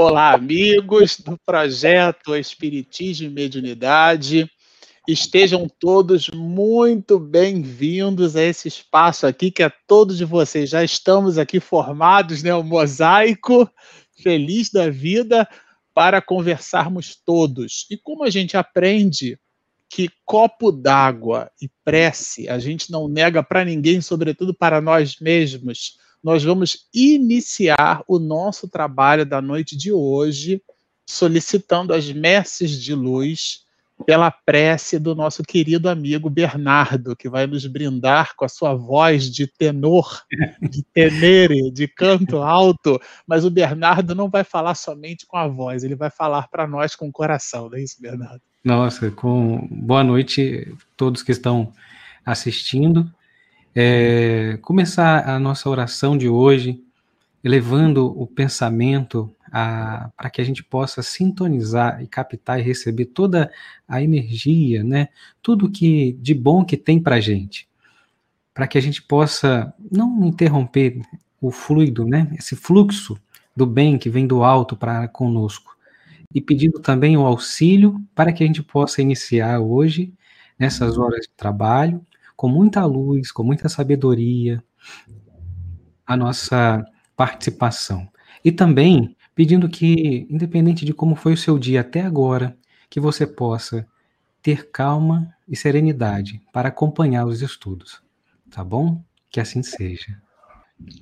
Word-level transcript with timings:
Olá, 0.00 0.32
amigos 0.32 1.18
do 1.18 1.36
projeto 1.44 2.36
Espiritismo 2.36 3.26
e 3.26 3.30
Mediunidade. 3.30 4.48
Estejam 5.08 5.68
todos 5.68 6.28
muito 6.28 7.18
bem-vindos 7.18 8.36
a 8.36 8.42
esse 8.44 8.68
espaço 8.68 9.26
aqui, 9.26 9.50
que 9.50 9.60
é 9.60 9.72
todos 9.88 10.16
de 10.16 10.24
vocês. 10.24 10.70
Já 10.70 10.84
estamos 10.84 11.36
aqui 11.36 11.58
formados, 11.58 12.44
né? 12.44 12.54
O 12.54 12.62
mosaico, 12.62 13.68
feliz 14.22 14.70
da 14.70 14.88
vida, 14.88 15.48
para 15.92 16.22
conversarmos 16.22 17.16
todos. 17.16 17.84
E 17.90 17.96
como 17.96 18.22
a 18.22 18.30
gente 18.30 18.56
aprende 18.56 19.36
que 19.90 20.08
copo 20.24 20.70
d'água 20.70 21.50
e 21.60 21.68
prece 21.82 22.48
a 22.48 22.60
gente 22.60 22.92
não 22.92 23.08
nega 23.08 23.42
para 23.42 23.64
ninguém, 23.64 24.00
sobretudo 24.00 24.54
para 24.54 24.80
nós 24.80 25.18
mesmos 25.18 25.98
nós 26.22 26.42
vamos 26.42 26.88
iniciar 26.92 28.02
o 28.06 28.18
nosso 28.18 28.68
trabalho 28.68 29.24
da 29.24 29.40
noite 29.40 29.76
de 29.76 29.92
hoje 29.92 30.62
solicitando 31.06 31.94
as 31.94 32.10
messes 32.12 32.70
de 32.82 32.94
luz 32.94 33.66
pela 34.06 34.30
prece 34.30 34.98
do 34.98 35.14
nosso 35.14 35.42
querido 35.42 35.88
amigo 35.88 36.30
Bernardo, 36.30 37.16
que 37.16 37.28
vai 37.28 37.46
nos 37.46 37.66
brindar 37.66 38.34
com 38.36 38.44
a 38.44 38.48
sua 38.48 38.74
voz 38.74 39.30
de 39.30 39.46
tenor, 39.46 40.22
de 40.62 40.84
tenere, 40.94 41.70
de 41.70 41.88
canto 41.88 42.38
alto, 42.38 43.00
mas 43.26 43.44
o 43.44 43.50
Bernardo 43.50 44.14
não 44.14 44.28
vai 44.28 44.44
falar 44.44 44.74
somente 44.74 45.26
com 45.26 45.36
a 45.36 45.48
voz, 45.48 45.82
ele 45.82 45.96
vai 45.96 46.10
falar 46.10 46.48
para 46.48 46.66
nós 46.66 46.94
com 46.94 47.08
o 47.08 47.12
coração, 47.12 47.68
não 47.68 47.76
é 47.76 47.82
isso, 47.82 48.00
Bernardo? 48.00 48.40
Nossa, 48.62 49.10
com 49.10 49.66
boa 49.70 50.04
noite 50.04 50.68
a 50.72 50.76
todos 50.96 51.22
que 51.22 51.32
estão 51.32 51.72
assistindo 52.24 53.10
é, 53.80 54.56
começar 54.60 55.28
a 55.28 55.38
nossa 55.38 55.70
oração 55.70 56.18
de 56.18 56.28
hoje, 56.28 56.82
elevando 57.44 58.06
o 58.20 58.26
pensamento 58.26 59.32
para 59.52 60.30
que 60.32 60.40
a 60.40 60.44
gente 60.44 60.64
possa 60.64 61.00
sintonizar 61.00 62.02
e 62.02 62.08
captar 62.08 62.58
e 62.58 62.62
receber 62.64 63.04
toda 63.04 63.52
a 63.86 64.02
energia, 64.02 64.82
né? 64.82 65.10
Tudo 65.40 65.70
que 65.70 66.14
de 66.20 66.34
bom 66.34 66.64
que 66.64 66.76
tem 66.76 67.00
para 67.00 67.14
a 67.14 67.20
gente, 67.20 67.68
para 68.52 68.66
que 68.66 68.76
a 68.76 68.80
gente 68.80 69.00
possa 69.00 69.72
não 69.92 70.24
interromper 70.24 71.00
o 71.40 71.52
fluido, 71.52 72.04
né? 72.04 72.28
Esse 72.36 72.56
fluxo 72.56 73.16
do 73.54 73.64
bem 73.64 73.96
que 73.96 74.10
vem 74.10 74.26
do 74.26 74.42
alto 74.42 74.76
para 74.76 75.06
conosco 75.06 75.76
e 76.34 76.40
pedindo 76.40 76.80
também 76.80 77.16
o 77.16 77.24
auxílio 77.24 78.02
para 78.12 78.32
que 78.32 78.42
a 78.42 78.46
gente 78.48 78.60
possa 78.60 79.00
iniciar 79.00 79.60
hoje 79.60 80.12
nessas 80.58 80.98
horas 80.98 81.20
de 81.26 81.30
trabalho 81.36 82.04
com 82.38 82.48
muita 82.48 82.84
luz, 82.84 83.32
com 83.32 83.42
muita 83.42 83.68
sabedoria, 83.68 84.62
a 86.06 86.16
nossa 86.16 86.84
participação. 87.16 88.08
E 88.44 88.52
também 88.52 89.16
pedindo 89.34 89.68
que, 89.68 90.24
independente 90.30 90.84
de 90.84 90.94
como 90.94 91.16
foi 91.16 91.32
o 91.32 91.36
seu 91.36 91.58
dia 91.58 91.80
até 91.80 92.00
agora, 92.00 92.56
que 92.88 93.00
você 93.00 93.26
possa 93.26 93.84
ter 94.40 94.70
calma 94.70 95.34
e 95.48 95.56
serenidade 95.56 96.40
para 96.52 96.68
acompanhar 96.68 97.26
os 97.26 97.42
estudos. 97.42 98.00
Tá 98.48 98.62
bom? 98.62 99.02
Que 99.32 99.40
assim 99.40 99.64
seja. 99.64 100.22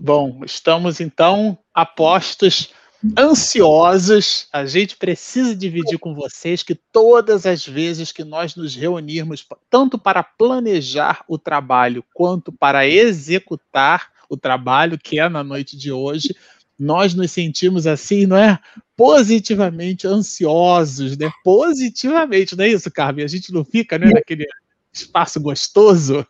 Bom, 0.01 0.41
estamos 0.43 1.03
então 1.03 1.59
apostos 1.75 2.73
ansiosos. 3.19 4.49
A 4.53 4.65
gente 4.65 4.97
precisa 4.97 5.55
dividir 5.55 5.99
com 5.99 6.15
vocês 6.15 6.63
que 6.63 6.75
todas 6.75 7.47
as 7.47 7.67
vezes 7.67 8.13
que 8.13 8.25
nós 8.25 8.57
nos 8.57 8.75
reunirmos, 8.75 9.47
tanto 9.69 9.99
para 9.99 10.23
planejar 10.23 11.25
o 11.29 11.39
trabalho 11.39 12.05
quanto 12.15 12.51
para 12.51 12.87
executar 12.87 14.11
o 14.29 14.37
trabalho, 14.37 14.99
que 14.99 15.21
é 15.21 15.29
na 15.29 15.45
noite 15.45 15.77
de 15.77 15.93
hoje, 15.93 16.35
nós 16.79 17.15
nos 17.15 17.31
sentimos 17.31 17.87
assim, 17.87 18.27
não 18.27 18.37
é? 18.37 18.59
Positivamente 18.97 20.07
ansiosos, 20.07 21.17
né? 21.17 21.31
Positivamente, 21.45 22.57
não 22.57 22.65
é 22.65 22.69
isso, 22.69 22.91
Carmen? 22.91 23.25
A 23.25 23.29
gente 23.29 23.53
não 23.53 23.65
fica 23.65 23.99
né, 23.99 24.11
naquele 24.13 24.47
espaço 24.93 25.41
gostoso. 25.41 26.27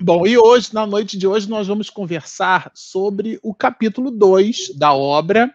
Bom, 0.00 0.26
e 0.26 0.36
hoje, 0.38 0.72
na 0.72 0.86
noite 0.86 1.16
de 1.16 1.26
hoje, 1.26 1.48
nós 1.48 1.66
vamos 1.66 1.90
conversar 1.90 2.70
sobre 2.74 3.38
o 3.42 3.54
capítulo 3.54 4.10
2 4.10 4.76
da 4.76 4.92
obra 4.92 5.52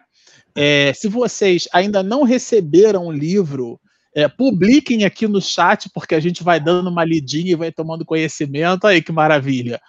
é, 0.54 0.92
se 0.92 1.08
vocês 1.08 1.68
ainda 1.72 2.02
não 2.02 2.22
receberam 2.22 3.06
o 3.06 3.12
livro, 3.12 3.80
é, 4.14 4.28
publiquem 4.28 5.04
aqui 5.04 5.26
no 5.26 5.40
chat, 5.42 5.90
porque 5.90 6.14
a 6.14 6.20
gente 6.20 6.44
vai 6.44 6.60
dando 6.60 6.88
uma 6.88 7.04
lidinha 7.04 7.52
e 7.52 7.56
vai 7.56 7.72
tomando 7.72 8.04
conhecimento. 8.04 8.86
Aí 8.86 9.02
que 9.02 9.10
maravilha. 9.10 9.80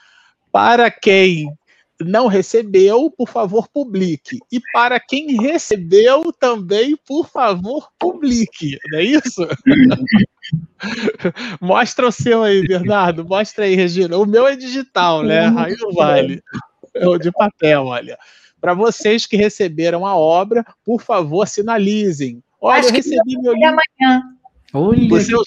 Para 0.51 0.89
quem 0.89 1.47
não 2.01 2.27
recebeu, 2.27 3.09
por 3.09 3.29
favor, 3.29 3.67
publique. 3.67 4.39
E 4.51 4.59
para 4.73 4.99
quem 4.99 5.39
recebeu 5.39 6.33
também, 6.33 6.97
por 7.07 7.29
favor, 7.29 7.89
publique. 7.99 8.77
Não 8.91 8.99
é 8.99 9.03
isso? 9.03 9.47
Mostra 11.61 12.07
o 12.07 12.11
seu 12.11 12.43
aí, 12.43 12.67
Bernardo. 12.67 13.23
Mostra 13.23 13.65
aí, 13.65 13.75
Regina. 13.75 14.17
O 14.17 14.25
meu 14.25 14.47
é 14.47 14.55
digital, 14.55 15.23
né? 15.23 15.53
Aí 15.57 15.75
não 15.77 15.93
vale. 15.93 16.43
É 16.93 17.07
o 17.07 17.17
de 17.17 17.31
papel, 17.31 17.85
olha. 17.85 18.17
Para 18.59 18.73
vocês 18.73 19.25
que 19.25 19.37
receberam 19.37 20.05
a 20.05 20.15
obra, 20.15 20.65
por 20.83 21.01
favor, 21.01 21.47
sinalizem. 21.47 22.43
Olha, 22.59 22.79
Acho 22.79 22.89
eu 22.89 22.93
recebi 22.93 23.37
meu 23.41 23.53
livro. 23.53 23.67
amanhã. 23.69 24.23
Olha, 24.73 25.13
o 25.13 25.21
seu... 25.21 25.43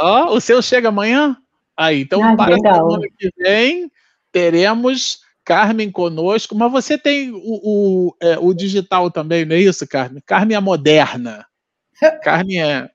Oh, 0.00 0.34
o 0.34 0.40
seu 0.40 0.60
chega 0.60 0.88
amanhã? 0.88 1.36
Aí, 1.76 2.02
então, 2.02 2.22
ah, 2.22 2.36
para 2.36 2.56
legal. 2.56 2.74
semana 2.74 3.08
que 3.16 3.30
vem, 3.38 3.90
teremos 4.32 5.20
Carmen 5.44 5.90
conosco, 5.90 6.54
mas 6.54 6.70
você 6.70 6.98
tem 6.98 7.30
o, 7.30 7.38
o, 7.40 8.16
é, 8.20 8.36
o 8.38 8.52
digital 8.52 9.10
também, 9.10 9.44
não 9.44 9.56
é 9.56 9.60
isso, 9.60 9.86
Carmen? 9.86 10.22
Carmen 10.26 10.56
é 10.56 10.60
moderna. 10.60 11.46
Carmen 12.22 12.60
é 12.60 12.90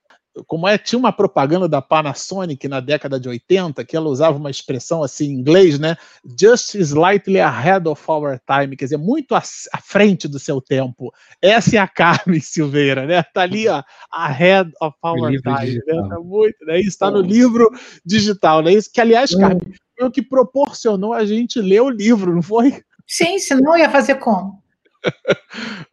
como 0.47 0.67
é, 0.67 0.77
tinha 0.77 0.97
uma 0.97 1.11
propaganda 1.11 1.67
da 1.67 1.81
Panasonic 1.81 2.67
na 2.67 2.79
década 2.79 3.19
de 3.19 3.29
80, 3.29 3.83
que 3.85 3.95
ela 3.95 4.09
usava 4.09 4.37
uma 4.37 4.49
expressão 4.49 5.03
assim 5.03 5.27
em 5.27 5.33
inglês, 5.33 5.77
né? 5.77 5.95
Just 6.39 6.75
slightly 6.75 7.39
ahead 7.39 7.87
of 7.87 8.01
our 8.07 8.39
time, 8.39 8.75
quer 8.75 8.85
dizer, 8.85 8.97
muito 8.97 9.35
à, 9.35 9.43
à 9.71 9.77
frente 9.77 10.27
do 10.27 10.39
seu 10.39 10.59
tempo. 10.59 11.13
Essa 11.41 11.75
é 11.75 11.79
a 11.79 11.87
Carmen 11.87 12.39
Silveira, 12.41 13.05
né? 13.05 13.21
Tá 13.21 13.41
ali, 13.41 13.67
ó, 13.67 13.83
ahead 14.11 14.71
of 14.81 14.97
our 15.03 15.29
time. 15.29 15.81
Né? 15.85 16.07
Tá 16.09 16.19
muito, 16.19 16.65
né? 16.65 16.79
Isso 16.79 16.89
está 16.89 17.11
no 17.11 17.21
livro 17.21 17.69
digital, 18.05 18.63
né? 18.63 18.73
Isso 18.73 18.91
que, 18.91 19.01
aliás, 19.01 19.35
Carmen, 19.35 19.73
foi 19.97 20.07
o 20.07 20.11
que 20.11 20.21
proporcionou 20.21 21.13
a 21.13 21.25
gente 21.25 21.61
ler 21.61 21.81
o 21.81 21.89
livro, 21.89 22.33
não 22.33 22.41
foi? 22.41 22.81
Sim, 23.05 23.37
senão 23.37 23.77
ia 23.77 23.89
fazer 23.89 24.15
como? 24.15 24.62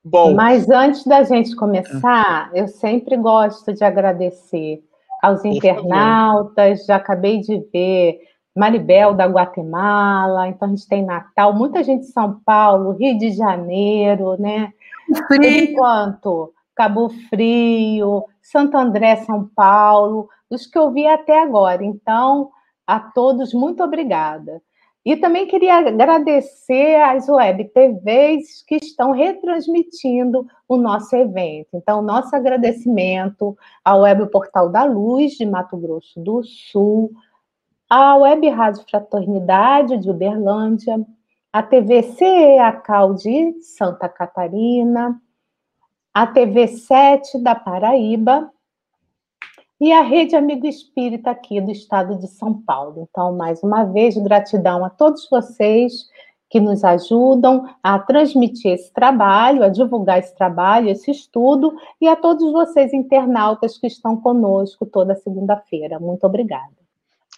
Bom. 0.05 0.35
Mas 0.35 0.69
antes 0.69 1.05
da 1.05 1.23
gente 1.23 1.55
começar, 1.55 2.51
eu 2.55 2.67
sempre 2.69 3.17
gosto 3.17 3.73
de 3.73 3.85
agradecer 3.85 4.83
aos 5.23 5.45
internautas. 5.45 6.85
Já 6.87 6.97
acabei 6.97 7.41
de 7.41 7.59
ver 7.73 8.21
Maribel 8.57 9.15
da 9.15 9.27
Guatemala, 9.27 10.49
então 10.49 10.69
a 10.69 10.71
gente 10.71 10.89
tem 10.89 11.05
Natal, 11.05 11.55
muita 11.55 11.85
gente 11.85 12.03
de 12.03 12.13
São 12.13 12.41
Paulo, 12.45 12.93
Rio 12.93 13.17
de 13.19 13.31
Janeiro, 13.31 14.41
né? 14.41 14.73
Por 15.29 15.43
enquanto, 15.45 16.53
Cabo 16.75 17.11
Frio, 17.29 18.25
Santo 18.43 18.77
André, 18.77 19.17
São 19.17 19.49
Paulo, 19.55 20.29
os 20.49 20.67
que 20.67 20.79
eu 20.79 20.91
vi 20.91 21.07
até 21.07 21.41
agora. 21.41 21.85
Então, 21.85 22.51
a 22.87 22.99
todos, 22.99 23.55
muito 23.55 23.83
obrigada. 23.83 24.61
E 25.05 25.17
também 25.17 25.47
queria 25.47 25.77
agradecer 25.77 26.97
às 26.97 27.27
web 27.29 27.65
TVs 27.71 28.63
que 28.67 28.77
estão 28.77 29.13
retransmitindo 29.13 30.47
o 30.69 30.77
nosso 30.77 31.17
evento. 31.17 31.69
Então, 31.73 32.03
nosso 32.03 32.37
agradecimento 32.37 33.57
ao 33.83 34.03
Web 34.03 34.31
Portal 34.31 34.69
da 34.69 34.85
Luz, 34.85 35.33
de 35.33 35.47
Mato 35.47 35.77
Grosso 35.79 36.21
do 36.21 36.43
Sul, 36.43 37.11
à 37.89 38.15
Web 38.17 38.47
Rádio 38.51 38.85
Fraternidade, 38.89 39.97
de 39.97 40.11
Uberlândia, 40.11 41.05
a 41.53 41.63
TV 41.63 42.03
CEACAL 42.03 43.15
de 43.15 43.61
Santa 43.63 44.09
Catarina, 44.09 45.21
a 46.13 46.27
TV 46.27 46.69
7 46.69 47.43
da 47.43 47.55
Paraíba, 47.55 48.51
e 49.81 49.93
a 49.93 50.03
Rede 50.03 50.37
Amigo 50.37 50.67
Espírita 50.67 51.31
aqui 51.31 51.59
do 51.61 51.71
estado 51.71 52.19
de 52.19 52.29
São 52.29 52.53
Paulo. 52.53 53.09
Então, 53.09 53.35
mais 53.35 53.63
uma 53.63 53.85
vez, 53.85 54.15
gratidão 54.19 54.85
a 54.85 54.91
todos 54.91 55.27
vocês 55.31 56.05
que 56.51 56.61
nos 56.61 56.85
ajudam 56.85 57.65
a 57.83 57.99
transmitir 57.99 58.73
esse 58.73 58.93
trabalho, 58.93 59.63
a 59.63 59.69
divulgar 59.69 60.19
esse 60.19 60.37
trabalho, 60.37 60.91
esse 60.91 61.11
estudo, 61.11 61.73
e 62.01 62.09
a 62.09 62.17
todos 62.17 62.53
vocês 62.53 62.93
internautas 62.93 63.79
que 63.79 63.87
estão 63.87 64.21
conosco 64.21 64.85
toda 64.85 65.15
segunda-feira. 65.15 65.99
Muito 65.99 66.25
obrigada. 66.25 66.75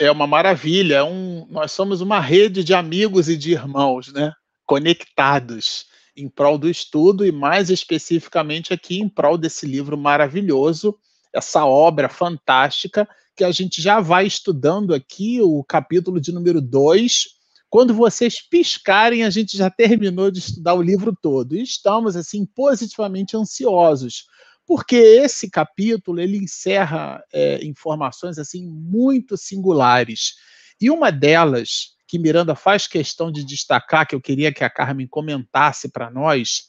É 0.01 0.11
uma 0.11 0.27
maravilha, 0.27 0.97
é 0.97 1.05
um, 1.05 1.47
nós 1.49 1.71
somos 1.71 2.01
uma 2.01 2.19
rede 2.19 2.65
de 2.65 2.75
amigos 2.75 3.29
e 3.29 3.37
de 3.37 3.53
irmãos, 3.53 4.13
né? 4.13 4.33
Conectados 4.67 5.87
em 6.17 6.29
prol 6.29 6.59
do 6.59 6.69
estudo 6.69 7.25
e 7.25 7.31
mais 7.31 7.71
especificamente 7.71 8.73
aqui 8.73 8.99
em 8.99 9.09
prol 9.09 9.39
desse 9.39 9.67
livro 9.67 9.97
maravilhoso 9.97 10.99
essa 11.33 11.65
obra 11.65 12.09
fantástica 12.09 13.09
que 13.35 13.45
a 13.45 13.51
gente 13.51 13.81
já 13.81 14.01
vai 14.01 14.27
estudando 14.27 14.95
aqui, 14.95 15.41
o 15.41 15.65
capítulo 15.65 16.21
de 16.21 16.33
número 16.33 16.61
2, 16.61 17.29
quando 17.73 17.95
vocês 17.95 18.41
piscarem, 18.41 19.25
a 19.25 19.31
gente 19.31 19.57
já 19.57 19.71
terminou 19.71 20.31
de 20.31 20.41
estudar 20.41 20.75
o 20.75 20.83
livro 20.83 21.17
todo. 21.21 21.57
E 21.57 21.63
estamos, 21.63 22.17
assim, 22.17 22.45
positivamente 22.45 23.35
ansiosos, 23.35 24.27
porque 24.67 24.97
esse 24.97 25.51
capítulo 25.51 26.21
ele 26.21 26.37
encerra 26.37 27.25
é, 27.33 27.65
informações 27.65 28.39
assim 28.39 28.67
muito 28.67 29.37
singulares. 29.39 30.35
E 30.79 30.91
uma 30.91 31.11
delas, 31.11 31.95
que 32.07 32.19
Miranda 32.19 32.55
faz 32.55 32.87
questão 32.87 33.33
de 33.33 33.43
destacar, 33.43 34.07
que 34.07 34.15
eu 34.15 34.21
queria 34.21 34.53
que 34.53 34.63
a 34.63 34.69
Carmen 34.69 35.09
comentasse 35.09 35.91
para 35.91 36.11
nós, 36.11 36.65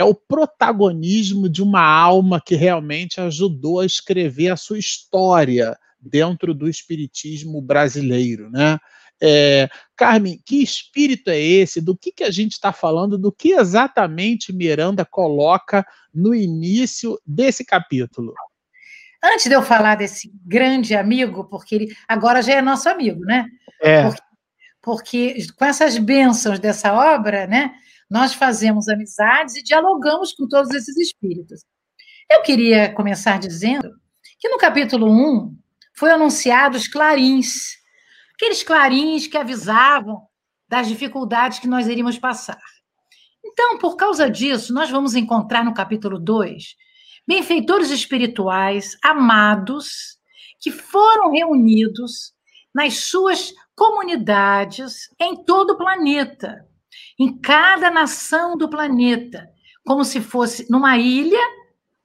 é 0.00 0.04
o 0.04 0.14
protagonismo 0.14 1.46
de 1.46 1.62
uma 1.62 1.82
alma 1.82 2.40
que 2.40 2.54
realmente 2.54 3.20
ajudou 3.20 3.80
a 3.80 3.86
escrever 3.86 4.48
a 4.48 4.56
sua 4.56 4.78
história 4.78 5.78
dentro 6.00 6.54
do 6.54 6.66
espiritismo 6.66 7.60
brasileiro, 7.60 8.48
né? 8.48 8.78
É, 9.22 9.68
Carmen, 9.94 10.40
que 10.46 10.62
espírito 10.62 11.28
é 11.28 11.38
esse? 11.38 11.82
Do 11.82 11.94
que, 11.94 12.10
que 12.10 12.24
a 12.24 12.30
gente 12.30 12.52
está 12.52 12.72
falando? 12.72 13.18
Do 13.18 13.30
que 13.30 13.52
exatamente 13.52 14.54
Miranda 14.54 15.04
coloca 15.04 15.86
no 16.14 16.34
início 16.34 17.20
desse 17.26 17.62
capítulo? 17.62 18.32
Antes 19.22 19.44
de 19.44 19.52
eu 19.52 19.62
falar 19.62 19.96
desse 19.96 20.32
grande 20.46 20.94
amigo, 20.94 21.44
porque 21.44 21.74
ele 21.74 21.94
agora 22.08 22.40
já 22.40 22.54
é 22.54 22.62
nosso 22.62 22.88
amigo, 22.88 23.20
né? 23.26 23.44
É. 23.82 24.04
Porque, 24.04 24.22
porque 24.80 25.46
com 25.58 25.66
essas 25.66 25.98
bênçãos 25.98 26.58
dessa 26.58 26.94
obra, 26.94 27.46
né, 27.46 27.74
nós 28.10 28.34
fazemos 28.34 28.88
amizades 28.88 29.56
e 29.56 29.62
dialogamos 29.62 30.32
com 30.32 30.48
todos 30.48 30.70
esses 30.74 30.96
espíritos. 30.96 31.64
Eu 32.30 32.42
queria 32.42 32.92
começar 32.92 33.38
dizendo 33.38 33.90
que 34.38 34.48
no 34.48 34.58
capítulo 34.58 35.10
1 35.10 35.56
foi 35.94 36.10
anunciado 36.10 36.76
os 36.76 36.88
clarins 36.88 37.80
aqueles 38.40 38.62
clarins 38.62 39.26
que 39.26 39.36
avisavam 39.36 40.22
das 40.66 40.88
dificuldades 40.88 41.58
que 41.58 41.68
nós 41.68 41.86
iríamos 41.86 42.18
passar. 42.18 42.58
Então, 43.44 43.76
por 43.76 43.96
causa 43.96 44.30
disso, 44.30 44.72
nós 44.72 44.90
vamos 44.90 45.14
encontrar 45.14 45.62
no 45.62 45.74
capítulo 45.74 46.18
2 46.18 46.74
benfeitores 47.28 47.90
espirituais 47.90 48.96
amados 49.04 50.18
que 50.58 50.70
foram 50.70 51.30
reunidos 51.30 52.32
nas 52.74 52.96
suas 52.96 53.52
comunidades 53.76 55.08
em 55.20 55.44
todo 55.44 55.72
o 55.72 55.76
planeta, 55.76 56.66
em 57.20 57.38
cada 57.38 57.90
nação 57.90 58.56
do 58.56 58.66
planeta, 58.66 59.46
como 59.84 60.02
se 60.06 60.22
fosse 60.22 60.66
numa 60.70 60.96
ilha 60.96 61.38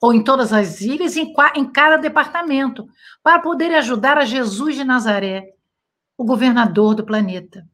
ou 0.01 0.13
em 0.13 0.21
todas 0.21 0.51
as 0.51 0.81
ilhas, 0.81 1.15
em, 1.15 1.33
em 1.55 1.71
cada 1.71 1.95
departamento, 1.95 2.85
para 3.23 3.39
poder 3.39 3.73
ajudar 3.75 4.17
a 4.17 4.25
Jesus 4.25 4.75
de 4.75 4.83
Nazaré 4.83 5.53
o 6.17 6.25
governador 6.25 6.95
do 6.95 7.05
planeta. 7.05 7.65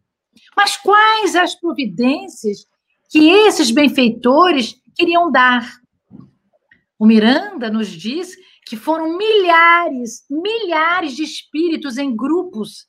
Mas 0.55 0.77
quais 0.77 1.35
as 1.35 1.55
providências 1.55 2.67
que 3.09 3.27
esses 3.27 3.71
benfeitores 3.71 4.75
queriam 4.95 5.31
dar? 5.31 5.67
O 6.97 7.07
Miranda 7.07 7.71
nos 7.71 7.87
diz 7.87 8.35
que 8.67 8.77
foram 8.77 9.17
milhares, 9.17 10.23
milhares 10.29 11.15
de 11.15 11.23
espíritos 11.23 11.97
em 11.97 12.15
grupos 12.15 12.85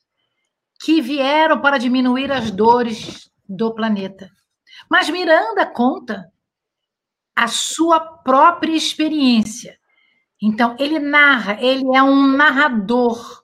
que 0.84 1.00
vieram 1.00 1.58
para 1.58 1.78
diminuir 1.78 2.30
as 2.30 2.50
dores 2.50 3.30
do 3.48 3.74
planeta. 3.74 4.30
Mas 4.90 5.08
Miranda 5.08 5.66
conta 5.66 6.30
a 7.34 7.48
sua 7.48 8.00
própria 8.00 8.74
experiência. 8.74 9.78
Então, 10.40 10.76
ele 10.78 10.98
narra, 10.98 11.60
ele 11.60 11.84
é 11.94 12.02
um 12.02 12.26
narrador 12.26 13.42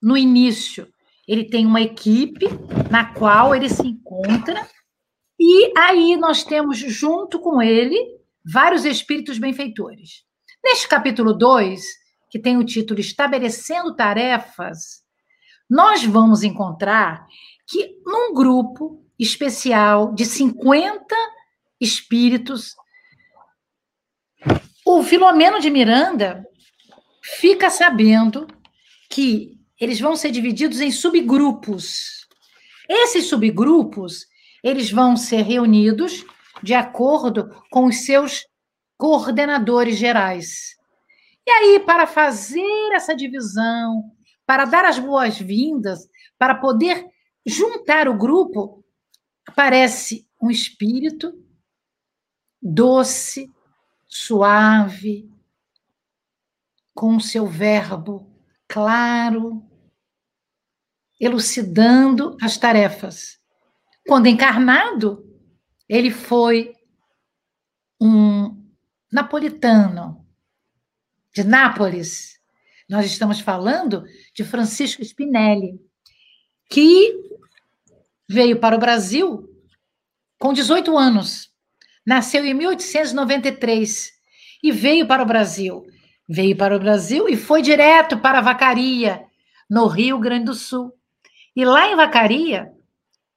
no 0.00 0.16
início 0.16 0.92
ele 1.26 1.44
tem 1.44 1.66
uma 1.66 1.80
equipe 1.80 2.46
na 2.90 3.12
qual 3.14 3.54
ele 3.54 3.68
se 3.68 3.86
encontra, 3.86 4.68
e 5.38 5.72
aí 5.76 6.16
nós 6.16 6.44
temos 6.44 6.78
junto 6.78 7.40
com 7.40 7.60
ele 7.60 7.98
vários 8.44 8.84
espíritos 8.84 9.38
benfeitores. 9.38 10.22
Neste 10.62 10.86
capítulo 10.86 11.32
2, 11.32 11.82
que 12.30 12.38
tem 12.38 12.56
o 12.56 12.64
título 12.64 13.00
Estabelecendo 13.00 13.96
Tarefas, 13.96 15.02
nós 15.68 16.04
vamos 16.04 16.42
encontrar 16.42 17.26
que 17.66 18.00
num 18.04 18.34
grupo 18.34 19.03
especial 19.18 20.12
de 20.14 20.24
50 20.24 21.14
espíritos, 21.80 22.74
o 24.84 25.02
Filomeno 25.02 25.60
de 25.60 25.70
Miranda 25.70 26.44
fica 27.22 27.70
sabendo 27.70 28.46
que 29.08 29.58
eles 29.80 29.98
vão 29.98 30.14
ser 30.16 30.30
divididos 30.30 30.80
em 30.80 30.90
subgrupos. 30.90 32.26
Esses 32.88 33.26
subgrupos, 33.26 34.26
eles 34.62 34.90
vão 34.90 35.16
ser 35.16 35.42
reunidos 35.42 36.24
de 36.62 36.74
acordo 36.74 37.50
com 37.70 37.86
os 37.86 38.04
seus 38.04 38.46
coordenadores 38.96 39.96
gerais. 39.96 40.76
E 41.46 41.50
aí, 41.50 41.80
para 41.80 42.06
fazer 42.06 42.92
essa 42.92 43.14
divisão, 43.14 44.04
para 44.46 44.64
dar 44.64 44.84
as 44.84 44.98
boas-vindas, 44.98 46.00
para 46.38 46.54
poder 46.54 47.06
juntar 47.46 48.08
o 48.08 48.16
grupo, 48.16 48.83
aparece 49.46 50.26
um 50.40 50.50
espírito 50.50 51.32
doce, 52.60 53.52
suave, 54.06 55.30
com 56.94 57.18
seu 57.20 57.46
verbo 57.46 58.32
claro, 58.68 59.62
elucidando 61.20 62.36
as 62.40 62.56
tarefas. 62.56 63.40
Quando 64.06 64.26
encarnado, 64.26 65.24
ele 65.88 66.10
foi 66.10 66.74
um 68.00 68.64
napolitano 69.10 70.26
de 71.32 71.44
Nápoles. 71.44 72.40
Nós 72.88 73.06
estamos 73.06 73.40
falando 73.40 74.04
de 74.34 74.44
Francisco 74.44 75.02
Spinelli, 75.02 75.80
que 76.68 77.33
veio 78.28 78.58
para 78.58 78.76
o 78.76 78.78
Brasil 78.80 79.48
com 80.38 80.52
18 80.52 80.96
anos. 80.96 81.50
Nasceu 82.06 82.44
em 82.44 82.54
1893 82.54 84.12
e 84.62 84.72
veio 84.72 85.06
para 85.06 85.22
o 85.22 85.26
Brasil 85.26 85.86
Veio 86.28 86.56
para 86.56 86.74
o 86.74 86.80
Brasil 86.80 87.28
e 87.28 87.36
foi 87.36 87.60
direto 87.60 88.18
para 88.18 88.40
Vacaria, 88.40 89.24
no 89.68 89.86
Rio 89.86 90.18
Grande 90.18 90.46
do 90.46 90.54
Sul. 90.54 90.92
E 91.54 91.64
lá 91.64 91.88
em 91.88 91.96
Vacaria, 91.96 92.72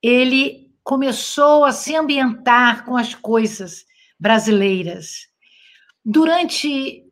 ele 0.02 0.72
começou 0.84 1.66
a 1.66 1.72
se 1.74 1.96
ambientar 1.96 2.86
com 2.86 2.96
as 2.96 3.14
coisas 3.14 3.86
brasileiras. 4.18 5.28
Durante 6.04 7.04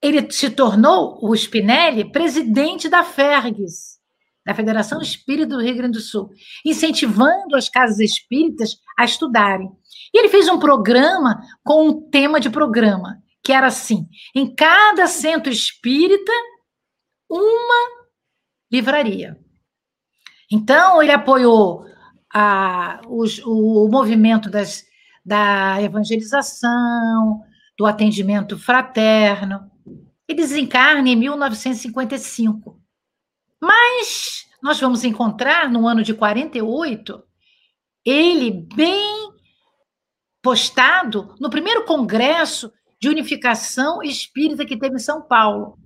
Ele 0.00 0.30
se 0.30 0.48
tornou, 0.50 1.18
o 1.22 1.34
Spinelli, 1.34 2.12
presidente 2.12 2.88
da 2.88 3.02
Fergs, 3.02 3.98
da 4.44 4.54
Federação 4.54 5.00
Espírita 5.00 5.56
do 5.56 5.62
Rio 5.62 5.76
Grande 5.76 5.98
do 5.98 6.02
Sul, 6.02 6.30
incentivando 6.64 7.56
as 7.56 7.68
casas 7.68 7.98
espíritas 7.98 8.76
a 8.98 9.04
estudarem. 9.04 9.68
E 10.14 10.18
ele 10.18 10.28
fez 10.28 10.48
um 10.48 10.58
programa 10.58 11.40
com 11.64 11.88
um 11.88 12.08
tema 12.08 12.40
de 12.40 12.48
programa, 12.48 13.20
que 13.42 13.52
era 13.52 13.66
assim: 13.66 14.06
em 14.34 14.54
cada 14.54 15.06
centro 15.06 15.52
espírita, 15.52 16.32
uma 17.28 18.08
livraria. 18.70 19.38
Então, 20.50 21.02
ele 21.02 21.12
apoiou 21.12 21.84
a, 22.32 23.00
os, 23.08 23.38
o, 23.44 23.84
o 23.86 23.88
movimento 23.90 24.50
das, 24.50 24.84
da 25.24 25.80
evangelização, 25.82 27.42
do 27.76 27.86
atendimento 27.86 28.58
fraterno. 28.58 29.70
Ele 30.26 30.40
desencarna 30.40 31.08
em 31.08 31.16
1955. 31.16 32.80
Mas 33.60 34.46
nós 34.62 34.80
vamos 34.80 35.04
encontrar 35.04 35.70
no 35.70 35.86
ano 35.86 36.02
de 36.02 36.14
48 36.14 37.22
ele 38.04 38.50
bem 38.74 39.32
postado 40.42 41.34
no 41.38 41.50
primeiro 41.50 41.84
congresso 41.84 42.72
de 43.00 43.08
unificação 43.08 44.02
espírita 44.02 44.64
que 44.64 44.78
teve 44.78 44.96
em 44.96 45.00
São 45.00 45.20
Paulo. 45.20 45.78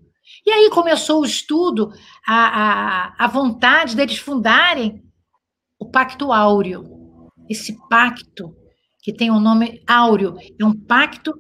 E 0.47 0.51
aí 0.51 0.71
começou 0.71 1.23
o 1.23 1.27
estudo, 1.27 1.93
a, 2.27 2.35
a, 2.35 3.25
a 3.25 3.27
vontade 3.27 3.97
deles 3.97 4.19
fundarem 4.19 5.03
o 5.79 5.91
Pacto 5.91 6.33
Áureo. 6.33 7.31
Esse 7.49 7.77
pacto, 7.89 8.57
que 9.03 9.13
tem 9.13 9.31
o 9.31 9.41
nome 9.41 9.83
áureo, 9.87 10.37
é 10.59 10.65
um 10.65 10.75
pacto 10.75 11.35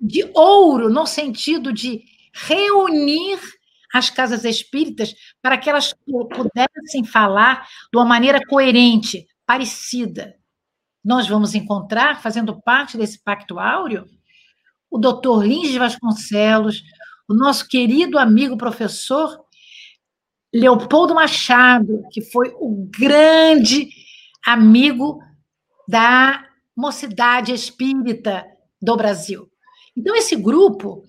de 0.00 0.28
ouro, 0.34 0.90
no 0.90 1.06
sentido 1.06 1.72
de 1.72 2.02
reunir 2.32 3.38
as 3.94 4.10
casas 4.10 4.44
espíritas 4.44 5.14
para 5.40 5.56
que 5.56 5.70
elas 5.70 5.94
pudessem 6.04 7.04
falar 7.04 7.66
de 7.92 7.96
uma 7.96 8.04
maneira 8.04 8.44
coerente, 8.44 9.26
parecida. 9.46 10.34
Nós 11.04 11.28
vamos 11.28 11.54
encontrar, 11.54 12.20
fazendo 12.20 12.60
parte 12.60 12.98
desse 12.98 13.22
pacto 13.22 13.58
áureo, 13.60 14.06
o 14.90 14.98
doutor 14.98 15.46
Lins 15.46 15.70
de 15.70 15.78
Vasconcelos, 15.78 16.82
o 17.28 17.34
nosso 17.34 17.66
querido 17.68 18.18
amigo 18.18 18.56
professor 18.56 19.44
Leopoldo 20.52 21.14
Machado, 21.14 22.04
que 22.12 22.22
foi 22.22 22.54
o 22.60 22.88
grande 22.96 23.88
amigo 24.46 25.20
da 25.88 26.46
mocidade 26.76 27.52
espírita 27.52 28.44
do 28.80 28.96
Brasil. 28.96 29.50
Então, 29.96 30.14
esse 30.14 30.36
grupo 30.36 31.04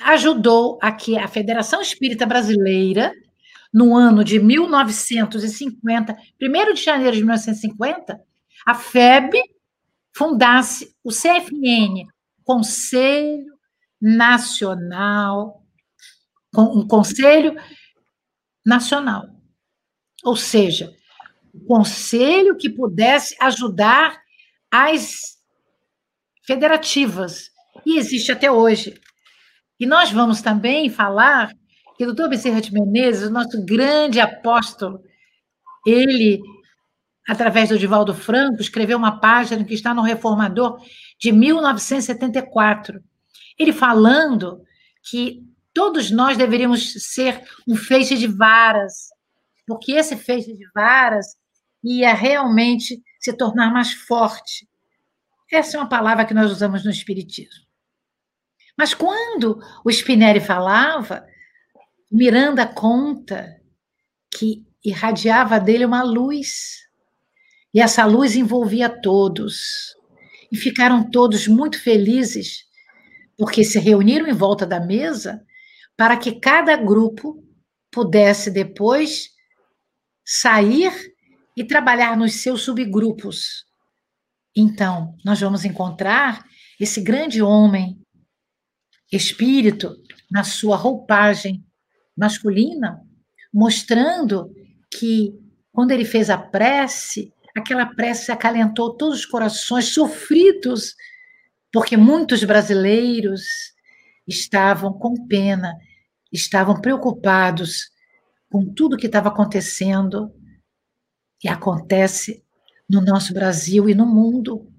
ajudou 0.00 0.78
a 0.80 0.92
que 0.92 1.18
a 1.18 1.26
Federação 1.26 1.80
Espírita 1.80 2.24
Brasileira, 2.24 3.12
no 3.72 3.96
ano 3.96 4.22
de 4.22 4.38
1950, 4.38 6.16
1 6.40 6.74
de 6.74 6.82
janeiro 6.82 7.16
de 7.16 7.22
1950, 7.22 8.20
a 8.66 8.74
FEB 8.74 9.40
fundasse 10.14 10.94
o 11.02 11.10
CFN, 11.10 12.06
Conselho 12.44 13.57
Nacional, 14.00 15.62
um 16.56 16.86
Conselho 16.86 17.54
Nacional. 18.64 19.24
Ou 20.24 20.36
seja, 20.36 20.94
um 21.54 21.64
conselho 21.66 22.56
que 22.56 22.68
pudesse 22.68 23.36
ajudar 23.40 24.20
as 24.70 25.38
federativas. 26.46 27.50
E 27.84 27.98
existe 27.98 28.32
até 28.32 28.50
hoje. 28.50 29.00
E 29.78 29.86
nós 29.86 30.10
vamos 30.10 30.42
também 30.42 30.90
falar 30.90 31.52
que 31.96 32.04
o 32.04 32.06
doutor 32.06 32.28
Bezerra 32.28 32.60
de 32.60 32.72
Menezes, 32.72 33.28
o 33.28 33.32
nosso 33.32 33.64
grande 33.64 34.20
apóstolo, 34.20 35.00
ele, 35.86 36.40
através 37.28 37.68
do 37.68 37.78
Divaldo 37.78 38.14
Franco, 38.14 38.60
escreveu 38.60 38.98
uma 38.98 39.20
página 39.20 39.64
que 39.64 39.74
está 39.74 39.94
no 39.94 40.02
Reformador 40.02 40.80
de 41.20 41.32
1974. 41.32 43.02
Ele 43.58 43.72
falando 43.72 44.62
que 45.02 45.42
todos 45.74 46.10
nós 46.10 46.36
deveríamos 46.36 46.92
ser 47.12 47.42
um 47.66 47.76
feixe 47.76 48.16
de 48.16 48.26
varas, 48.26 49.08
porque 49.66 49.92
esse 49.92 50.16
feixe 50.16 50.52
de 50.52 50.64
varas 50.74 51.36
ia 51.82 52.12
realmente 52.14 53.02
se 53.20 53.32
tornar 53.32 53.72
mais 53.72 53.92
forte. 53.92 54.68
Essa 55.50 55.76
é 55.76 55.80
uma 55.80 55.88
palavra 55.88 56.24
que 56.24 56.34
nós 56.34 56.50
usamos 56.50 56.84
no 56.84 56.90
Espiritismo. 56.90 57.66
Mas 58.76 58.94
quando 58.94 59.60
o 59.84 59.90
Spinelli 59.90 60.40
falava, 60.40 61.26
Miranda 62.10 62.66
conta 62.66 63.60
que 64.30 64.64
irradiava 64.84 65.58
dele 65.58 65.84
uma 65.84 66.02
luz, 66.02 66.86
e 67.74 67.80
essa 67.80 68.04
luz 68.04 68.36
envolvia 68.36 68.88
todos. 68.88 69.96
E 70.50 70.56
ficaram 70.56 71.10
todos 71.10 71.46
muito 71.46 71.80
felizes, 71.82 72.67
porque 73.38 73.62
se 73.62 73.78
reuniram 73.78 74.26
em 74.26 74.34
volta 74.34 74.66
da 74.66 74.80
mesa 74.80 75.40
para 75.96 76.16
que 76.16 76.40
cada 76.40 76.76
grupo 76.76 77.42
pudesse 77.90 78.50
depois 78.50 79.30
sair 80.26 80.92
e 81.56 81.64
trabalhar 81.64 82.16
nos 82.16 82.34
seus 82.34 82.62
subgrupos. 82.62 83.64
Então, 84.54 85.16
nós 85.24 85.40
vamos 85.40 85.64
encontrar 85.64 86.44
esse 86.80 87.00
grande 87.00 87.40
homem 87.40 87.98
espírito 89.10 89.96
na 90.30 90.44
sua 90.44 90.76
roupagem 90.76 91.64
masculina, 92.16 93.00
mostrando 93.54 94.52
que 94.92 95.32
quando 95.72 95.92
ele 95.92 96.04
fez 96.04 96.28
a 96.28 96.36
prece, 96.36 97.32
aquela 97.56 97.86
prece 97.86 98.32
acalentou 98.32 98.96
todos 98.96 99.20
os 99.20 99.26
corações 99.26 99.86
sofridos, 99.94 100.94
porque 101.72 101.96
muitos 101.96 102.44
brasileiros 102.44 103.74
estavam 104.26 104.92
com 104.92 105.26
pena, 105.26 105.74
estavam 106.32 106.80
preocupados 106.80 107.90
com 108.50 108.64
tudo 108.72 108.96
que 108.96 109.06
estava 109.06 109.28
acontecendo 109.28 110.32
e 111.42 111.48
acontece 111.48 112.42
no 112.88 113.00
nosso 113.00 113.32
Brasil 113.34 113.88
e 113.88 113.94
no 113.94 114.06
mundo. 114.06 114.72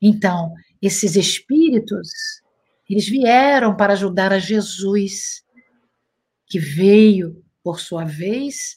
Então, 0.00 0.52
esses 0.80 1.16
espíritos 1.16 2.08
eles 2.88 3.08
vieram 3.08 3.74
para 3.74 3.94
ajudar 3.94 4.32
a 4.32 4.38
Jesus, 4.38 5.42
que 6.46 6.58
veio, 6.58 7.42
por 7.62 7.80
sua 7.80 8.04
vez, 8.04 8.76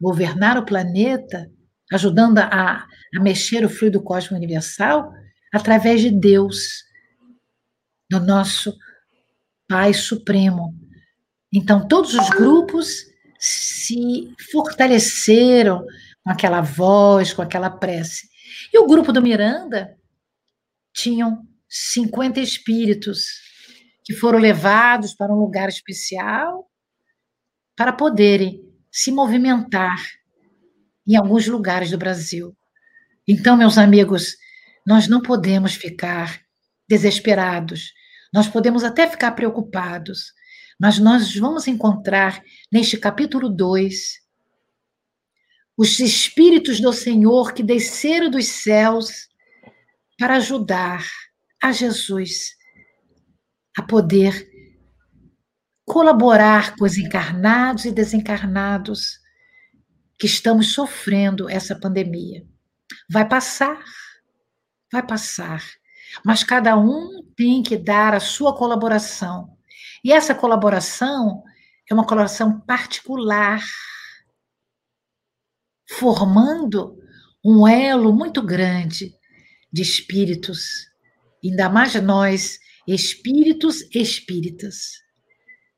governar 0.00 0.58
o 0.58 0.64
planeta, 0.64 1.48
ajudando 1.92 2.38
a, 2.38 2.84
a 3.14 3.20
mexer 3.20 3.64
o 3.64 3.68
fluido 3.68 4.02
cósmico 4.02 4.34
universal 4.34 5.12
através 5.52 6.00
de 6.00 6.10
Deus, 6.10 6.84
do 8.08 8.20
nosso 8.20 8.76
Pai 9.68 9.94
Supremo. 9.94 10.74
Então, 11.52 11.86
todos 11.86 12.14
os 12.14 12.28
grupos 12.30 13.04
se 13.38 14.34
fortaleceram 14.50 15.84
com 16.22 16.30
aquela 16.30 16.60
voz, 16.60 17.32
com 17.32 17.42
aquela 17.42 17.70
prece. 17.70 18.28
E 18.72 18.78
o 18.78 18.86
grupo 18.86 19.12
do 19.12 19.22
Miranda 19.22 19.96
tinham 20.92 21.46
50 21.68 22.40
espíritos 22.40 23.26
que 24.04 24.12
foram 24.12 24.38
levados 24.38 25.14
para 25.14 25.32
um 25.32 25.38
lugar 25.38 25.68
especial 25.68 26.68
para 27.76 27.92
poderem 27.92 28.60
se 28.90 29.12
movimentar 29.12 30.04
em 31.06 31.16
alguns 31.16 31.46
lugares 31.46 31.90
do 31.90 31.98
Brasil. 31.98 32.56
Então, 33.26 33.56
meus 33.56 33.78
amigos, 33.78 34.36
nós 34.90 35.06
não 35.06 35.22
podemos 35.22 35.74
ficar 35.76 36.40
desesperados, 36.88 37.92
nós 38.34 38.48
podemos 38.48 38.82
até 38.82 39.08
ficar 39.08 39.30
preocupados, 39.36 40.32
mas 40.80 40.98
nós 40.98 41.32
vamos 41.36 41.68
encontrar 41.68 42.42
neste 42.72 42.98
capítulo 42.98 43.48
2 43.48 44.18
os 45.78 46.00
espíritos 46.00 46.80
do 46.80 46.92
Senhor 46.92 47.54
que 47.54 47.62
desceram 47.62 48.28
dos 48.28 48.48
céus 48.48 49.28
para 50.18 50.38
ajudar 50.38 51.08
a 51.62 51.70
Jesus 51.70 52.56
a 53.78 53.82
poder 53.82 54.50
colaborar 55.84 56.74
com 56.74 56.84
os 56.84 56.98
encarnados 56.98 57.84
e 57.84 57.92
desencarnados 57.92 59.20
que 60.18 60.26
estamos 60.26 60.74
sofrendo 60.74 61.48
essa 61.48 61.78
pandemia. 61.78 62.44
Vai 63.08 63.28
passar, 63.28 63.80
vai 64.92 65.06
passar, 65.06 65.62
mas 66.24 66.42
cada 66.42 66.76
um 66.76 67.22
tem 67.36 67.62
que 67.62 67.76
dar 67.76 68.14
a 68.14 68.20
sua 68.20 68.56
colaboração. 68.56 69.56
E 70.04 70.12
essa 70.12 70.34
colaboração 70.34 71.42
é 71.88 71.94
uma 71.94 72.04
colaboração 72.04 72.60
particular, 72.60 73.62
formando 75.90 76.98
um 77.44 77.66
elo 77.66 78.12
muito 78.12 78.42
grande 78.42 79.14
de 79.72 79.82
espíritos 79.82 80.90
ainda 81.44 81.68
mais 81.68 81.94
nós, 81.94 82.58
espíritos 82.86 83.82
espíritas. 83.94 85.00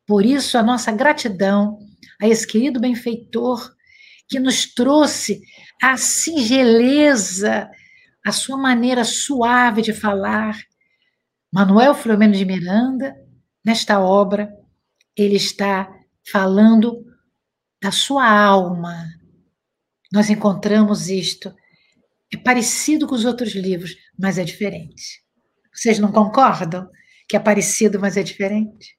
Por 0.06 0.26
isso, 0.26 0.58
a 0.58 0.62
nossa 0.62 0.90
gratidão 0.92 1.78
a 2.20 2.28
esse 2.28 2.46
querido 2.46 2.80
benfeitor 2.80 3.72
que 4.28 4.38
nos 4.38 4.66
trouxe 4.72 5.40
a 5.80 5.96
singeleza, 5.96 7.70
a 8.24 8.32
sua 8.32 8.56
maneira 8.56 9.04
suave 9.04 9.82
de 9.82 9.92
falar. 9.92 10.56
Manuel 11.52 11.94
Filomeno 11.94 12.34
de 12.34 12.44
Miranda, 12.44 13.14
nesta 13.64 14.00
obra, 14.00 14.50
ele 15.16 15.36
está 15.36 15.92
falando 16.30 17.04
da 17.80 17.90
sua 17.90 18.30
alma. 18.30 19.04
Nós 20.12 20.30
encontramos 20.30 21.08
isto. 21.08 21.54
É 22.32 22.36
parecido 22.36 23.06
com 23.06 23.14
os 23.14 23.24
outros 23.24 23.54
livros, 23.54 23.94
mas 24.18 24.38
é 24.38 24.44
diferente. 24.44 25.22
Vocês 25.72 25.98
não 25.98 26.12
concordam 26.12 26.88
que 27.28 27.36
é 27.36 27.40
parecido, 27.40 27.98
mas 27.98 28.16
é 28.16 28.22
diferente? 28.22 28.96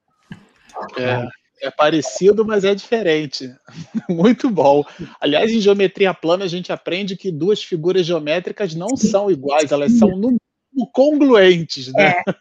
É, 0.98 1.26
é 1.64 1.70
parecido, 1.70 2.44
mas 2.44 2.64
é 2.64 2.74
diferente. 2.74 3.50
Muito 4.08 4.50
bom. 4.50 4.84
Aliás, 5.20 5.50
em 5.50 5.60
geometria 5.60 6.12
plana, 6.12 6.44
a 6.44 6.48
gente 6.48 6.70
aprende 6.70 7.16
que 7.16 7.32
duas 7.32 7.62
figuras 7.62 8.06
geométricas 8.06 8.74
não 8.74 8.96
são 8.96 9.30
iguais, 9.30 9.72
elas 9.72 9.92
são 9.92 10.10
no 10.10 10.28
mínimo 10.28 10.90
congruentes, 10.92 11.92
né? 11.92 12.22
É, 12.26 12.32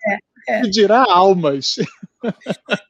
é, 0.50 0.60
é. 0.60 0.62
dirá 0.64 1.04
almas. 1.04 1.76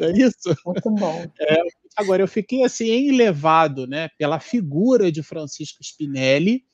É 0.00 0.10
isso? 0.18 0.52
Muito 0.66 0.90
bom. 0.90 1.24
É, 1.40 1.62
agora, 1.96 2.22
eu 2.22 2.26
fiquei 2.26 2.64
assim 2.64 2.90
enlevado 2.90 3.86
né, 3.86 4.08
pela 4.18 4.40
figura 4.40 5.12
de 5.12 5.22
Francisco 5.22 5.78
Spinelli. 5.80 6.64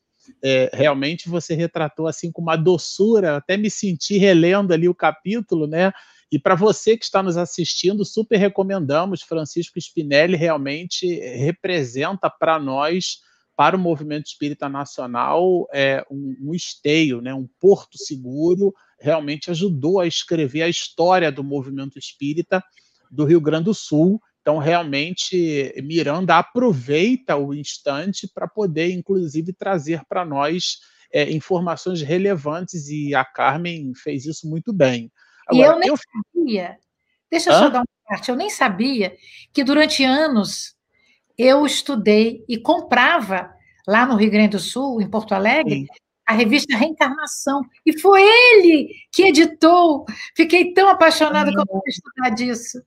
É, 0.43 0.71
realmente 0.73 1.29
você 1.29 1.55
retratou 1.55 2.07
assim 2.07 2.33
com 2.33 2.41
uma 2.41 2.57
doçura, 2.57 3.37
até 3.37 3.59
me 3.59 3.71
senti 3.71 4.17
relendo 4.17 4.73
ali 4.73 4.89
o 4.89 4.95
capítulo, 4.95 5.67
né? 5.67 5.93
E 6.31 6.39
para 6.39 6.55
você 6.55 6.97
que 6.97 7.05
está 7.05 7.23
nos 7.23 7.37
assistindo, 7.37 8.05
super 8.05 8.37
recomendamos. 8.39 9.23
Francisco 9.23 9.79
Spinelli 9.79 10.37
realmente 10.37 11.07
representa 11.37 12.29
para 12.31 12.59
nós, 12.59 13.19
para 13.57 13.77
o 13.77 13.79
movimento 13.79 14.27
espírita 14.27 14.69
nacional, 14.69 15.69
é, 15.73 16.05
um, 16.11 16.37
um 16.41 16.55
esteio, 16.55 17.21
né, 17.21 17.33
um 17.33 17.49
porto 17.61 17.97
seguro. 17.97 18.75
Realmente 18.99 19.51
ajudou 19.51 20.01
a 20.01 20.07
escrever 20.07 20.63
a 20.63 20.69
história 20.69 21.31
do 21.31 21.45
movimento 21.45 21.99
espírita 21.99 22.63
do 23.11 23.25
Rio 23.25 23.41
Grande 23.41 23.67
do 23.67 23.75
Sul. 23.75 24.21
Então, 24.41 24.59
realmente, 24.59 25.73
Miranda 25.83 26.37
aproveita 26.37 27.37
o 27.37 27.55
instante 27.55 28.29
para 28.29 28.47
poder, 28.47 28.91
inclusive, 28.91 29.53
trazer 29.53 30.03
para 30.07 30.25
nós 30.25 30.81
é, 31.13 31.31
informações 31.31 32.03
relevantes, 32.03 32.89
e 32.89 33.15
a 33.15 33.25
Carmen 33.25 33.95
fez 33.95 34.27
isso 34.27 34.49
muito 34.49 34.73
bem. 34.73 35.11
Agora, 35.47 35.67
e 35.67 35.71
eu 35.71 35.79
nem 35.79 35.89
eu... 35.89 35.97
sabia, 35.97 36.79
deixa 37.31 37.51
eu 37.51 37.55
Hã? 37.55 37.59
só 37.59 37.69
dar 37.69 37.79
uma 37.81 37.87
parte, 38.07 38.31
eu 38.31 38.37
nem 38.37 38.51
sabia 38.51 39.17
que 39.53 39.65
durante 39.65 40.05
anos 40.05 40.75
eu 41.37 41.67
estudei 41.67 42.45
e 42.49 42.59
comprava 42.59 43.53
lá 43.87 44.07
no 44.07 44.17
Rio 44.17 44.31
Grande 44.31 44.57
do 44.57 44.59
Sul, 44.59 45.01
em 45.01 45.09
Porto 45.09 45.35
Alegre, 45.35 45.81
Sim. 45.81 45.87
a 46.27 46.33
revista 46.33 46.77
Reencarnação. 46.77 47.63
E 47.85 47.99
foi 47.99 48.23
ele 48.23 48.89
que 49.13 49.25
editou. 49.25 50.05
Fiquei 50.37 50.73
tão 50.73 50.89
apaixonada 50.89 51.53
quando 51.53 51.69
eu 51.71 51.83
estudar 51.87 52.31
disso. 52.31 52.83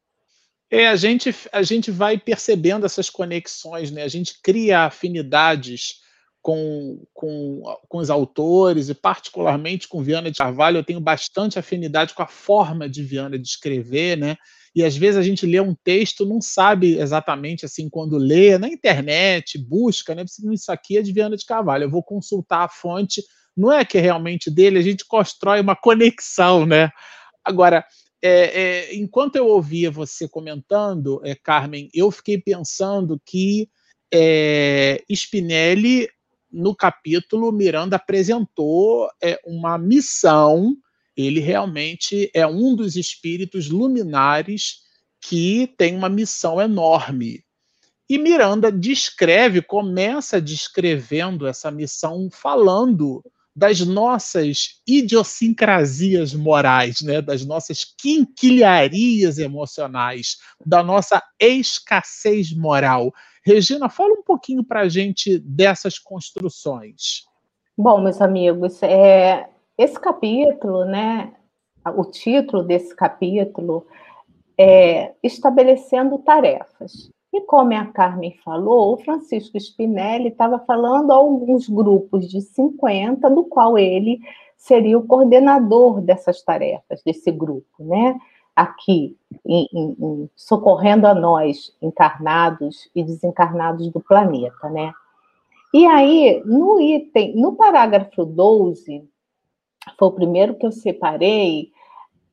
É, 0.70 0.88
a 0.88 0.96
gente, 0.96 1.34
a 1.52 1.62
gente 1.62 1.92
vai 1.92 2.18
percebendo 2.18 2.86
essas 2.86 3.10
conexões, 3.10 3.90
né? 3.92 4.04
A 4.04 4.08
gente 4.08 4.42
cria 4.42 4.86
afinidades 4.86 6.02
com, 6.48 7.06
com, 7.14 7.62
com 7.90 7.98
os 7.98 8.10
autores, 8.10 8.88
e 8.88 8.96
particularmente 8.96 9.86
com 9.86 10.02
Viana 10.02 10.32
de 10.32 10.38
Carvalho, 10.38 10.78
eu 10.78 10.84
tenho 10.84 11.02
bastante 11.02 11.60
afinidade 11.60 12.14
com 12.14 12.24
a 12.24 12.28
forma 12.28 12.88
de 12.88 13.04
Viana 13.04 13.38
de 13.38 13.46
escrever, 13.46 14.16
né? 14.18 14.38
E 14.74 14.82
às 14.82 14.96
vezes 14.96 15.18
a 15.18 15.22
gente 15.22 15.46
lê 15.46 15.60
um 15.60 15.76
texto, 15.76 16.26
não 16.26 16.40
sabe 16.40 16.98
exatamente 16.98 17.66
assim 17.66 17.90
quando 17.90 18.16
lê, 18.16 18.58
na 18.58 18.70
internet, 18.70 19.58
busca, 19.58 20.16
né? 20.16 20.24
Isso 20.54 20.72
aqui 20.72 20.98
é 20.98 21.02
de 21.02 21.12
Viana 21.12 21.36
de 21.36 21.46
Carvalho, 21.46 21.84
eu 21.84 21.92
vou 21.92 22.02
consultar 22.02 22.64
a 22.64 22.70
fonte, 22.70 23.22
não 23.56 23.70
é 23.70 23.84
que 23.84 23.98
é 23.98 24.02
realmente 24.02 24.50
dele, 24.50 24.80
a 24.80 24.84
gente 24.84 25.04
constrói 25.06 25.60
uma 25.60 25.76
conexão, 25.76 26.66
né? 26.66 26.90
Agora, 27.44 27.84
é, 28.22 28.30
é, 28.30 28.96
enquanto 28.96 29.36
eu 29.36 29.48
ouvia 29.48 29.92
você 29.92 30.30
comentando, 30.30 31.20
é, 31.26 31.36
Carmen, 31.36 31.90
eu 31.94 32.10
fiquei 32.10 32.38
pensando 32.38 33.22
que 33.26 33.70
é, 34.14 35.04
Spinelli 35.12 36.08
no 36.52 36.76
capítulo, 36.76 37.52
Miranda 37.52 37.96
apresentou 37.96 39.10
é, 39.22 39.40
uma 39.46 39.78
missão. 39.78 40.76
Ele 41.16 41.40
realmente 41.40 42.30
é 42.34 42.46
um 42.46 42.76
dos 42.76 42.96
espíritos 42.96 43.70
luminares 43.70 44.82
que 45.22 45.74
tem 45.78 45.96
uma 45.96 46.10
missão 46.10 46.62
enorme. 46.62 47.44
E 48.10 48.18
Miranda 48.18 48.72
descreve, 48.72 49.62
começa 49.62 50.40
descrevendo 50.40 51.46
essa 51.46 51.70
missão, 51.70 52.30
falando 52.32 53.22
das 53.54 53.82
nossas 53.82 54.82
idiosincrasias 54.88 56.32
morais, 56.34 57.02
né? 57.02 57.24
das 57.24 57.44
nossas 57.44 57.84
quinquilharias 57.84 59.40
emocionais, 59.40 60.38
da 60.64 60.84
nossa 60.84 61.22
escassez 61.40 62.54
moral. 62.54 63.12
Regina, 63.48 63.88
fala 63.88 64.12
um 64.14 64.22
pouquinho 64.22 64.62
para 64.62 64.82
a 64.82 64.90
gente 64.90 65.40
dessas 65.40 65.98
construções. 65.98 67.24
Bom, 67.78 68.02
meus 68.02 68.22
amigos, 68.22 68.84
é, 68.84 69.48
esse 69.78 69.98
capítulo, 69.98 70.84
né, 70.84 71.32
o 71.96 72.04
título 72.04 72.62
desse 72.62 72.94
capítulo 72.94 73.88
é 74.58 75.14
Estabelecendo 75.24 76.18
Tarefas. 76.18 77.10
E 77.32 77.40
como 77.40 77.74
a 77.74 77.86
Carmen 77.86 78.38
falou, 78.44 78.94
o 78.94 78.98
Francisco 78.98 79.58
Spinelli 79.58 80.28
estava 80.28 80.60
falando 80.60 81.12
a 81.12 81.16
alguns 81.16 81.70
grupos 81.70 82.28
de 82.28 82.42
50, 82.42 83.30
do 83.30 83.46
qual 83.46 83.78
ele 83.78 84.20
seria 84.58 85.00
o 85.00 85.08
coordenador 85.08 86.02
dessas 86.02 86.42
tarefas, 86.42 87.02
desse 87.02 87.32
grupo, 87.32 87.66
né? 87.80 88.20
Aqui, 88.58 89.16
em, 89.46 89.70
em, 89.72 89.96
em, 90.00 90.30
socorrendo 90.36 91.06
a 91.06 91.14
nós, 91.14 91.72
encarnados 91.80 92.90
e 92.96 93.04
desencarnados 93.04 93.88
do 93.92 94.02
planeta, 94.02 94.68
né? 94.70 94.92
E 95.72 95.86
aí, 95.86 96.42
no 96.44 96.82
item, 96.82 97.36
no 97.36 97.56
parágrafo 97.56 98.26
12, 98.26 99.08
foi 100.00 100.08
o 100.08 100.12
primeiro 100.12 100.56
que 100.56 100.66
eu 100.66 100.72
separei, 100.72 101.72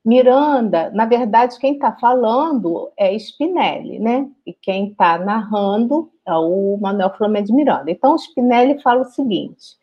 Miranda, 0.03 0.91
na 0.91 1.05
verdade, 1.05 1.59
quem 1.59 1.75
está 1.75 1.93
falando 1.93 2.91
é 2.97 3.15
Spinelli, 3.15 3.99
né? 3.99 4.31
E 4.47 4.55
quem 4.55 4.89
está 4.89 5.19
narrando 5.19 6.11
é 6.27 6.35
o 6.35 6.79
Manuel 6.81 7.15
Flamengo 7.17 7.47
de 7.47 7.53
Miranda. 7.53 7.91
Então, 7.91 8.17
Spinelli 8.17 8.81
fala 8.81 9.03
o 9.03 9.11
seguinte: 9.11 9.77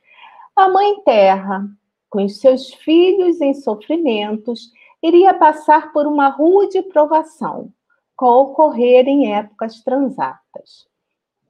a 0.55 0.67
Mãe 0.69 1.01
Terra, 1.03 1.67
com 2.09 2.23
os 2.23 2.39
seus 2.39 2.73
filhos 2.73 3.41
em 3.41 3.53
sofrimentos, 3.53 4.71
iria 5.01 5.33
passar 5.33 5.91
por 5.91 6.05
uma 6.05 6.29
rude 6.29 6.81
provação, 6.83 7.69
qual 8.15 8.43
ocorrer 8.43 9.07
em 9.07 9.33
épocas 9.33 9.83
transatas. 9.83 10.89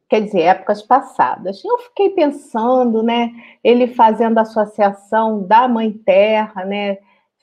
Quer 0.09 0.23
dizer, 0.23 0.41
épocas 0.41 0.81
passadas. 0.81 1.63
Eu 1.63 1.77
fiquei 1.79 2.09
pensando, 2.09 3.01
né? 3.01 3.31
Ele 3.63 3.87
fazendo 3.87 4.37
associação 4.37 5.43
da 5.43 5.67
Mãe 5.67 5.91
Terra, 5.91 6.65
né? 6.65 6.97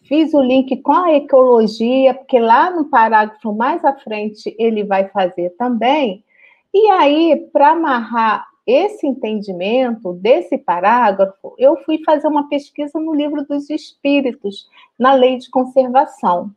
Fiz 0.04 0.32
o 0.32 0.40
link 0.40 0.76
com 0.78 0.92
a 0.92 1.14
ecologia, 1.14 2.14
porque 2.14 2.38
lá 2.38 2.70
no 2.70 2.86
parágrafo 2.86 3.54
mais 3.54 3.84
à 3.84 3.94
frente 3.94 4.54
ele 4.58 4.84
vai 4.84 5.08
fazer 5.08 5.50
também. 5.58 6.24
E 6.72 6.90
aí, 6.90 7.48
para 7.52 7.70
amarrar 7.70 8.47
esse 8.68 9.06
entendimento 9.06 10.12
desse 10.12 10.58
parágrafo, 10.58 11.54
eu 11.56 11.74
fui 11.84 12.02
fazer 12.04 12.28
uma 12.28 12.50
pesquisa 12.50 13.00
no 13.00 13.14
livro 13.14 13.42
dos 13.46 13.70
Espíritos, 13.70 14.68
na 14.98 15.14
lei 15.14 15.38
de 15.38 15.48
conservação. 15.48 16.50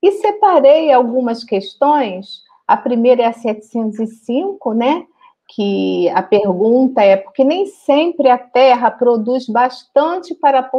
E 0.00 0.12
separei 0.12 0.92
algumas 0.92 1.42
questões. 1.42 2.44
A 2.68 2.76
primeira 2.76 3.24
é 3.24 3.26
a 3.26 3.32
705, 3.32 4.72
né? 4.72 5.04
Que 5.48 6.08
a 6.10 6.22
pergunta 6.22 7.02
é 7.02 7.16
porque 7.16 7.42
nem 7.42 7.66
sempre 7.66 8.30
a 8.30 8.38
Terra 8.38 8.88
produz 8.88 9.48
bastante 9.48 10.32
para 10.36 10.70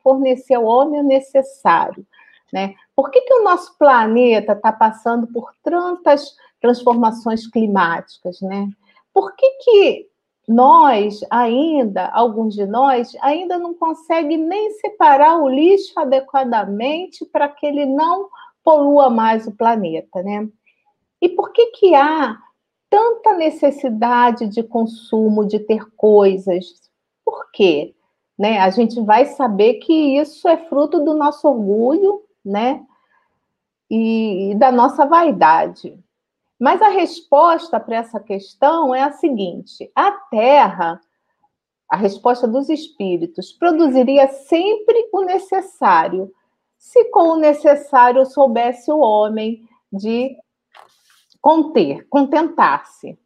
fornecer 0.00 0.54
ao 0.54 0.64
homem 0.64 1.00
o 1.00 1.04
necessário. 1.04 2.06
Né? 2.52 2.76
Por 2.94 3.10
que, 3.10 3.20
que 3.22 3.34
o 3.34 3.42
nosso 3.42 3.76
planeta 3.76 4.52
está 4.52 4.70
passando 4.70 5.26
por 5.26 5.52
tantas 5.60 6.36
transformações 6.60 7.48
climáticas? 7.48 8.40
Né? 8.40 8.68
Por 9.14 9.36
que, 9.36 9.48
que 9.62 10.08
nós 10.46 11.20
ainda, 11.30 12.08
alguns 12.08 12.54
de 12.54 12.66
nós, 12.66 13.16
ainda 13.22 13.56
não 13.56 13.72
conseguem 13.72 14.36
nem 14.36 14.72
separar 14.72 15.38
o 15.38 15.48
lixo 15.48 15.98
adequadamente 15.98 17.24
para 17.24 17.48
que 17.48 17.64
ele 17.64 17.86
não 17.86 18.28
polua 18.62 19.08
mais 19.08 19.46
o 19.46 19.52
planeta, 19.56 20.22
né? 20.22 20.48
E 21.20 21.28
por 21.28 21.52
que 21.52 21.66
que 21.66 21.94
há 21.94 22.36
tanta 22.90 23.34
necessidade 23.34 24.48
de 24.48 24.62
consumo, 24.62 25.46
de 25.46 25.60
ter 25.60 25.86
coisas? 25.96 26.64
Por 27.24 27.50
quê? 27.52 27.94
Né? 28.38 28.58
A 28.58 28.68
gente 28.68 29.00
vai 29.00 29.26
saber 29.26 29.74
que 29.74 30.18
isso 30.18 30.48
é 30.48 30.56
fruto 30.56 31.02
do 31.02 31.14
nosso 31.14 31.48
orgulho, 31.48 32.22
né? 32.44 32.84
E, 33.88 34.50
e 34.50 34.54
da 34.56 34.72
nossa 34.72 35.06
vaidade. 35.06 35.98
Mas 36.64 36.80
a 36.80 36.88
resposta 36.88 37.78
para 37.78 37.96
essa 37.96 38.18
questão 38.18 38.94
é 38.94 39.02
a 39.02 39.12
seguinte: 39.12 39.92
a 39.94 40.10
Terra, 40.30 40.98
a 41.90 41.94
resposta 41.94 42.48
dos 42.48 42.70
espíritos, 42.70 43.52
produziria 43.52 44.26
sempre 44.28 45.10
o 45.12 45.20
necessário, 45.24 46.32
se 46.78 47.04
com 47.10 47.32
o 47.32 47.36
necessário 47.36 48.24
soubesse 48.24 48.90
o 48.90 49.00
homem 49.00 49.68
de 49.92 50.34
conter, 51.38 52.08
contentar-se. 52.08 53.18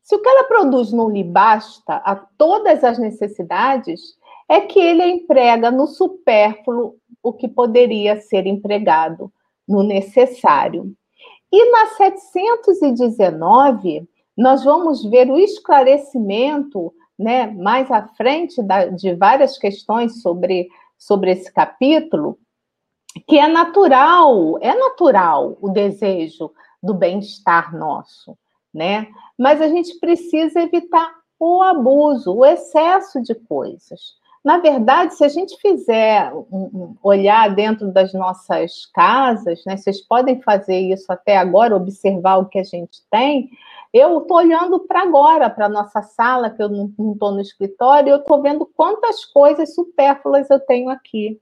Se 0.00 0.14
o 0.14 0.22
que 0.22 0.28
ela 0.28 0.44
produz 0.44 0.92
não 0.92 1.10
lhe 1.10 1.24
basta 1.24 1.96
a 1.96 2.14
todas 2.14 2.84
as 2.84 2.96
necessidades, 2.96 4.16
é 4.48 4.60
que 4.60 4.78
ele 4.78 5.04
emprega 5.04 5.68
no 5.68 5.88
supérfluo 5.88 6.94
o 7.20 7.32
que 7.32 7.48
poderia 7.48 8.20
ser 8.20 8.46
empregado 8.46 9.32
no 9.66 9.82
necessário. 9.82 10.94
E 11.56 11.70
na 11.70 11.86
719, 11.86 14.08
nós 14.36 14.64
vamos 14.64 15.04
ver 15.04 15.30
o 15.30 15.38
esclarecimento, 15.38 16.92
né, 17.16 17.46
mais 17.46 17.88
à 17.92 18.08
frente 18.08 18.60
da, 18.60 18.86
de 18.86 19.14
várias 19.14 19.56
questões 19.56 20.20
sobre, 20.20 20.68
sobre 20.98 21.30
esse 21.30 21.52
capítulo, 21.52 22.36
que 23.28 23.38
é 23.38 23.46
natural, 23.46 24.58
é 24.60 24.74
natural 24.74 25.56
o 25.60 25.68
desejo 25.68 26.50
do 26.82 26.92
bem-estar 26.92 27.72
nosso, 27.72 28.36
né? 28.74 29.06
Mas 29.38 29.62
a 29.62 29.68
gente 29.68 29.96
precisa 30.00 30.60
evitar 30.60 31.14
o 31.38 31.62
abuso, 31.62 32.34
o 32.34 32.44
excesso 32.44 33.22
de 33.22 33.32
coisas. 33.32 34.16
Na 34.44 34.58
verdade, 34.58 35.14
se 35.14 35.24
a 35.24 35.28
gente 35.28 35.56
fizer 35.56 36.30
um, 36.34 36.94
olhar 37.02 37.54
dentro 37.54 37.90
das 37.90 38.12
nossas 38.12 38.84
casas, 38.92 39.64
né, 39.64 39.74
vocês 39.74 40.02
podem 40.02 40.42
fazer 40.42 40.78
isso 40.78 41.10
até 41.10 41.38
agora, 41.38 41.74
observar 41.74 42.36
o 42.36 42.46
que 42.46 42.58
a 42.58 42.62
gente 42.62 43.02
tem. 43.10 43.48
Eu 43.90 44.18
estou 44.18 44.36
olhando 44.36 44.80
para 44.80 45.00
agora, 45.00 45.48
para 45.48 45.64
a 45.64 45.70
nossa 45.70 46.02
sala, 46.02 46.50
que 46.50 46.62
eu 46.62 46.68
não 46.68 46.92
estou 47.12 47.32
no 47.32 47.40
escritório, 47.40 48.10
eu 48.10 48.18
estou 48.18 48.42
vendo 48.42 48.66
quantas 48.76 49.24
coisas 49.24 49.74
supérfluas 49.74 50.50
eu 50.50 50.60
tenho 50.60 50.90
aqui. 50.90 51.40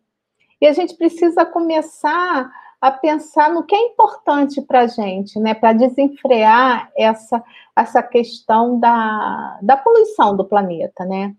E 0.60 0.66
a 0.68 0.72
gente 0.72 0.94
precisa 0.94 1.44
começar 1.44 2.52
a 2.80 2.90
pensar 2.92 3.52
no 3.52 3.64
que 3.64 3.74
é 3.74 3.86
importante 3.86 4.62
para 4.62 4.82
a 4.82 4.86
gente, 4.86 5.40
né, 5.40 5.54
para 5.54 5.72
desenfrear 5.72 6.88
essa, 6.96 7.42
essa 7.74 8.00
questão 8.00 8.78
da, 8.78 9.58
da 9.60 9.76
poluição 9.76 10.36
do 10.36 10.44
planeta, 10.44 11.04
né? 11.04 11.34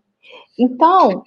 Então, 0.57 1.23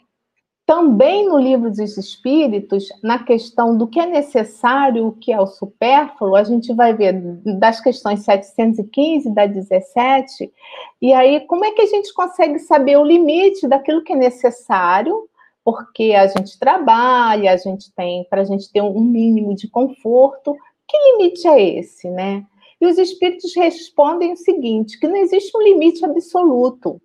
também 0.67 1.29
no 1.29 1.39
livro 1.39 1.71
dos 1.71 1.97
Espíritos, 1.97 2.89
na 3.01 3.23
questão 3.23 3.79
do 3.79 3.87
que 3.87 4.01
é 4.01 4.05
necessário, 4.05 5.07
o 5.07 5.13
que 5.13 5.33
é 5.33 5.41
o 5.41 5.47
supérfluo, 5.47 6.35
a 6.35 6.43
gente 6.43 6.75
vai 6.75 6.93
ver 6.93 7.13
das 7.61 7.81
questões 7.81 8.25
715 8.25 9.33
da 9.33 9.47
17, 9.47 10.53
e 11.01 11.13
aí 11.13 11.41
como 11.47 11.65
é 11.65 11.71
que 11.71 11.83
a 11.83 11.87
gente 11.87 12.13
consegue 12.13 12.59
saber 12.59 12.99
o 12.99 13.05
limite 13.05 13.69
daquilo 13.69 14.03
que 14.03 14.13
é 14.13 14.17
necessário, 14.17 15.29
porque 15.65 16.13
a 16.15 16.27
gente 16.27 16.59
trabalha, 16.59 17.53
a 17.53 17.57
gente 17.57 17.93
tem, 17.95 18.25
para 18.29 18.41
a 18.41 18.45
gente 18.45 18.71
ter 18.73 18.83
um 18.83 19.01
mínimo 19.01 19.55
de 19.55 19.69
conforto, 19.69 20.57
que 20.89 20.99
limite 21.13 21.47
é 21.47 21.79
esse, 21.79 22.11
né? 22.11 22.45
E 22.81 22.87
os 22.87 22.99
espíritos 22.99 23.55
respondem 23.57 24.33
o 24.33 24.37
seguinte: 24.37 24.99
que 24.99 25.09
não 25.09 25.17
existe 25.17 25.57
um 25.57 25.63
limite 25.63 26.05
absoluto 26.05 27.01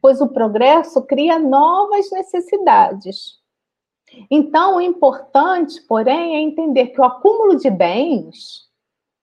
pois 0.00 0.20
o 0.20 0.28
progresso 0.28 1.02
cria 1.02 1.38
novas 1.38 2.10
necessidades. 2.10 3.40
Então, 4.30 4.76
o 4.76 4.80
importante, 4.80 5.80
porém, 5.82 6.36
é 6.36 6.40
entender 6.40 6.88
que 6.88 7.00
o 7.00 7.04
acúmulo 7.04 7.56
de 7.56 7.70
bens 7.70 8.68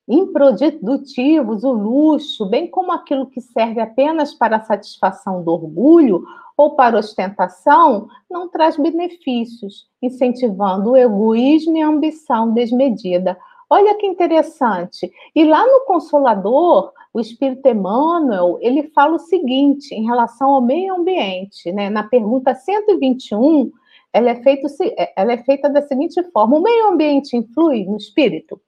improdutivos, 0.07 1.63
o 1.63 1.71
luxo, 1.71 2.45
bem 2.45 2.67
como 2.67 2.93
aquilo 2.93 3.27
que 3.27 3.41
serve 3.41 3.81
apenas 3.81 4.33
para 4.33 4.57
a 4.57 4.63
satisfação 4.63 5.43
do 5.43 5.51
orgulho 5.51 6.23
ou 6.55 6.75
para 6.75 6.97
ostentação, 6.97 8.07
não 8.31 8.47
traz 8.47 8.77
benefícios, 8.77 9.87
incentivando 10.01 10.91
o 10.91 10.97
egoísmo 10.97 11.75
e 11.75 11.81
a 11.81 11.87
ambição 11.87 12.51
desmedida. 12.53 13.37
Olha 13.69 13.95
que 13.95 14.07
interessante. 14.07 15.11
E 15.35 15.43
lá 15.43 15.65
no 15.65 15.81
Consolador, 15.85 16.93
o 17.17 17.19
Espírito 17.19 17.67
Emmanuel, 17.67 18.59
ele 18.61 18.91
fala 18.93 19.15
o 19.15 19.19
seguinte 19.19 19.91
em 19.91 20.05
relação 20.05 20.51
ao 20.51 20.61
meio 20.61 20.93
ambiente, 20.93 21.71
né? 21.71 21.89
Na 21.89 22.03
pergunta 22.03 22.53
121, 22.53 23.71
ela 24.13 24.29
é, 24.29 24.35
feito, 24.35 24.67
ela 25.15 25.33
é 25.33 25.37
feita 25.39 25.67
da 25.67 25.81
seguinte 25.81 26.21
forma: 26.31 26.57
o 26.57 26.61
meio 26.61 26.89
ambiente 26.89 27.35
influi 27.35 27.85
no 27.85 27.97
espírito? 27.97 28.61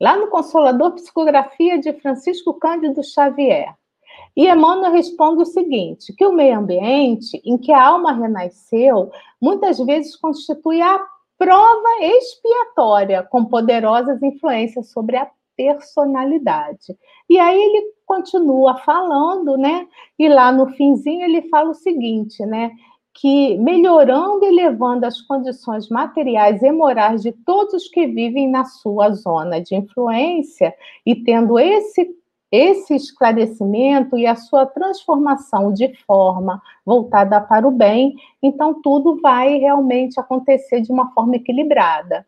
Lá 0.00 0.16
no 0.16 0.26
Consolador, 0.26 0.94
psicografia 0.94 1.78
de 1.78 1.92
Francisco 1.92 2.54
Cândido 2.54 3.00
Xavier. 3.04 3.72
E 4.36 4.48
Emmanuel 4.48 4.90
responde 4.90 5.42
o 5.42 5.46
seguinte: 5.46 6.12
que 6.12 6.26
o 6.26 6.32
meio 6.32 6.58
ambiente 6.58 7.40
em 7.44 7.56
que 7.56 7.70
a 7.70 7.86
alma 7.86 8.10
renasceu 8.10 9.08
muitas 9.40 9.78
vezes 9.78 10.16
constitui 10.16 10.82
a 10.82 11.00
prova 11.38 11.88
expiatória 12.00 13.22
com 13.22 13.44
poderosas 13.44 14.20
influências 14.20 14.90
sobre 14.90 15.16
a 15.16 15.30
personalidade. 15.58 16.96
E 17.28 17.36
aí 17.36 17.60
ele 17.60 17.92
continua 18.06 18.76
falando, 18.76 19.58
né? 19.58 19.86
E 20.16 20.28
lá 20.28 20.52
no 20.52 20.68
finzinho 20.68 21.24
ele 21.24 21.42
fala 21.48 21.70
o 21.70 21.74
seguinte, 21.74 22.46
né? 22.46 22.70
Que 23.12 23.58
melhorando 23.58 24.44
e 24.44 24.48
elevando 24.48 25.04
as 25.04 25.20
condições 25.20 25.88
materiais 25.88 26.62
e 26.62 26.70
morais 26.70 27.22
de 27.22 27.32
todos 27.32 27.74
os 27.74 27.88
que 27.88 28.06
vivem 28.06 28.48
na 28.48 28.64
sua 28.64 29.10
zona 29.10 29.60
de 29.60 29.74
influência 29.74 30.72
e 31.04 31.16
tendo 31.16 31.58
esse 31.58 32.16
esse 32.50 32.94
esclarecimento 32.94 34.16
e 34.16 34.26
a 34.26 34.34
sua 34.34 34.64
transformação 34.64 35.70
de 35.70 35.94
forma 36.06 36.62
voltada 36.84 37.38
para 37.42 37.68
o 37.68 37.70
bem, 37.70 38.14
então 38.42 38.80
tudo 38.80 39.20
vai 39.20 39.58
realmente 39.58 40.18
acontecer 40.18 40.80
de 40.80 40.90
uma 40.90 41.12
forma 41.12 41.36
equilibrada. 41.36 42.24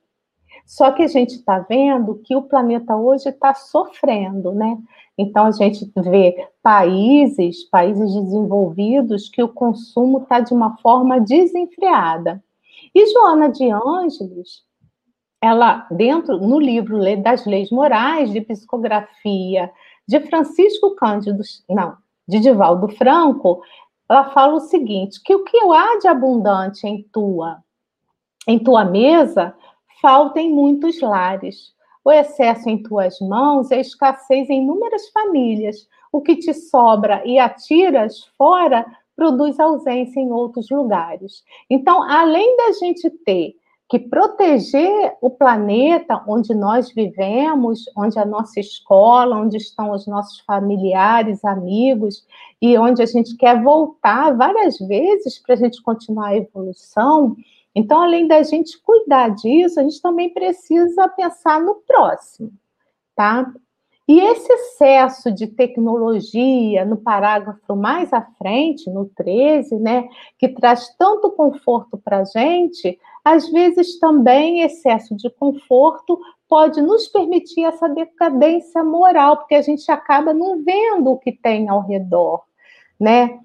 Só 0.70 0.92
que 0.92 1.02
a 1.02 1.08
gente 1.08 1.34
está 1.34 1.58
vendo 1.58 2.20
que 2.24 2.36
o 2.36 2.42
planeta 2.42 2.94
hoje 2.94 3.28
está 3.28 3.52
sofrendo, 3.52 4.52
né? 4.52 4.78
Então 5.18 5.46
a 5.46 5.50
gente 5.50 5.90
vê 5.96 6.48
países, 6.62 7.64
países 7.68 8.14
desenvolvidos, 8.14 9.28
que 9.28 9.42
o 9.42 9.48
consumo 9.48 10.18
está 10.18 10.38
de 10.38 10.54
uma 10.54 10.76
forma 10.76 11.20
desenfreada. 11.20 12.40
E 12.94 13.04
Joana 13.12 13.48
de 13.48 13.68
Ângeles, 13.68 14.62
ela, 15.42 15.88
dentro, 15.90 16.38
no 16.38 16.60
livro 16.60 17.00
das 17.20 17.44
Leis 17.46 17.72
Morais, 17.72 18.30
de 18.30 18.40
Psicografia, 18.40 19.72
de 20.06 20.20
Francisco 20.20 20.94
Cândido, 20.94 21.42
não, 21.68 21.96
de 22.28 22.38
Divaldo 22.38 22.86
Franco, 22.90 23.60
ela 24.08 24.30
fala 24.30 24.54
o 24.54 24.60
seguinte, 24.60 25.20
que 25.20 25.34
o 25.34 25.42
que 25.42 25.58
há 25.72 25.98
de 25.98 26.06
abundante 26.06 26.86
em 26.86 27.02
tua, 27.12 27.58
em 28.46 28.56
tua 28.56 28.84
mesa 28.84 29.52
falta 30.00 30.40
em 30.40 30.52
muitos 30.52 31.00
lares. 31.00 31.72
O 32.04 32.10
excesso 32.10 32.68
em 32.68 32.82
tuas 32.82 33.18
mãos 33.20 33.70
é 33.70 33.80
escassez 33.80 34.48
em 34.48 34.62
inúmeras 34.62 35.08
famílias. 35.10 35.88
O 36.12 36.20
que 36.20 36.36
te 36.36 36.52
sobra 36.54 37.22
e 37.24 37.38
atiras 37.38 38.24
fora 38.38 38.84
produz 39.14 39.60
ausência 39.60 40.18
em 40.18 40.32
outros 40.32 40.70
lugares. 40.70 41.44
Então, 41.68 42.02
além 42.02 42.56
da 42.56 42.72
gente 42.72 43.10
ter 43.24 43.54
que 43.90 43.98
proteger 43.98 45.16
o 45.20 45.28
planeta 45.28 46.22
onde 46.26 46.54
nós 46.54 46.92
vivemos, 46.94 47.84
onde 47.96 48.18
a 48.20 48.24
nossa 48.24 48.60
escola, 48.60 49.36
onde 49.36 49.56
estão 49.56 49.90
os 49.90 50.06
nossos 50.06 50.38
familiares, 50.40 51.44
amigos, 51.44 52.24
e 52.62 52.78
onde 52.78 53.02
a 53.02 53.06
gente 53.06 53.36
quer 53.36 53.60
voltar 53.60 54.36
várias 54.36 54.78
vezes 54.78 55.40
para 55.40 55.56
a 55.56 55.58
gente 55.58 55.82
continuar 55.82 56.28
a 56.28 56.36
evolução, 56.36 57.36
então, 57.80 58.02
além 58.02 58.26
da 58.26 58.42
gente 58.42 58.78
cuidar 58.82 59.30
disso, 59.30 59.80
a 59.80 59.82
gente 59.82 60.02
também 60.02 60.28
precisa 60.28 61.08
pensar 61.08 61.60
no 61.60 61.76
próximo, 61.76 62.52
tá? 63.16 63.50
E 64.06 64.20
esse 64.20 64.52
excesso 64.52 65.32
de 65.32 65.46
tecnologia, 65.46 66.84
no 66.84 66.96
parágrafo 66.96 67.74
mais 67.74 68.12
à 68.12 68.20
frente, 68.36 68.90
no 68.90 69.06
13, 69.06 69.76
né, 69.76 70.08
que 70.36 70.48
traz 70.48 70.94
tanto 70.98 71.30
conforto 71.30 71.96
para 71.96 72.18
a 72.18 72.24
gente, 72.24 72.98
às 73.24 73.48
vezes 73.48 73.98
também 73.98 74.62
excesso 74.62 75.14
de 75.14 75.30
conforto 75.30 76.20
pode 76.48 76.82
nos 76.82 77.08
permitir 77.08 77.64
essa 77.64 77.88
decadência 77.88 78.82
moral, 78.84 79.38
porque 79.38 79.54
a 79.54 79.62
gente 79.62 79.90
acaba 79.90 80.34
não 80.34 80.62
vendo 80.62 81.12
o 81.12 81.18
que 81.18 81.32
tem 81.32 81.68
ao 81.68 81.80
redor, 81.80 82.42
né? 82.98 83.38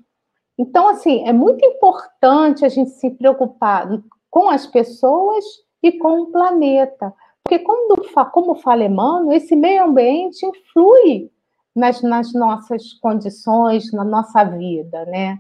Então, 0.58 0.88
assim, 0.88 1.28
é 1.28 1.34
muito 1.34 1.64
importante 1.64 2.66
a 2.66 2.70
gente 2.70 2.92
se 2.92 3.12
preocupar 3.12 3.88
com 4.36 4.50
as 4.50 4.68
pessoas 4.68 5.46
e 5.82 5.94
com 5.94 6.24
o 6.24 6.28
planeta. 6.30 7.14
Porque, 7.42 7.58
como, 7.60 7.96
como 8.34 8.56
fala 8.56 8.84
Emmanuel, 8.84 9.32
esse 9.32 9.56
meio 9.56 9.86
ambiente 9.86 10.46
influi 10.46 11.32
nas, 11.74 12.02
nas 12.02 12.34
nossas 12.34 12.92
condições, 12.96 13.94
na 13.94 14.04
nossa 14.04 14.44
vida, 14.44 15.06
né? 15.06 15.40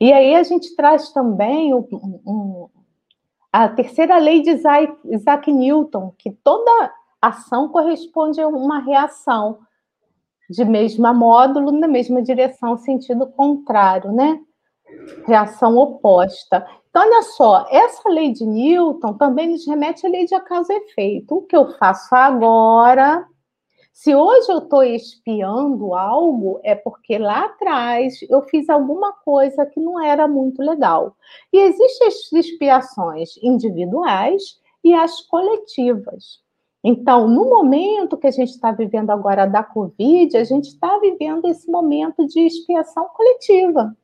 E 0.00 0.12
aí 0.12 0.34
a 0.34 0.42
gente 0.42 0.74
traz 0.74 1.12
também 1.12 1.72
um, 1.72 2.68
a 3.52 3.68
terceira 3.68 4.18
lei 4.18 4.42
de 4.42 4.50
Isaac, 4.50 4.98
Isaac 5.04 5.52
Newton, 5.52 6.12
que 6.18 6.32
toda 6.32 6.92
ação 7.20 7.68
corresponde 7.68 8.40
a 8.40 8.48
uma 8.48 8.80
reação. 8.80 9.60
de 10.50 10.64
mesma 10.64 11.14
módulo 11.14 11.70
na 11.70 11.86
mesma 11.86 12.20
direção, 12.20 12.76
sentido 12.76 13.28
contrário, 13.28 14.10
né? 14.10 14.40
Reação 15.28 15.78
oposta. 15.78 16.66
Então, 16.92 17.02
olha 17.02 17.22
só, 17.22 17.66
essa 17.70 18.06
lei 18.10 18.32
de 18.32 18.44
Newton 18.44 19.14
também 19.14 19.48
nos 19.48 19.66
remete 19.66 20.06
à 20.06 20.10
lei 20.10 20.26
de 20.26 20.38
causa 20.42 20.74
e 20.74 20.76
efeito. 20.76 21.36
O 21.36 21.42
que 21.42 21.56
eu 21.56 21.72
faço 21.78 22.14
agora 22.14 23.26
se 23.92 24.14
hoje 24.14 24.50
eu 24.50 24.58
estou 24.58 24.82
espiando 24.82 25.94
algo, 25.94 26.58
é 26.64 26.74
porque 26.74 27.18
lá 27.18 27.44
atrás 27.44 28.20
eu 28.28 28.40
fiz 28.42 28.70
alguma 28.70 29.12
coisa 29.12 29.66
que 29.66 29.78
não 29.78 30.02
era 30.02 30.26
muito 30.26 30.62
legal. 30.62 31.14
E 31.52 31.58
existem 31.58 32.08
as 32.08 32.32
expiações 32.32 33.36
individuais 33.42 34.58
e 34.82 34.94
as 34.94 35.20
coletivas. 35.20 36.40
Então, 36.82 37.28
no 37.28 37.44
momento 37.44 38.16
que 38.16 38.26
a 38.26 38.30
gente 38.30 38.48
está 38.48 38.72
vivendo 38.72 39.10
agora 39.10 39.46
da 39.46 39.62
Covid, 39.62 40.36
a 40.36 40.44
gente 40.44 40.68
está 40.68 40.98
vivendo 40.98 41.46
esse 41.46 41.70
momento 41.70 42.26
de 42.26 42.40
expiação 42.40 43.06
coletiva. 43.14 43.94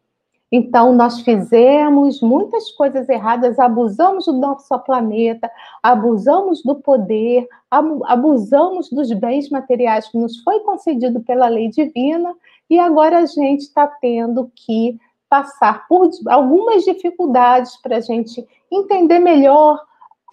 Então, 0.51 0.95
nós 0.95 1.21
fizemos 1.21 2.23
muitas 2.23 2.71
coisas 2.73 3.09
erradas, 3.09 3.59
abusamos 3.59 4.25
do 4.25 4.33
nosso 4.33 4.79
planeta, 4.81 5.51
abusamos 5.83 6.63
do 6.63 6.75
poder, 6.75 7.47
abusamos 7.71 8.89
dos 8.89 9.13
bens 9.13 9.51
materiais 9.51 10.09
que 10.09 10.17
nos 10.17 10.39
foi 10.39 10.61
concedido 10.61 11.21
pela 11.21 11.49
lei 11.49 11.69
divina, 11.69 12.35
e 12.71 12.79
agora 12.79 13.19
a 13.19 13.27
gente 13.27 13.61
está 13.61 13.87
tendo 13.87 14.51
que 14.55 14.99
passar 15.29 15.87
por 15.87 16.09
algumas 16.29 16.85
dificuldades 16.85 17.77
para 17.83 17.99
a 17.99 18.01
gente 18.01 18.47
entender 18.71 19.19
melhor 19.19 19.79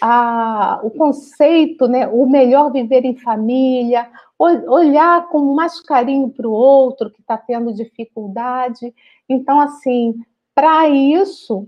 a, 0.01 0.79
o 0.83 0.89
conceito, 0.91 1.87
né, 1.87 2.07
o 2.07 2.25
melhor 2.25 2.71
viver 2.71 3.05
em 3.05 3.15
família, 3.15 4.09
olhar 4.37 5.27
com 5.29 5.53
mais 5.53 5.79
carinho 5.79 6.29
para 6.29 6.47
o 6.47 6.51
outro 6.51 7.09
que 7.09 7.21
está 7.21 7.37
tendo 7.37 7.73
dificuldade. 7.73 8.93
Então, 9.27 9.59
assim, 9.59 10.15
para 10.53 10.87
isso, 10.89 11.67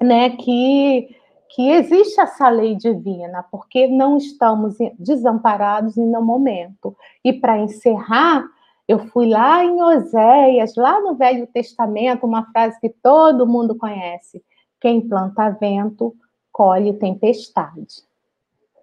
né, 0.00 0.30
que, 0.30 1.16
que 1.54 1.70
existe 1.70 2.20
essa 2.20 2.48
lei 2.48 2.74
divina, 2.74 3.44
porque 3.50 3.86
não 3.86 4.16
estamos 4.16 4.76
desamparados 4.98 5.96
em 5.96 6.06
nenhum 6.06 6.24
momento. 6.24 6.96
E 7.24 7.32
para 7.32 7.58
encerrar, 7.58 8.44
eu 8.86 8.98
fui 9.08 9.28
lá 9.28 9.64
em 9.64 9.80
Oséias, 9.80 10.74
lá 10.76 11.00
no 11.00 11.14
Velho 11.14 11.46
Testamento, 11.46 12.26
uma 12.26 12.44
frase 12.50 12.78
que 12.80 12.88
todo 12.88 13.46
mundo 13.46 13.76
conhece: 13.76 14.42
quem 14.80 15.00
planta 15.00 15.50
vento, 15.50 16.14
colhe 16.50 16.92
tempestade. 16.92 18.02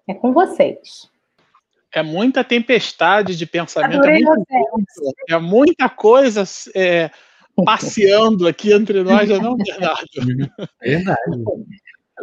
É 0.07 0.13
com 0.13 0.33
vocês. 0.33 1.09
É 1.91 2.03
muita 2.03 2.43
tempestade 2.43 3.35
de 3.35 3.45
pensamento, 3.47 4.05
é, 4.05 4.19
muito, 4.19 5.15
é 5.27 5.39
muita 5.39 5.89
coisa 5.89 6.43
é, 6.75 7.09
passeando 7.55 8.47
aqui 8.47 8.73
entre 8.73 9.03
nós, 9.03 9.27
não 9.29 9.55
é 9.59 9.63
verdade? 9.63 10.09
Verdade. 10.81 11.43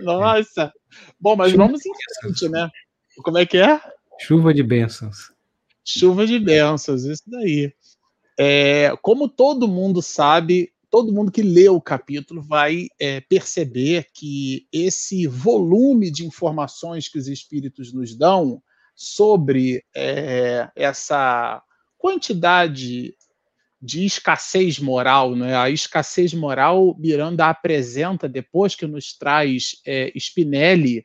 Nossa. 0.02 0.72
Bom, 1.20 1.36
mas 1.36 1.52
vamos 1.52 1.84
em 1.84 1.92
frente, 2.20 2.48
né? 2.48 2.70
Como 3.22 3.38
é 3.38 3.46
que 3.46 3.58
é? 3.58 3.80
Chuva 4.20 4.52
de 4.52 4.62
bênçãos. 4.62 5.32
Chuva 5.84 6.26
de 6.26 6.38
bênçãos, 6.38 7.04
isso 7.04 7.22
daí. 7.26 7.72
É, 8.38 8.94
como 9.02 9.28
todo 9.28 9.68
mundo 9.68 10.02
sabe, 10.02 10.72
todo 10.90 11.12
mundo 11.12 11.32
que 11.32 11.42
lê 11.42 11.68
o 11.68 11.80
capítulo 11.80 12.42
vai 12.42 12.88
é, 12.98 13.20
perceber 13.20 14.06
que 14.12 14.66
esse 14.72 15.26
volume 15.26 16.10
de 16.10 16.26
informações 16.26 17.08
que 17.08 17.18
os 17.18 17.28
espíritos 17.28 17.92
nos 17.92 18.14
dão 18.14 18.62
sobre 18.94 19.84
é, 19.94 20.68
essa 20.74 21.62
quantidade 21.98 23.14
de 23.86 24.04
escassez 24.04 24.80
moral, 24.80 25.36
né? 25.36 25.56
A 25.56 25.70
escassez 25.70 26.34
moral 26.34 26.96
Miranda 26.98 27.46
apresenta 27.46 28.28
depois 28.28 28.74
que 28.74 28.84
nos 28.84 29.16
traz 29.16 29.76
é, 29.86 30.12
Spinelli, 30.16 31.04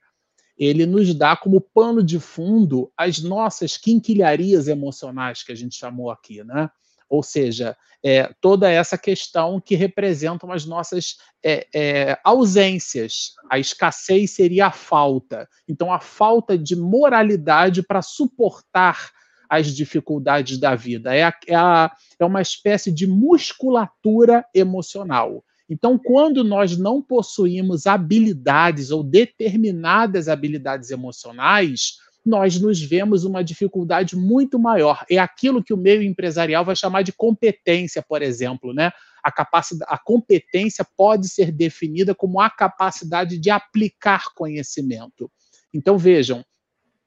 ele 0.57 0.87
nos 0.87 1.13
dá 1.13 1.37
como 1.37 1.61
pano 1.61 2.03
de 2.03 2.19
fundo 2.19 2.91
as 2.97 3.21
nossas 3.21 3.77
quinquilharias 3.77 4.67
emocionais 4.67 5.43
que 5.43 5.51
a 5.51 5.55
gente 5.55 5.75
chamou 5.75 6.09
aqui, 6.09 6.43
né? 6.43 6.69
Ou 7.07 7.21
seja, 7.21 7.77
é, 8.03 8.33
toda 8.41 8.71
essa 8.71 8.97
questão 8.97 9.61
que 9.61 9.75
representam 9.75 10.51
as 10.51 10.65
nossas 10.65 11.17
é, 11.43 11.67
é, 11.73 12.19
ausências. 12.23 13.33
A 13.49 13.59
escassez 13.59 14.31
seria 14.31 14.67
a 14.67 14.71
falta. 14.71 15.47
Então, 15.67 15.93
a 15.93 15.99
falta 15.99 16.57
de 16.57 16.75
moralidade 16.75 17.83
para 17.83 18.01
suportar 18.01 19.11
as 19.51 19.75
dificuldades 19.75 20.57
da 20.57 20.75
vida. 20.75 21.13
É, 21.13 21.23
a, 21.23 21.33
é, 21.45 21.55
a, 21.55 21.91
é 22.17 22.23
uma 22.23 22.41
espécie 22.41 22.89
de 22.89 23.05
musculatura 23.05 24.45
emocional. 24.55 25.43
Então, 25.69 25.99
quando 26.01 26.41
nós 26.41 26.77
não 26.77 27.01
possuímos 27.01 27.85
habilidades 27.85 28.91
ou 28.91 29.03
determinadas 29.03 30.29
habilidades 30.29 30.89
emocionais, 30.89 31.97
nós 32.25 32.61
nos 32.61 32.81
vemos 32.81 33.25
uma 33.25 33.43
dificuldade 33.43 34.15
muito 34.15 34.57
maior. 34.57 35.03
É 35.09 35.17
aquilo 35.17 35.61
que 35.61 35.73
o 35.73 35.77
meio 35.77 36.01
empresarial 36.01 36.63
vai 36.63 36.75
chamar 36.75 37.01
de 37.01 37.11
competência, 37.11 38.01
por 38.01 38.21
exemplo, 38.21 38.73
né? 38.73 38.91
A, 39.21 39.33
capacidade, 39.33 39.91
a 39.93 39.97
competência 39.97 40.85
pode 40.95 41.27
ser 41.27 41.51
definida 41.51 42.15
como 42.15 42.39
a 42.39 42.49
capacidade 42.49 43.37
de 43.37 43.49
aplicar 43.49 44.33
conhecimento. 44.33 45.29
Então, 45.73 45.97
vejam, 45.97 46.41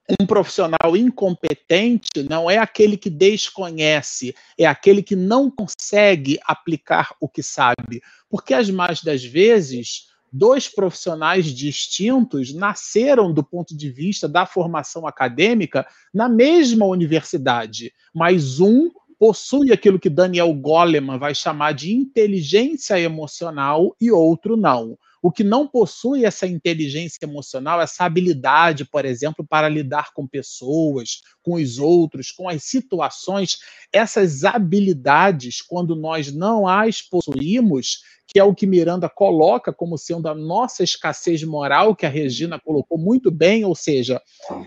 um 0.08 0.26
profissional 0.26 0.96
incompetente 0.96 2.22
não 2.28 2.50
é 2.50 2.58
aquele 2.58 2.96
que 2.96 3.08
desconhece, 3.08 4.34
é 4.58 4.66
aquele 4.66 5.02
que 5.02 5.16
não 5.16 5.50
consegue 5.50 6.38
aplicar 6.44 7.14
o 7.20 7.28
que 7.28 7.42
sabe. 7.42 8.02
Porque 8.28 8.52
as 8.52 8.68
mais 8.68 9.02
das 9.02 9.24
vezes, 9.24 10.08
dois 10.30 10.68
profissionais 10.68 11.46
distintos 11.46 12.52
nasceram 12.52 13.32
do 13.32 13.42
ponto 13.42 13.76
de 13.76 13.90
vista 13.90 14.28
da 14.28 14.44
formação 14.44 15.06
acadêmica 15.06 15.86
na 16.12 16.28
mesma 16.28 16.84
universidade, 16.84 17.92
mas 18.12 18.60
um 18.60 18.90
possui 19.18 19.72
aquilo 19.72 19.98
que 19.98 20.10
Daniel 20.10 20.52
Goleman 20.52 21.18
vai 21.18 21.34
chamar 21.34 21.72
de 21.72 21.94
inteligência 21.94 22.98
emocional 22.98 23.96
e 24.00 24.10
outro 24.10 24.56
não. 24.56 24.98
O 25.24 25.32
que 25.32 25.42
não 25.42 25.66
possui 25.66 26.26
essa 26.26 26.46
inteligência 26.46 27.20
emocional, 27.22 27.80
essa 27.80 28.04
habilidade, 28.04 28.84
por 28.84 29.06
exemplo, 29.06 29.42
para 29.42 29.70
lidar 29.70 30.12
com 30.12 30.26
pessoas, 30.26 31.22
com 31.42 31.54
os 31.54 31.78
outros, 31.78 32.30
com 32.30 32.46
as 32.46 32.62
situações, 32.64 33.56
essas 33.90 34.44
habilidades, 34.44 35.62
quando 35.62 35.96
nós 35.96 36.30
não 36.30 36.68
as 36.68 37.00
possuímos, 37.00 38.02
que 38.26 38.38
é 38.38 38.44
o 38.44 38.54
que 38.54 38.66
Miranda 38.66 39.08
coloca 39.08 39.72
como 39.72 39.96
sendo 39.96 40.28
a 40.28 40.34
nossa 40.34 40.84
escassez 40.84 41.42
moral, 41.42 41.96
que 41.96 42.04
a 42.04 42.10
Regina 42.10 42.60
colocou 42.60 42.98
muito 42.98 43.30
bem, 43.30 43.64
ou 43.64 43.74
seja, 43.74 44.20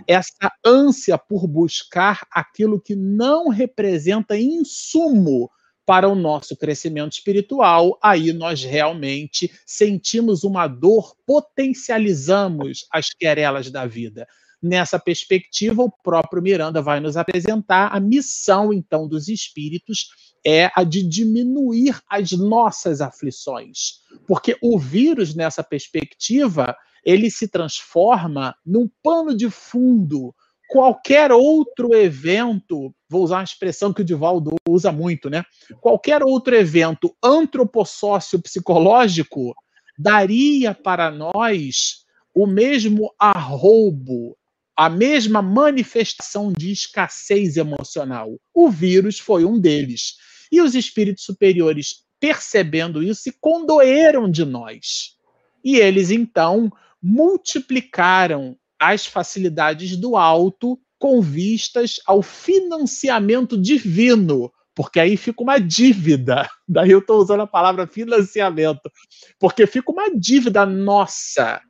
essa 0.07 0.51
ânsia 0.65 1.19
por 1.19 1.47
buscar 1.47 2.25
aquilo 2.31 2.81
que 2.81 2.95
não 2.95 3.49
representa 3.49 4.35
insumo 4.35 5.51
para 5.87 6.09
o 6.09 6.15
nosso 6.15 6.53
crescimento 6.57 7.13
espiritual, 7.13 7.97
aí 8.03 8.33
nós 8.33 8.61
realmente 8.61 9.49
sentimos 9.65 10.43
uma 10.43 10.67
dor, 10.67 11.15
potencializamos 11.25 12.85
as 12.91 13.13
querelas 13.13 13.71
da 13.71 13.85
vida. 13.85 14.27
Nessa 14.61 14.99
perspectiva, 14.99 15.81
o 15.81 15.89
próprio 15.89 16.43
Miranda 16.43 16.81
vai 16.81 16.99
nos 16.99 17.15
apresentar 17.15 17.87
a 17.95 18.01
missão, 18.01 18.73
então, 18.73 19.07
dos 19.07 19.29
espíritos 19.29 20.09
é 20.45 20.69
a 20.75 20.83
de 20.83 21.01
diminuir 21.01 21.97
as 22.09 22.31
nossas 22.33 22.99
aflições. 22.99 24.01
Porque 24.27 24.57
o 24.61 24.77
vírus, 24.77 25.33
nessa 25.33 25.63
perspectiva, 25.63 26.75
ele 27.05 27.31
se 27.31 27.47
transforma 27.47 28.53
num 28.65 28.89
pano 29.01 29.33
de 29.33 29.49
fundo 29.49 30.35
qualquer 30.67 31.31
outro 31.31 31.95
evento, 31.95 32.93
vou 33.09 33.23
usar 33.23 33.37
uma 33.37 33.43
expressão 33.43 33.93
que 33.93 34.01
o 34.01 34.05
Divaldo 34.05 34.55
usa 34.67 34.91
muito, 34.91 35.29
né? 35.29 35.43
Qualquer 35.79 36.23
outro 36.23 36.55
evento 36.55 37.15
antropossócio 37.23 38.41
psicológico 38.41 39.55
daria 39.97 40.73
para 40.73 41.09
nós 41.09 42.05
o 42.35 42.45
mesmo 42.45 43.11
arroubo, 43.17 44.37
a 44.75 44.89
mesma 44.89 45.41
manifestação 45.41 46.53
de 46.55 46.71
escassez 46.71 47.57
emocional. 47.57 48.39
O 48.53 48.69
vírus 48.69 49.17
foi 49.17 49.43
um 49.43 49.59
deles. 49.59 50.17
E 50.51 50.61
os 50.61 50.75
espíritos 50.75 51.23
superiores, 51.23 52.03
percebendo 52.19 53.01
isso, 53.01 53.23
se 53.23 53.31
condoeram 53.39 54.29
de 54.29 54.45
nós. 54.45 55.15
E 55.63 55.77
eles 55.77 56.11
então 56.11 56.71
multiplicaram 57.01 58.55
as 58.79 59.05
facilidades 59.05 59.95
do 59.97 60.15
alto 60.15 60.79
com 60.99 61.21
vistas 61.21 61.99
ao 62.05 62.21
financiamento 62.21 63.59
divino, 63.59 64.51
porque 64.75 64.99
aí 64.99 65.15
fica 65.17 65.43
uma 65.43 65.59
dívida. 65.59 66.49
Daí 66.67 66.91
eu 66.91 66.99
estou 66.99 67.19
usando 67.21 67.41
a 67.41 67.47
palavra 67.47 67.87
financiamento, 67.87 68.91
porque 69.39 69.65
fica 69.67 69.91
uma 69.91 70.09
dívida 70.15 70.65
nossa 70.65 71.61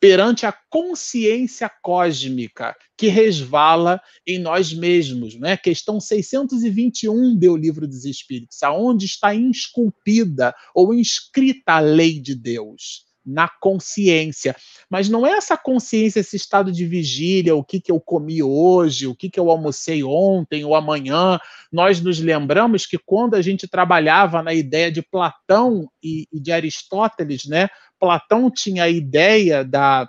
perante 0.00 0.44
a 0.44 0.52
consciência 0.68 1.70
cósmica 1.80 2.74
que 2.96 3.06
resvala 3.06 4.00
em 4.26 4.36
nós 4.36 4.72
mesmos. 4.72 5.38
Né? 5.38 5.56
Questão 5.56 6.00
621 6.00 7.38
do 7.38 7.56
Livro 7.56 7.86
dos 7.86 8.04
Espíritos, 8.04 8.64
aonde 8.64 9.06
está 9.06 9.32
esculpida 9.32 10.52
ou 10.74 10.92
inscrita 10.92 11.74
a 11.74 11.80
lei 11.80 12.18
de 12.20 12.34
Deus 12.34 13.11
na 13.24 13.48
consciência. 13.48 14.54
Mas 14.90 15.08
não 15.08 15.26
é 15.26 15.32
essa 15.32 15.56
consciência, 15.56 16.20
esse 16.20 16.36
estado 16.36 16.72
de 16.72 16.84
vigília, 16.86 17.54
o 17.54 17.64
que, 17.64 17.80
que 17.80 17.90
eu 17.90 18.00
comi 18.00 18.42
hoje, 18.42 19.06
o 19.06 19.14
que, 19.14 19.30
que 19.30 19.38
eu 19.38 19.50
almocei 19.50 20.02
ontem 20.02 20.64
ou 20.64 20.74
amanhã. 20.74 21.38
Nós 21.70 22.00
nos 22.00 22.18
lembramos 22.18 22.86
que 22.86 22.98
quando 22.98 23.34
a 23.34 23.42
gente 23.42 23.68
trabalhava 23.68 24.42
na 24.42 24.52
ideia 24.52 24.90
de 24.90 25.02
Platão 25.02 25.88
e, 26.02 26.26
e 26.32 26.40
de 26.40 26.52
Aristóteles, 26.52 27.44
né, 27.46 27.68
Platão 27.98 28.50
tinha 28.50 28.84
a 28.84 28.90
ideia 28.90 29.64
da 29.64 30.08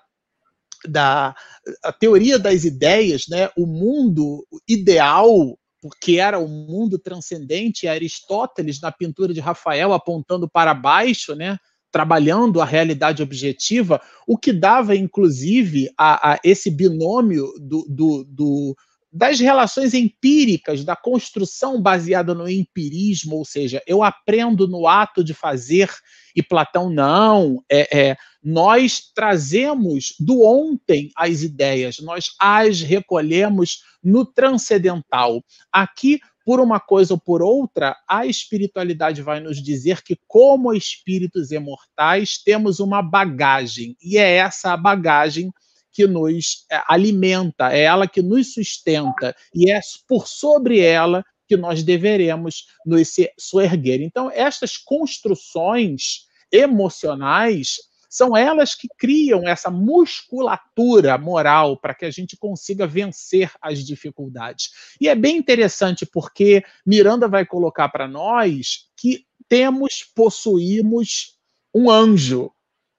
da 0.86 1.34
a 1.82 1.94
teoria 1.94 2.38
das 2.38 2.66
ideias, 2.66 3.26
né, 3.30 3.50
o 3.56 3.66
mundo 3.66 4.46
ideal 4.68 5.58
porque 5.82 6.18
era 6.18 6.40
o 6.40 6.48
mundo 6.48 6.98
transcendente, 6.98 7.90
Aristóteles 7.90 8.80
na 8.80 8.90
pintura 8.90 9.34
de 9.34 9.42
Rafael 9.42 9.92
apontando 9.92 10.50
para 10.50 10.74
baixo, 10.74 11.36
né, 11.36 11.58
trabalhando 11.94 12.60
a 12.60 12.66
realidade 12.66 13.22
objetiva, 13.22 14.02
o 14.28 14.36
que 14.36 14.52
dava, 14.52 14.96
inclusive, 14.96 15.92
a, 15.96 16.34
a 16.34 16.40
esse 16.44 16.72
binômio 16.72 17.54
do, 17.62 17.86
do, 17.88 18.24
do, 18.28 18.76
das 19.12 19.40
relações 19.40 19.94
empíricas, 19.94 20.84
da 20.84 20.96
construção 20.96 21.80
baseada 21.80 22.34
no 22.34 22.50
empirismo, 22.50 23.36
ou 23.36 23.46
seja, 23.46 23.80
eu 23.86 24.02
aprendo 24.02 24.68
no 24.68 24.88
ato 24.88 25.24
de 25.24 25.36
fazer, 25.36 25.88
e 26.36 26.42
Platão 26.42 26.90
não, 26.90 27.64
é, 27.72 27.98
é 27.98 28.18
nós 28.44 29.00
trazemos 29.14 30.16
do 30.20 30.44
ontem 30.44 31.12
as 31.16 31.44
ideias, 31.44 32.00
nós 32.00 32.32
as 32.40 32.82
recolhemos 32.82 33.84
no 34.04 34.26
transcendental. 34.26 35.44
Aqui 35.72 36.20
por 36.46 36.60
uma 36.60 36.80
coisa 36.80 37.14
ou 37.14 37.20
por 37.20 37.42
outra, 37.42 37.96
a 38.08 38.26
espiritualidade 38.26 39.22
vai 39.22 39.40
nos 39.40 39.62
dizer 39.62 40.02
que, 40.02 40.18
como 40.28 40.74
espíritos 40.74 41.52
imortais, 41.52 42.38
temos 42.38 42.80
uma 42.80 43.02
bagagem, 43.02 43.96
e 44.02 44.18
é 44.18 44.36
essa 44.36 44.76
bagagem 44.76 45.52
que 45.92 46.08
nos 46.08 46.66
é, 46.72 46.82
alimenta, 46.88 47.72
é 47.72 47.82
ela 47.82 48.08
que 48.08 48.22
nos 48.22 48.54
sustenta, 48.54 49.36
e 49.54 49.72
é 49.72 49.80
por 50.08 50.28
sobre 50.28 50.80
ela 50.80 51.24
que 51.48 51.56
nós 51.56 51.84
deveremos 51.84 52.66
nos 52.86 53.14
soerguer. 53.40 54.02
Então, 54.02 54.30
estas 54.32 54.78
construções 54.78 56.26
emocionais 56.52 57.78
são 58.14 58.38
elas 58.38 58.76
que 58.76 58.88
criam 58.96 59.48
essa 59.48 59.72
musculatura 59.72 61.18
moral 61.18 61.76
para 61.76 61.96
que 61.96 62.06
a 62.06 62.12
gente 62.12 62.38
consiga 62.38 62.86
vencer 62.86 63.52
as 63.60 63.84
dificuldades. 63.84 64.70
E 65.02 65.10
é 65.10 65.16
bem 65.16 65.36
interessante 65.36 66.06
porque 66.06 66.64
Miranda 66.86 67.28
vai 67.28 67.44
colocar 67.44 67.90
para 67.90 68.08
nós 68.08 68.88
que 68.96 69.26
temos, 69.50 70.06
possuímos 70.16 71.40
um 71.74 71.90
anjo, 71.90 72.52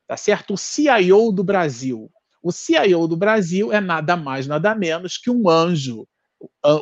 tá 0.09 0.17
certo? 0.17 0.55
O 0.55 0.59
CIO 0.59 1.31
do 1.31 1.45
Brasil. 1.45 2.11
O 2.43 2.51
CIO 2.51 3.07
do 3.07 3.17
Brasil 3.17 3.73
é 3.73 3.81
nada 3.81 4.17
mais, 4.17 4.49
nada 4.49 4.75
menos 4.75 5.17
que 5.17 5.31
um 5.31 5.49
anjo, 5.49 6.09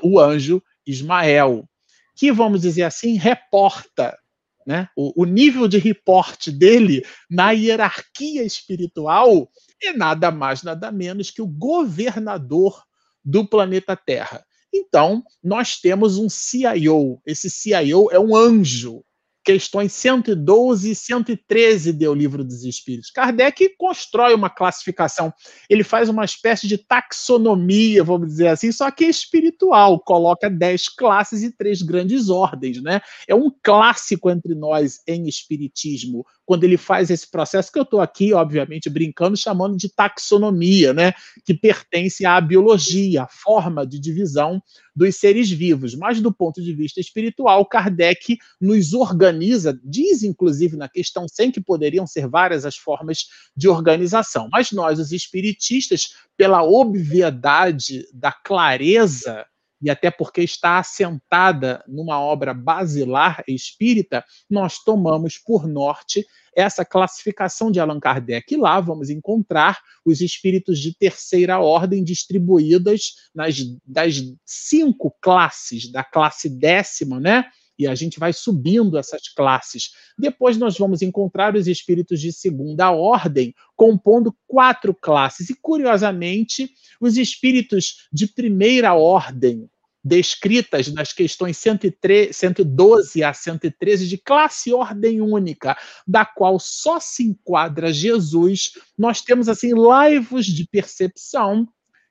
o 0.03 0.19
anjo 0.19 0.63
Ismael, 0.87 1.69
que, 2.17 2.33
vamos 2.33 2.63
dizer 2.63 2.85
assim, 2.85 3.19
reporta 3.19 4.19
né? 4.67 4.89
O, 4.97 5.23
o 5.23 5.25
nível 5.25 5.67
de 5.69 5.79
reporte 5.79 6.51
dele 6.51 7.05
na 7.31 7.51
hierarquia 7.51 8.43
espiritual 8.43 9.51
é 9.83 9.93
nada 9.93 10.31
mais, 10.31 10.63
nada 10.63 10.91
menos 10.93 11.31
que 11.31 11.43
o 11.43 11.47
governador 11.47 12.83
do 13.25 13.47
planeta 13.47 13.97
Terra. 13.97 14.45
Então, 14.73 15.23
nós 15.43 15.77
temos 15.77 16.17
um 16.17 16.29
CIO. 16.29 17.21
Esse 17.27 17.51
CIO 17.51 18.11
é 18.11 18.19
um 18.19 18.35
anjo 18.35 19.05
questões 19.45 19.93
112 19.93 20.91
e 20.91 20.95
113 20.95 21.93
do 21.93 22.15
Livro 22.15 22.45
dos 22.45 22.65
Espíritos. 22.65 23.11
Kardec 23.11 23.75
constrói 23.77 24.35
uma 24.35 24.49
classificação, 24.49 25.33
ele 25.69 25.83
faz 25.83 26.09
uma 26.09 26.25
espécie 26.25 26.67
de 26.69 26.79
taxonomia, 26.79 28.05
vamos 28.05 28.29
dizer 28.29 28.49
assim, 28.49 28.71
só 28.71 28.91
que 28.91 29.05
espiritual, 29.05 30.01
coloca 30.01 30.49
10 30.49 30.89
classes 30.91 31.43
e 31.43 31.51
três 31.51 31.83
grandes 31.83 32.29
ordens, 32.29 32.83
né? 32.83 33.01
É 33.27 33.35
um 33.35 33.51
clássico 33.63 34.31
entre 34.31 34.55
nós 34.55 35.01
em 35.07 35.29
espiritismo, 35.29 36.25
quando 36.45 36.65
ele 36.65 36.77
faz 36.77 37.11
esse 37.11 37.31
processo 37.31 37.71
que 37.71 37.79
eu 37.79 37.85
estou 37.85 38.01
aqui, 38.01 38.33
obviamente, 38.33 38.91
brincando, 38.91 39.37
chamando 39.37 39.77
de 39.77 39.89
taxonomia, 39.89 40.93
né? 40.93 41.13
Que 41.45 41.55
pertence 41.55 42.27
à 42.27 42.41
biologia, 42.41 43.23
a 43.23 43.29
forma 43.29 43.87
de 43.87 43.99
divisão 43.99 44.63
dos 44.95 45.17
seres 45.17 45.51
vivos. 45.51 45.95
Mas 45.95 46.21
do 46.21 46.33
ponto 46.33 46.61
de 46.61 46.73
vista 46.73 47.01
espiritual, 47.01 47.65
Kardec 47.67 48.37
nos 48.61 48.93
organiza, 48.93 49.79
diz 49.85 50.23
inclusive 50.23 50.77
na 50.77 50.89
questão 50.89 51.27
100 51.29 51.53
que 51.53 51.61
poderiam 51.61 52.07
ser 52.07 52.29
várias 52.29 52.65
as 52.65 52.77
formas 52.77 53.27
de 53.57 53.69
organização. 53.69 54.49
Mas 54.51 54.73
nós, 54.73 54.99
os 54.99 55.13
espiritistas, 55.13 56.15
pela 56.37 56.63
obviedade 56.63 58.07
da 58.13 58.33
clareza 58.33 59.47
e 59.83 59.91
até 59.91 60.11
porque 60.11 60.43
está 60.43 60.79
assentada 60.79 61.85
numa 61.89 62.21
obra 62.21 62.55
basilar 62.55 63.43
espírita, 63.49 64.25
nós 64.49 64.79
tomamos 64.79 65.39
por 65.39 65.67
norte 65.67 66.25
essa 66.55 66.85
classificação 66.85 67.71
de 67.71 67.81
Allan 67.81 67.99
Kardec. 67.99 68.55
E 68.55 68.57
lá 68.57 68.79
vamos 68.81 69.11
encontrar 69.11 69.81
os 70.05 70.21
espíritos 70.21 70.79
de 70.79 70.97
terceira 70.97 71.59
ordem 71.59 72.05
distribuídas 72.05 73.15
nas 73.35 73.57
das 73.85 74.23
cinco 74.45 75.15
classes, 75.21 75.91
da 75.91 76.05
classe 76.05 76.49
décima, 76.49 77.19
né? 77.19 77.47
E 77.79 77.87
a 77.87 77.95
gente 77.95 78.21
vai 78.21 78.33
subindo 78.33 78.99
essas 78.99 79.29
classes. 79.29 79.91
Depois 80.19 80.59
nós 80.59 80.77
vamos 80.79 81.03
encontrar 81.03 81.57
os 81.57 81.67
espíritos 81.67 82.21
de 82.21 82.33
segunda 82.33 82.91
ordem, 82.91 83.55
compondo 83.75 84.37
quatro 84.47 84.95
classes. 84.95 85.51
E, 85.51 85.57
curiosamente, 85.61 86.71
os 87.01 87.17
espíritos 87.17 88.07
de 88.13 88.29
primeira 88.29 88.95
ordem, 88.95 89.69
descritas 90.05 90.89
nas 90.93 91.13
questões 91.13 91.57
103, 91.59 92.35
112 92.35 93.23
a 93.23 93.33
113 93.33 94.09
de 94.09 94.19
classe 94.19 94.73
ordem 94.73 95.21
única, 95.21 95.77
da 96.07 96.25
qual 96.25 96.59
só 96.59 96.99
se 96.99 97.23
enquadra 97.23 97.93
Jesus, 97.93 98.73
nós 98.99 99.21
temos 99.21 99.49
assim 99.49 99.75
laivos 99.75 100.47
de 100.47 100.67
percepção 100.67 101.69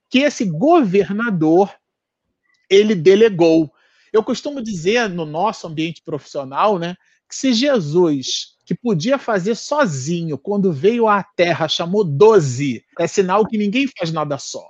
que 0.10 0.20
esse 0.20 0.46
governador 0.46 1.74
ele 2.70 2.96
delegou. 2.96 3.72
Eu 4.14 4.24
costumo 4.24 4.62
dizer 4.62 5.10
no 5.10 5.26
nosso 5.26 5.68
ambiente 5.68 6.02
profissional, 6.04 6.80
né, 6.80 6.96
que 7.28 7.36
se 7.36 7.54
Jesus, 7.54 8.58
que 8.66 8.76
podia 8.76 9.18
fazer 9.18 9.56
sozinho, 9.56 10.38
quando 10.38 10.72
veio 10.72 11.08
à 11.08 11.24
Terra, 11.24 11.68
chamou 11.68 12.04
12, 12.04 12.84
é 13.00 13.08
sinal 13.08 13.46
que 13.46 13.58
ninguém 13.58 13.88
faz 13.98 14.12
nada 14.12 14.38
só. 14.38 14.66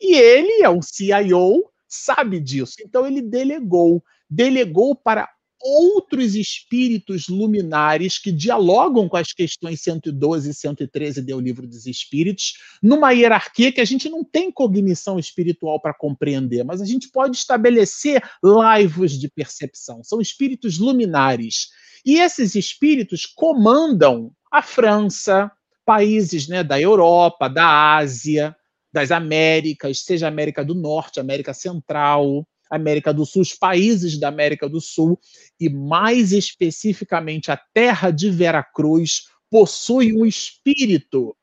E 0.00 0.14
ele 0.14 0.62
é 0.62 0.68
um 0.68 0.82
CIO 0.82 1.64
sabe 1.88 2.40
disso. 2.40 2.76
Então 2.84 3.06
ele 3.06 3.22
delegou, 3.22 4.02
delegou 4.28 4.94
para 4.94 5.28
outros 5.60 6.34
espíritos 6.34 7.28
luminares 7.28 8.18
que 8.18 8.30
dialogam 8.30 9.08
com 9.08 9.16
as 9.16 9.32
questões 9.32 9.80
112 9.80 10.50
e 10.50 10.54
113 10.54 11.22
do 11.22 11.40
Livro 11.40 11.66
dos 11.66 11.86
Espíritos, 11.86 12.54
numa 12.82 13.12
hierarquia 13.12 13.72
que 13.72 13.80
a 13.80 13.84
gente 13.84 14.08
não 14.08 14.22
tem 14.22 14.50
cognição 14.50 15.18
espiritual 15.18 15.80
para 15.80 15.94
compreender, 15.94 16.64
mas 16.64 16.80
a 16.80 16.84
gente 16.84 17.08
pode 17.10 17.36
estabelecer 17.36 18.22
laivos 18.42 19.18
de 19.18 19.28
percepção. 19.28 20.04
São 20.04 20.20
espíritos 20.20 20.78
luminares. 20.78 21.68
E 22.04 22.20
esses 22.20 22.54
espíritos 22.54 23.26
comandam 23.26 24.30
a 24.52 24.62
França, 24.62 25.50
países 25.84 26.48
né, 26.48 26.62
da 26.62 26.80
Europa, 26.80 27.48
da 27.48 27.96
Ásia, 27.96 28.56
das 28.96 29.10
Américas, 29.10 30.04
seja 30.04 30.26
América 30.26 30.64
do 30.64 30.74
Norte, 30.74 31.20
América 31.20 31.52
Central, 31.52 32.48
América 32.70 33.12
do 33.12 33.26
Sul, 33.26 33.42
os 33.42 33.52
países 33.52 34.18
da 34.18 34.28
América 34.28 34.70
do 34.70 34.80
Sul 34.80 35.20
e 35.60 35.68
mais 35.68 36.32
especificamente 36.32 37.50
a 37.50 37.60
terra 37.74 38.10
de 38.10 38.30
Veracruz 38.30 39.24
possui 39.50 40.16
um 40.16 40.24
espírito 40.24 41.36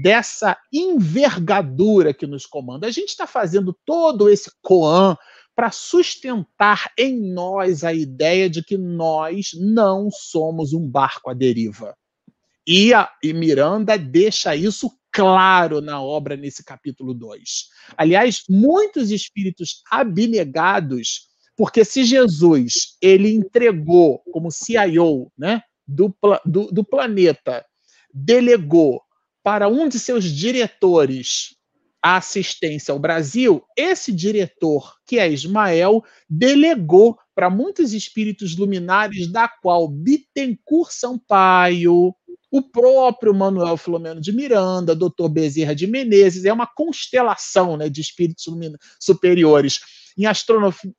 dessa 0.00 0.56
envergadura 0.72 2.14
que 2.14 2.24
nos 2.24 2.46
comanda. 2.46 2.86
A 2.86 2.92
gente 2.92 3.08
está 3.08 3.26
fazendo 3.26 3.76
todo 3.84 4.28
esse 4.28 4.52
Coan 4.62 5.16
para 5.56 5.72
sustentar 5.72 6.92
em 6.96 7.18
nós 7.32 7.82
a 7.82 7.92
ideia 7.92 8.48
de 8.48 8.62
que 8.62 8.78
nós 8.78 9.50
não 9.54 10.08
somos 10.08 10.72
um 10.72 10.88
barco 10.88 11.30
à 11.30 11.34
deriva. 11.34 11.96
E, 12.64 12.94
a, 12.94 13.10
e 13.20 13.32
Miranda 13.32 13.98
deixa 13.98 14.54
isso 14.54 14.88
claro 15.12 15.80
na 15.80 16.00
obra 16.00 16.36
nesse 16.36 16.64
capítulo 16.64 17.12
2. 17.12 17.68
Aliás, 17.96 18.42
muitos 18.48 19.10
espíritos 19.10 19.82
abnegados, 19.90 21.28
porque 21.56 21.84
se 21.84 22.02
Jesus 22.02 22.96
ele 23.00 23.32
entregou 23.32 24.20
como 24.32 24.50
CIO 24.50 25.30
né, 25.36 25.62
do, 25.86 26.14
do, 26.44 26.72
do 26.72 26.82
planeta, 26.82 27.64
delegou 28.12 29.02
para 29.42 29.68
um 29.68 29.88
de 29.88 29.98
seus 29.98 30.24
diretores 30.24 31.56
a 32.02 32.16
assistência 32.16 32.90
ao 32.90 32.98
Brasil, 32.98 33.62
esse 33.76 34.12
diretor, 34.12 34.96
que 35.06 35.18
é 35.18 35.30
Ismael, 35.30 36.02
delegou 36.28 37.16
para 37.34 37.48
muitos 37.48 37.92
espíritos 37.92 38.56
luminares, 38.56 39.30
da 39.30 39.48
qual 39.48 39.86
Bittencourt 39.86 40.90
Sampaio, 40.90 42.12
o 42.50 42.60
próprio 42.60 43.32
Manuel 43.32 43.76
Filomeno 43.76 44.20
de 44.20 44.32
Miranda, 44.32 44.94
Dr. 44.94 45.28
Bezerra 45.30 45.74
de 45.74 45.86
Menezes, 45.86 46.44
é 46.44 46.52
uma 46.52 46.66
constelação 46.66 47.76
né, 47.78 47.88
de 47.88 48.00
espíritos 48.00 48.44
superiores. 49.00 49.80
Em, 50.18 50.24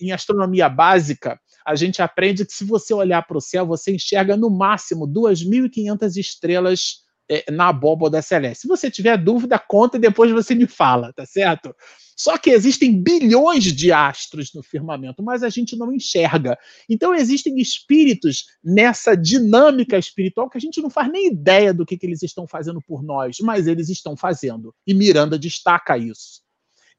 em 0.02 0.12
astronomia 0.12 0.68
básica, 0.68 1.40
a 1.64 1.76
gente 1.76 2.02
aprende 2.02 2.46
que 2.46 2.54
se 2.54 2.66
você 2.66 2.92
olhar 2.94 3.22
para 3.28 3.38
o 3.38 3.42
céu, 3.42 3.68
você 3.68 3.94
enxerga 3.94 4.36
no 4.36 4.50
máximo 4.50 5.08
2.500 5.08 6.18
estrelas 6.18 7.03
é, 7.34 7.52
na 7.52 7.70
abóboda 7.70 8.22
celeste. 8.22 8.62
Se 8.62 8.68
você 8.68 8.92
tiver 8.92 9.18
dúvida, 9.18 9.58
conta 9.58 9.98
e 9.98 10.00
depois 10.00 10.32
você 10.32 10.54
me 10.54 10.68
fala, 10.68 11.12
tá 11.14 11.26
certo? 11.26 11.74
Só 12.16 12.38
que 12.38 12.52
existem 12.52 13.02
bilhões 13.02 13.64
de 13.64 13.92
astros 13.92 14.54
no 14.54 14.62
firmamento, 14.62 15.24
mas 15.24 15.42
a 15.42 15.50
gente 15.50 15.76
não 15.76 15.92
enxerga. 15.92 16.58
Então 16.88 17.16
existem 17.16 17.60
espíritos 17.60 18.46
nessa 18.64 19.16
dinâmica 19.16 19.98
espiritual 19.98 20.50
que 20.50 20.58
a 20.58 20.62
gente 20.62 20.80
não 20.80 20.90
faz 20.90 21.12
nem 21.12 21.28
ideia 21.28 21.74
do 21.74 21.86
que, 21.86 21.98
que 21.98 22.06
eles 22.06 22.22
estão 22.22 22.48
fazendo 22.48 22.80
por 22.86 23.02
nós, 23.02 23.38
mas 23.42 23.66
eles 23.66 23.90
estão 23.90 24.16
fazendo. 24.16 24.74
E 24.86 24.94
Miranda 24.94 25.40
destaca 25.40 25.98
isso. 25.98 26.44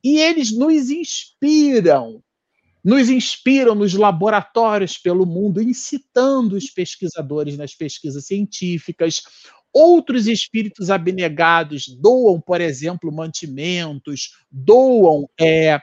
E 0.02 0.18
eles 0.18 0.50
nos 0.50 0.90
inspiram 0.90 2.22
nos 2.84 3.08
inspiram 3.08 3.74
nos 3.74 3.94
laboratórios 3.94 4.98
pelo 4.98 5.24
mundo, 5.24 5.62
incitando 5.62 6.52
os 6.54 6.68
pesquisadores 6.68 7.56
nas 7.56 7.74
pesquisas 7.74 8.26
científicas, 8.26 9.22
Outros 9.74 10.28
espíritos 10.28 10.88
abnegados 10.88 11.88
doam, 12.00 12.40
por 12.40 12.60
exemplo, 12.60 13.12
mantimentos, 13.12 14.30
doam 14.48 15.28
é, 15.38 15.80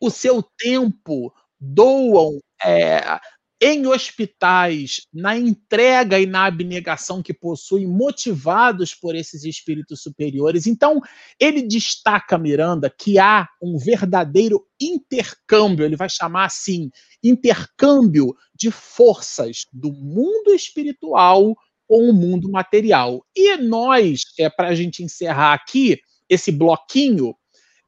o 0.00 0.08
seu 0.08 0.40
tempo, 0.40 1.34
doam 1.60 2.38
é, 2.64 3.18
em 3.64 3.86
hospitais, 3.86 5.06
na 5.14 5.36
entrega 5.36 6.18
e 6.18 6.26
na 6.26 6.46
abnegação 6.46 7.22
que 7.22 7.32
possuem, 7.32 7.86
motivados 7.86 8.92
por 8.92 9.14
esses 9.14 9.44
espíritos 9.44 10.02
superiores. 10.02 10.66
Então, 10.66 11.00
ele 11.38 11.62
destaca, 11.62 12.36
Miranda, 12.36 12.90
que 12.90 13.20
há 13.20 13.48
um 13.62 13.78
verdadeiro 13.78 14.66
intercâmbio, 14.80 15.84
ele 15.84 15.94
vai 15.94 16.08
chamar 16.08 16.46
assim, 16.46 16.90
intercâmbio 17.22 18.34
de 18.52 18.72
forças 18.72 19.66
do 19.72 19.92
mundo 19.92 20.52
espiritual 20.52 21.56
com 21.92 22.08
o 22.08 22.12
mundo 22.14 22.50
material. 22.50 23.22
E 23.36 23.54
nós, 23.58 24.22
é, 24.38 24.48
para 24.48 24.68
a 24.68 24.74
gente 24.74 25.02
encerrar 25.02 25.52
aqui 25.52 26.00
esse 26.26 26.50
bloquinho, 26.50 27.36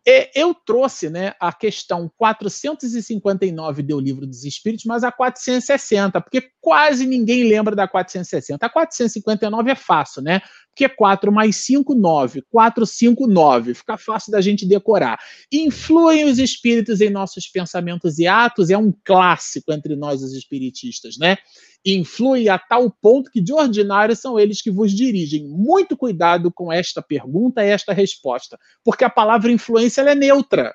é, 0.07 0.30
eu 0.38 0.52
trouxe 0.52 1.09
né, 1.09 1.32
a 1.40 1.50
questão 1.50 2.12
459 2.18 3.82
do 3.82 3.98
Livro 3.98 4.26
dos 4.26 4.44
Espíritos, 4.44 4.84
mas 4.84 5.05
a 5.05 5.11
460, 5.11 6.20
porque 6.20 6.50
quase 6.61 7.07
ninguém 7.07 7.44
lembra 7.44 7.74
da 7.74 7.88
460. 7.88 8.66
A 8.66 8.68
459 8.68 9.70
é 9.70 9.74
fácil, 9.74 10.20
né? 10.20 10.42
Porque 10.75 10.89
4 10.89 11.31
mais 11.31 11.57
5, 11.57 11.95
9. 11.95 12.43
4, 12.51 12.85
5, 12.85 13.27
9. 13.29 13.75
Fica 13.75 13.97
fácil 13.97 14.33
da 14.33 14.41
gente 14.41 14.66
decorar. 14.66 15.18
Influem 15.53 16.25
os 16.25 16.41
espíritos 16.41 17.01
em 17.01 17.11
nossos 17.11 17.47
pensamentos 17.47 18.18
e 18.18 18.27
atos, 18.27 18.70
é 18.70 18.77
um 18.77 18.93
clássico 19.05 19.72
entre 19.72 19.95
nós, 19.95 20.20
os 20.20 20.33
espiritistas, 20.33 21.16
né? 21.16 21.39
influi 21.85 22.49
a 22.49 22.59
tal 22.59 22.91
ponto 22.91 23.31
que, 23.31 23.41
de 23.41 23.53
ordinário, 23.53 24.16
são 24.16 24.41
eles 24.41 24.62
que 24.62 24.70
vos 24.70 24.93
dirigem. 24.93 25.47
Muito 25.47 25.97
cuidado 25.97 26.51
com 26.51 26.72
esta 26.72 27.03
pergunta 27.03 27.62
e 27.62 27.68
esta 27.68 27.93
resposta, 27.93 28.59
porque 28.83 29.05
a 29.05 29.11
palavra 29.11 29.53
influência 29.53 30.01
é 30.01 30.14
neutra. 30.14 30.75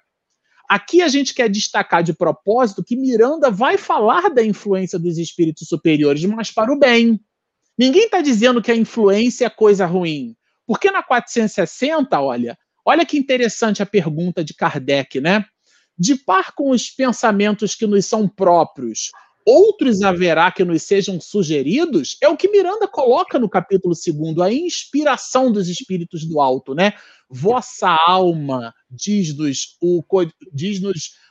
Aqui 0.70 1.02
a 1.02 1.08
gente 1.08 1.34
quer 1.34 1.50
destacar 1.50 2.04
de 2.04 2.14
propósito 2.14 2.84
que 2.84 2.96
Miranda 2.96 3.50
vai 3.50 3.76
falar 3.76 4.30
da 4.30 4.44
influência 4.44 5.00
dos 5.00 5.18
espíritos 5.18 5.68
superiores, 5.68 6.24
mas 6.26 6.52
para 6.52 6.72
o 6.72 6.78
bem. 6.78 7.20
Ninguém 7.80 8.04
está 8.04 8.20
dizendo 8.20 8.62
que 8.62 8.70
a 8.70 8.76
influência 8.76 9.46
é 9.46 9.50
coisa 9.50 9.86
ruim. 9.86 10.36
Porque 10.68 10.92
na 10.92 11.02
460, 11.02 12.20
olha, 12.20 12.58
olha 12.84 13.06
que 13.06 13.18
interessante 13.18 13.82
a 13.82 13.86
pergunta 13.86 14.44
de 14.44 14.54
Kardec, 14.54 15.22
né? 15.22 15.46
De 15.98 16.18
par 16.18 16.52
com 16.54 16.72
os 16.72 16.90
pensamentos 16.90 17.76
que 17.76 17.88
nos 17.88 18.06
são 18.06 18.28
próprios, 18.28 19.12
outros 19.46 20.02
haverá 20.02 20.52
que 20.52 20.66
nos 20.66 20.84
sejam 20.84 21.22
sugeridos, 21.22 22.18
é 22.22 22.28
o 22.28 22.36
que 22.36 22.50
Miranda 22.50 22.86
coloca 22.86 23.40
no 23.40 23.50
capítulo 23.50 23.96
2, 23.96 24.40
a 24.40 24.52
inspiração 24.52 25.50
dos 25.50 25.70
espíritos 25.70 26.26
do 26.26 26.42
alto, 26.42 26.76
né? 26.76 26.96
Vossa 27.30 27.98
alma, 28.06 28.74
diz-nos 28.92 29.78
o, 29.82 30.04
diz 30.52 30.82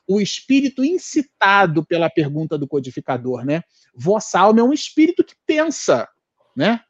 o 0.06 0.18
espírito 0.18 0.82
incitado 0.82 1.84
pela 1.84 2.08
pergunta 2.08 2.56
do 2.56 2.66
codificador, 2.66 3.44
né? 3.44 3.62
Vossa 3.94 4.40
alma 4.40 4.60
é 4.60 4.62
um 4.62 4.72
espírito 4.72 5.22
que 5.22 5.34
pensa, 5.46 6.08
né? 6.56 6.80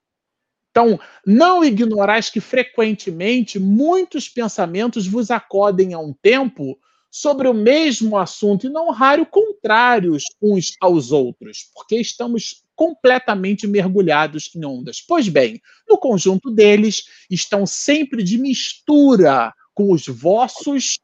Então, 0.71 1.01
não 1.27 1.65
ignorais 1.65 2.31
que 2.31 2.41
frequentemente 2.41 3.59
muitos 3.59 4.29
pensamentos 4.29 5.07
vos 5.07 5.31
acodem 5.31 5.93
a 5.93 5.99
um 5.99 6.13
tempo 6.13 6.79
sobre 7.11 7.49
o 7.49 7.55
mesmo 7.55 8.17
assunto 8.19 8.67
e 8.67 8.71
não 8.71 8.91
raro 8.91 9.27
contrários 9.27 10.25
uns 10.41 10.77
aos 10.81 11.11
outros, 11.11 11.71
porque 11.75 11.97
estamos 11.97 12.63
completamente 12.77 13.67
mergulhados 13.67 14.55
em 14.55 14.65
ondas. 14.65 15.01
Pois 15.01 15.29
bem, 15.29 15.61
no 15.89 15.99
conjunto 15.99 16.51
deles 16.51 17.05
estão 17.29 17.67
sempre 17.67 18.23
de 18.23 18.39
mistura 18.39 19.53
com 19.75 19.91
os 19.91 20.07
vossos, 20.07 20.99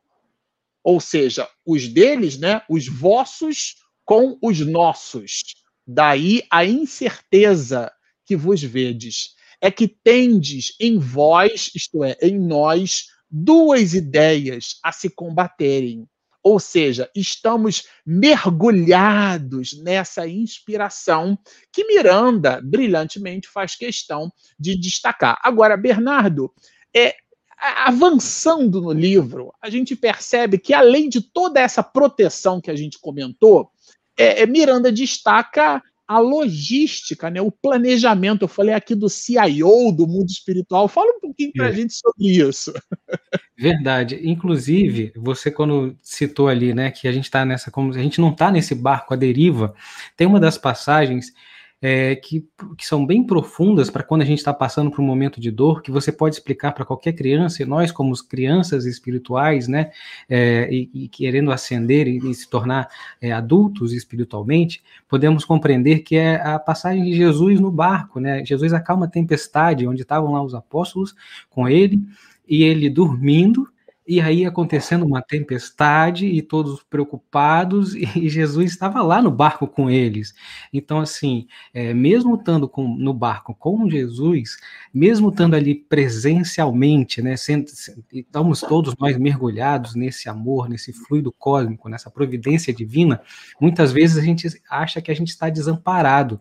ou 0.84 1.00
seja, 1.00 1.48
os 1.66 1.88
deles, 1.88 2.38
né, 2.38 2.62
os 2.68 2.86
vossos 2.86 3.76
com 4.04 4.38
os 4.40 4.60
nossos. 4.60 5.42
Daí 5.86 6.42
a 6.50 6.64
incerteza 6.64 7.90
que 8.24 8.36
vos 8.36 8.62
vedes 8.62 9.34
é 9.60 9.70
que 9.70 9.88
tendes 9.88 10.74
em 10.78 10.98
vós, 10.98 11.70
isto 11.74 12.04
é, 12.04 12.16
em 12.20 12.38
nós, 12.38 13.06
duas 13.30 13.94
ideias 13.94 14.78
a 14.82 14.92
se 14.92 15.08
combaterem. 15.08 16.06
Ou 16.42 16.60
seja, 16.60 17.10
estamos 17.16 17.84
mergulhados 18.04 19.72
nessa 19.82 20.28
inspiração 20.28 21.38
que 21.72 21.86
Miranda 21.86 22.60
brilhantemente 22.62 23.48
faz 23.48 23.74
questão 23.74 24.30
de 24.60 24.78
destacar. 24.78 25.40
Agora, 25.42 25.74
Bernardo, 25.74 26.52
é, 26.94 27.16
avançando 27.58 28.82
no 28.82 28.92
livro, 28.92 29.54
a 29.62 29.70
gente 29.70 29.96
percebe 29.96 30.58
que, 30.58 30.74
além 30.74 31.08
de 31.08 31.22
toda 31.22 31.58
essa 31.58 31.82
proteção 31.82 32.60
que 32.60 32.70
a 32.70 32.76
gente 32.76 32.98
comentou, 32.98 33.70
é, 34.18 34.42
é 34.42 34.46
Miranda 34.46 34.92
destaca 34.92 35.82
a 36.06 36.18
logística, 36.18 37.30
né, 37.30 37.40
o 37.40 37.50
planejamento. 37.50 38.42
Eu 38.42 38.48
falei 38.48 38.74
aqui 38.74 38.94
do 38.94 39.08
CIO, 39.08 39.92
do 39.92 40.06
mundo 40.06 40.28
espiritual. 40.28 40.86
Fala 40.88 41.16
um 41.16 41.20
pouquinho 41.20 41.52
para 41.54 41.66
a 41.66 41.70
é. 41.70 41.72
gente 41.72 41.94
sobre 41.94 42.28
isso. 42.28 42.72
Verdade. 43.56 44.20
Inclusive, 44.22 45.12
você 45.16 45.50
quando 45.50 45.96
citou 46.02 46.48
ali, 46.48 46.74
né, 46.74 46.90
que 46.90 47.08
a 47.08 47.12
gente 47.12 47.24
está 47.24 47.44
nessa, 47.44 47.70
como 47.70 47.92
a 47.92 47.98
gente 47.98 48.20
não 48.20 48.30
está 48.30 48.50
nesse 48.50 48.74
barco 48.74 49.14
à 49.14 49.16
deriva, 49.16 49.74
tem 50.16 50.26
uma 50.26 50.40
das 50.40 50.58
passagens 50.58 51.32
é, 51.86 52.16
que, 52.16 52.48
que, 52.78 52.86
são 52.86 53.04
bem 53.04 53.22
profundas 53.22 53.90
para 53.90 54.02
quando 54.02 54.22
a 54.22 54.24
gente 54.24 54.38
está 54.38 54.54
passando 54.54 54.90
por 54.90 55.02
um 55.02 55.04
momento 55.04 55.38
de 55.38 55.50
dor, 55.50 55.82
que 55.82 55.90
você 55.90 56.10
pode 56.10 56.34
explicar 56.34 56.72
para 56.72 56.82
qualquer 56.82 57.12
criança, 57.12 57.62
e 57.62 57.66
nós, 57.66 57.92
como 57.92 58.14
crianças 58.26 58.86
espirituais, 58.86 59.68
né, 59.68 59.90
é, 60.26 60.66
e, 60.72 60.88
e, 60.94 61.08
querendo 61.08 61.52
ascender 61.52 62.08
e, 62.08 62.16
e 62.30 62.34
se 62.34 62.48
tornar 62.48 62.88
é, 63.20 63.32
adultos 63.32 63.92
espiritualmente, 63.92 64.82
podemos 65.06 65.44
compreender 65.44 65.98
que 65.98 66.16
é 66.16 66.36
a 66.36 66.58
passagem 66.58 67.04
de 67.04 67.14
Jesus 67.14 67.60
no 67.60 67.70
barco, 67.70 68.18
né? 68.18 68.42
Jesus 68.46 68.72
acalma 68.72 69.04
a 69.04 69.10
tempestade, 69.10 69.86
onde 69.86 70.00
estavam 70.00 70.32
lá 70.32 70.42
os 70.42 70.54
apóstolos 70.54 71.14
com 71.50 71.68
ele, 71.68 72.00
e 72.48 72.62
ele 72.62 72.88
dormindo, 72.88 73.68
e 74.06 74.20
aí 74.20 74.44
acontecendo 74.44 75.06
uma 75.06 75.22
tempestade 75.22 76.26
e 76.26 76.42
todos 76.42 76.82
preocupados, 76.82 77.94
e 77.94 78.04
Jesus 78.28 78.70
estava 78.70 79.02
lá 79.02 79.22
no 79.22 79.30
barco 79.30 79.66
com 79.66 79.88
eles. 79.88 80.34
Então, 80.72 81.00
assim, 81.00 81.46
é, 81.72 81.94
mesmo 81.94 82.34
estando 82.34 82.68
com, 82.68 82.86
no 82.86 83.14
barco 83.14 83.54
com 83.54 83.88
Jesus, 83.88 84.58
mesmo 84.92 85.30
estando 85.30 85.54
ali 85.54 85.74
presencialmente, 85.74 87.22
né, 87.22 87.36
sendo, 87.36 87.66
estamos 88.12 88.60
todos 88.60 88.94
nós 88.98 89.16
mergulhados 89.16 89.94
nesse 89.94 90.28
amor, 90.28 90.68
nesse 90.68 90.92
fluido 90.92 91.32
cósmico, 91.32 91.88
nessa 91.88 92.10
providência 92.10 92.74
divina, 92.74 93.22
muitas 93.58 93.90
vezes 93.90 94.18
a 94.18 94.22
gente 94.22 94.46
acha 94.68 95.00
que 95.00 95.10
a 95.10 95.14
gente 95.14 95.28
está 95.28 95.48
desamparado, 95.48 96.38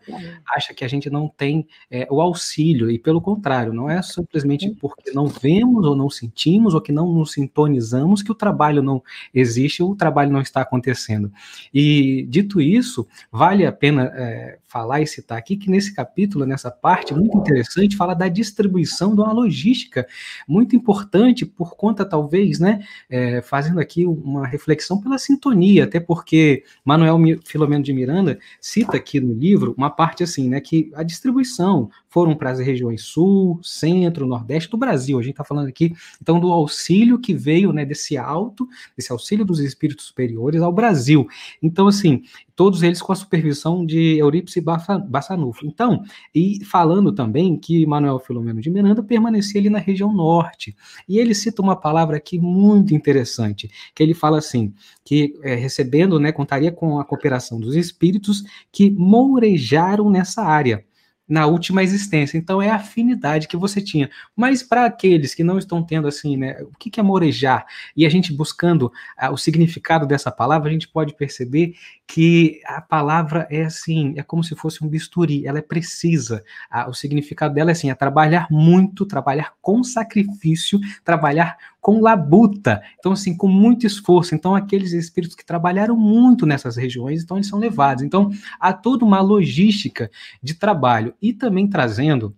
acha 0.53 0.73
que 0.73 0.83
a 0.83 0.87
gente 0.87 1.09
não 1.09 1.29
tem 1.29 1.65
é, 1.89 2.05
o 2.11 2.19
auxílio, 2.19 2.91
e 2.91 2.99
pelo 2.99 3.21
contrário, 3.21 3.71
não 3.71 3.89
é 3.89 4.01
simplesmente 4.01 4.69
porque 4.81 5.11
não 5.11 5.27
vemos 5.27 5.85
ou 5.85 5.95
não 5.95 6.09
sentimos, 6.09 6.73
ou 6.73 6.81
que 6.81 6.91
não 6.91 7.13
nos 7.13 7.31
sentimos 7.31 7.52
sintonizamos 7.53 8.23
que 8.23 8.31
o 8.31 8.35
trabalho 8.35 8.81
não 8.81 9.01
existe, 9.33 9.83
o 9.83 9.95
trabalho 9.95 10.31
não 10.31 10.41
está 10.41 10.61
acontecendo. 10.61 11.31
E 11.73 12.25
dito 12.27 12.59
isso, 12.59 13.07
vale 13.31 13.65
a 13.65 13.71
pena 13.71 14.11
é, 14.15 14.57
falar 14.67 15.01
e 15.01 15.07
citar 15.07 15.37
aqui 15.37 15.55
que 15.55 15.69
nesse 15.69 15.93
capítulo, 15.93 16.45
nessa 16.45 16.71
parte 16.71 17.13
muito 17.13 17.37
interessante, 17.37 17.95
fala 17.95 18.15
da 18.15 18.27
distribuição 18.27 19.13
de 19.13 19.21
uma 19.21 19.31
logística 19.31 20.07
muito 20.47 20.75
importante 20.75 21.45
por 21.45 21.75
conta, 21.75 22.03
talvez, 22.03 22.59
né, 22.59 22.83
é, 23.07 23.41
fazendo 23.41 23.79
aqui 23.79 24.05
uma 24.05 24.47
reflexão 24.47 24.99
pela 24.99 25.19
sintonia, 25.19 25.83
até 25.83 25.99
porque 25.99 26.63
Manuel 26.83 27.19
Filomeno 27.45 27.83
de 27.83 27.93
Miranda 27.93 28.39
cita 28.59 28.97
aqui 28.97 29.19
no 29.19 29.33
livro 29.33 29.75
uma 29.77 29.91
parte 29.91 30.23
assim, 30.23 30.49
né, 30.49 30.59
que 30.59 30.91
a 30.95 31.03
distribuição 31.03 31.89
foram 32.13 32.35
para 32.35 32.51
as 32.51 32.59
regiões 32.59 33.01
sul, 33.01 33.59
centro, 33.63 34.27
nordeste 34.27 34.69
do 34.69 34.77
Brasil. 34.77 35.17
A 35.17 35.21
gente 35.23 35.31
está 35.31 35.43
falando 35.43 35.67
aqui, 35.67 35.95
então, 36.21 36.39
do 36.39 36.51
auxílio 36.51 37.17
que 37.17 37.33
veio, 37.33 37.73
né, 37.73 37.83
desse 37.83 38.15
alto, 38.15 38.69
desse 38.95 39.11
auxílio 39.11 39.43
dos 39.43 39.59
espíritos 39.59 40.05
superiores 40.05 40.61
ao 40.61 40.71
Brasil. 40.71 41.27
Então, 41.59 41.87
assim, 41.87 42.21
todos 42.55 42.83
eles 42.83 43.01
com 43.01 43.11
a 43.11 43.15
supervisão 43.15 43.83
de 43.83 44.19
Eurípice 44.19 44.61
Bassanufo. 44.61 45.65
Então, 45.65 46.03
e 46.35 46.63
falando 46.63 47.11
também 47.11 47.57
que 47.57 47.83
Manuel 47.87 48.19
Filomeno 48.19 48.61
de 48.61 48.69
Miranda 48.69 49.01
permanecia 49.01 49.59
ali 49.59 49.71
na 49.71 49.79
região 49.79 50.13
norte. 50.13 50.75
E 51.09 51.17
ele 51.17 51.33
cita 51.33 51.63
uma 51.63 51.75
palavra 51.75 52.17
aqui 52.17 52.37
muito 52.37 52.93
interessante, 52.93 53.71
que 53.95 54.03
ele 54.03 54.13
fala 54.13 54.37
assim, 54.37 54.71
que 55.03 55.33
é, 55.41 55.55
recebendo, 55.55 56.19
né, 56.19 56.31
contaria 56.31 56.71
com 56.71 56.99
a 56.99 57.05
cooperação 57.05 57.59
dos 57.59 57.75
espíritos 57.75 58.43
que 58.71 58.91
mourejaram 58.91 60.11
nessa 60.11 60.43
área 60.43 60.85
na 61.33 61.47
última 61.47 61.81
existência. 61.81 62.37
Então 62.37 62.61
é 62.61 62.69
a 62.69 62.75
afinidade 62.75 63.47
que 63.47 63.57
você 63.57 63.81
tinha. 63.81 64.07
Mas 64.35 64.61
para 64.61 64.85
aqueles 64.85 65.33
que 65.33 65.43
não 65.43 65.57
estão 65.57 65.81
tendo 65.81 66.07
assim, 66.07 66.37
né, 66.37 66.61
o 66.61 66.77
que, 66.77 66.99
é 66.99 67.01
morejar? 67.01 67.65
E 67.97 68.05
a 68.05 68.09
gente 68.09 68.31
buscando 68.31 68.93
ah, 69.17 69.31
o 69.31 69.37
significado 69.37 70.05
dessa 70.05 70.31
palavra, 70.31 70.69
a 70.69 70.71
gente 70.71 70.87
pode 70.87 71.15
perceber 71.15 71.73
que 72.05 72.61
a 72.67 72.79
palavra 72.79 73.47
é 73.49 73.63
assim, 73.63 74.13
é 74.15 74.21
como 74.21 74.43
se 74.43 74.55
fosse 74.55 74.85
um 74.85 74.87
bisturi, 74.87 75.47
ela 75.47 75.57
é 75.57 75.61
precisa. 75.63 76.43
Ah, 76.69 76.87
o 76.87 76.93
significado 76.93 77.55
dela 77.55 77.71
é 77.71 77.73
assim, 77.73 77.89
é 77.89 77.95
trabalhar 77.95 78.45
muito, 78.51 79.03
trabalhar 79.03 79.53
com 79.59 79.83
sacrifício, 79.83 80.79
trabalhar 81.03 81.57
com 81.83 81.99
labuta, 81.99 82.81
então 82.97 83.11
assim, 83.11 83.35
com 83.35 83.49
muito 83.49 83.85
esforço. 83.85 84.33
Então 84.33 84.55
aqueles 84.55 84.93
espíritos 84.93 85.35
que 85.35 85.45
trabalharam 85.45 85.97
muito 85.97 86.45
nessas 86.45 86.77
regiões, 86.77 87.21
então 87.21 87.35
eles 87.35 87.49
são 87.49 87.59
levados. 87.59 88.05
Então 88.05 88.31
há 88.57 88.71
toda 88.71 89.03
uma 89.03 89.19
logística 89.19 90.09
de 90.41 90.53
trabalho 90.53 91.13
e 91.21 91.33
também 91.33 91.67
trazendo 91.67 92.33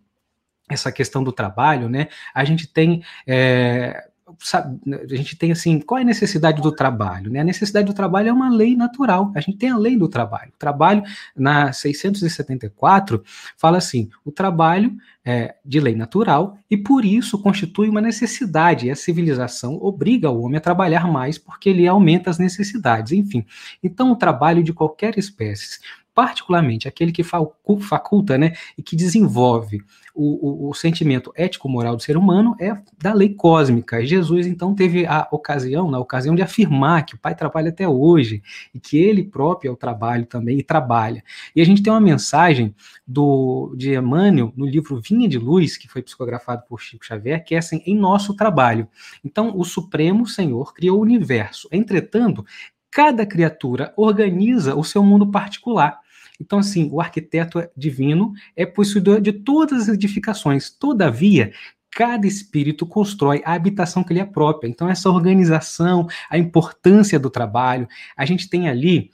essa 0.68 0.92
questão 0.92 1.24
do 1.24 1.32
trabalho, 1.32 1.88
né? 1.88 2.08
A 2.34 2.44
gente 2.44 2.66
tem 2.66 3.04
é, 3.28 4.10
a 4.52 5.16
gente 5.16 5.36
tem 5.36 5.52
assim, 5.52 5.80
qual 5.80 6.00
é 6.00 6.02
a 6.02 6.06
necessidade 6.06 6.60
do 6.60 6.72
trabalho? 6.72 7.32
Né? 7.32 7.42
A 7.42 7.44
necessidade 7.44 7.86
do 7.86 7.94
trabalho 7.94 8.30
é 8.30 8.34
uma 8.34 8.50
lei 8.50 8.76
natural. 8.76 9.32
A 9.36 9.40
gente 9.40 9.58
tem 9.58 9.70
a 9.70 9.78
lei 9.78 9.96
do 9.96 10.08
trabalho. 10.08 10.52
O 10.56 10.58
trabalho, 10.58 11.04
na 11.36 11.72
674, 11.72 13.24
fala 13.56 13.78
assim: 13.78 14.10
o 14.24 14.32
trabalho 14.32 14.96
é 15.24 15.56
de 15.64 15.80
lei 15.80 15.96
natural 15.96 16.58
e 16.70 16.76
por 16.76 17.06
isso 17.06 17.38
constitui 17.38 17.88
uma 17.88 18.02
necessidade. 18.02 18.88
E 18.88 18.92
a 18.92 18.96
civilização 18.96 19.78
obriga 19.80 20.32
o 20.32 20.42
homem 20.42 20.58
a 20.58 20.62
trabalhar 20.62 21.08
mais 21.08 21.38
porque 21.38 21.70
ele 21.70 21.88
aumenta 21.88 22.32
as 22.32 22.40
necessidades. 22.40 23.12
Enfim, 23.12 23.46
então 23.84 24.12
o 24.12 24.16
trabalho 24.16 24.64
de 24.64 24.74
qualquer 24.74 25.20
espécie 25.20 25.80
particularmente 26.16 26.88
aquele 26.88 27.12
que 27.12 27.24
faculta 27.24 28.38
né, 28.38 28.54
e 28.78 28.82
que 28.82 28.96
desenvolve 28.96 29.84
o, 30.16 30.68
o, 30.68 30.70
o 30.70 30.74
sentimento 30.74 31.32
ético-moral 31.36 31.96
do 31.96 32.02
ser 32.02 32.16
humano 32.16 32.56
é 32.60 32.76
da 32.98 33.14
lei 33.14 33.34
cósmica. 33.34 34.04
Jesus, 34.06 34.48
então, 34.48 34.74
teve 34.74 35.06
a 35.06 35.28
ocasião, 35.30 35.92
na 35.92 36.00
ocasião 36.00 36.34
de 36.34 36.42
afirmar 36.42 37.06
que 37.06 37.16
o 37.16 37.18
Pai 37.18 37.36
trabalha 37.36 37.70
até 37.70 37.88
hoje 37.88 38.42
e 38.74 38.80
que 38.80 38.98
ele 38.98 39.24
próprio 39.24 39.70
é 39.70 39.72
o 39.72 39.76
trabalho 39.76 40.26
também 40.26 40.58
e 40.58 40.64
trabalha. 40.64 41.22
E 41.54 41.62
a 41.62 41.66
gente 41.66 41.84
tem 41.84 41.92
uma 41.92 42.00
mensagem 42.00 42.74
do 43.06 43.74
de 43.76 43.94
Emmanuel 43.94 44.54
no 44.56 44.66
livro 44.66 45.02
Vinha 45.02 45.28
de 45.28 45.38
Luz, 45.38 45.76
que 45.78 45.88
foi 45.88 46.02
psicografado 46.02 46.64
por 46.68 46.80
Chico 46.80 47.06
Xavier, 47.06 47.44
que 47.44 47.54
é 47.54 47.58
assim, 47.58 47.84
em 47.86 47.96
nosso 47.96 48.34
trabalho. 48.34 48.88
Então, 49.24 49.52
o 49.56 49.66
Supremo 49.66 50.26
Senhor 50.26 50.74
criou 50.74 51.00
o 51.00 51.02
universo. 51.02 51.68
Entretanto, 51.72 52.46
cada 52.90 53.26
criatura 53.26 53.94
organiza 53.98 54.74
o 54.76 54.84
seu 54.84 55.04
mundo 55.04 55.30
particular. 55.30 56.00
Então, 56.40 56.60
assim, 56.60 56.90
o 56.92 57.00
arquiteto 57.00 57.64
divino 57.76 58.34
é 58.56 58.66
possuidor 58.66 59.22
de 59.22 59.32
todas 59.32 59.84
as 59.84 59.96
edificações. 59.96 60.70
Todavia, 60.70 61.54
cada 61.92 62.28
espírito 62.28 62.86
constrói 62.86 63.42
a 63.46 63.54
habitação 63.54 64.04
que 64.04 64.14
lhe 64.14 64.20
é 64.20 64.26
própria. 64.26 64.68
Então, 64.68 64.90
essa 64.90 65.10
organização, 65.10 66.08
a 66.30 66.38
importância 66.38 67.18
do 67.18 67.30
trabalho, 67.30 67.88
a 68.18 68.26
gente 68.26 68.50
tem 68.50 68.68
ali 68.68 69.12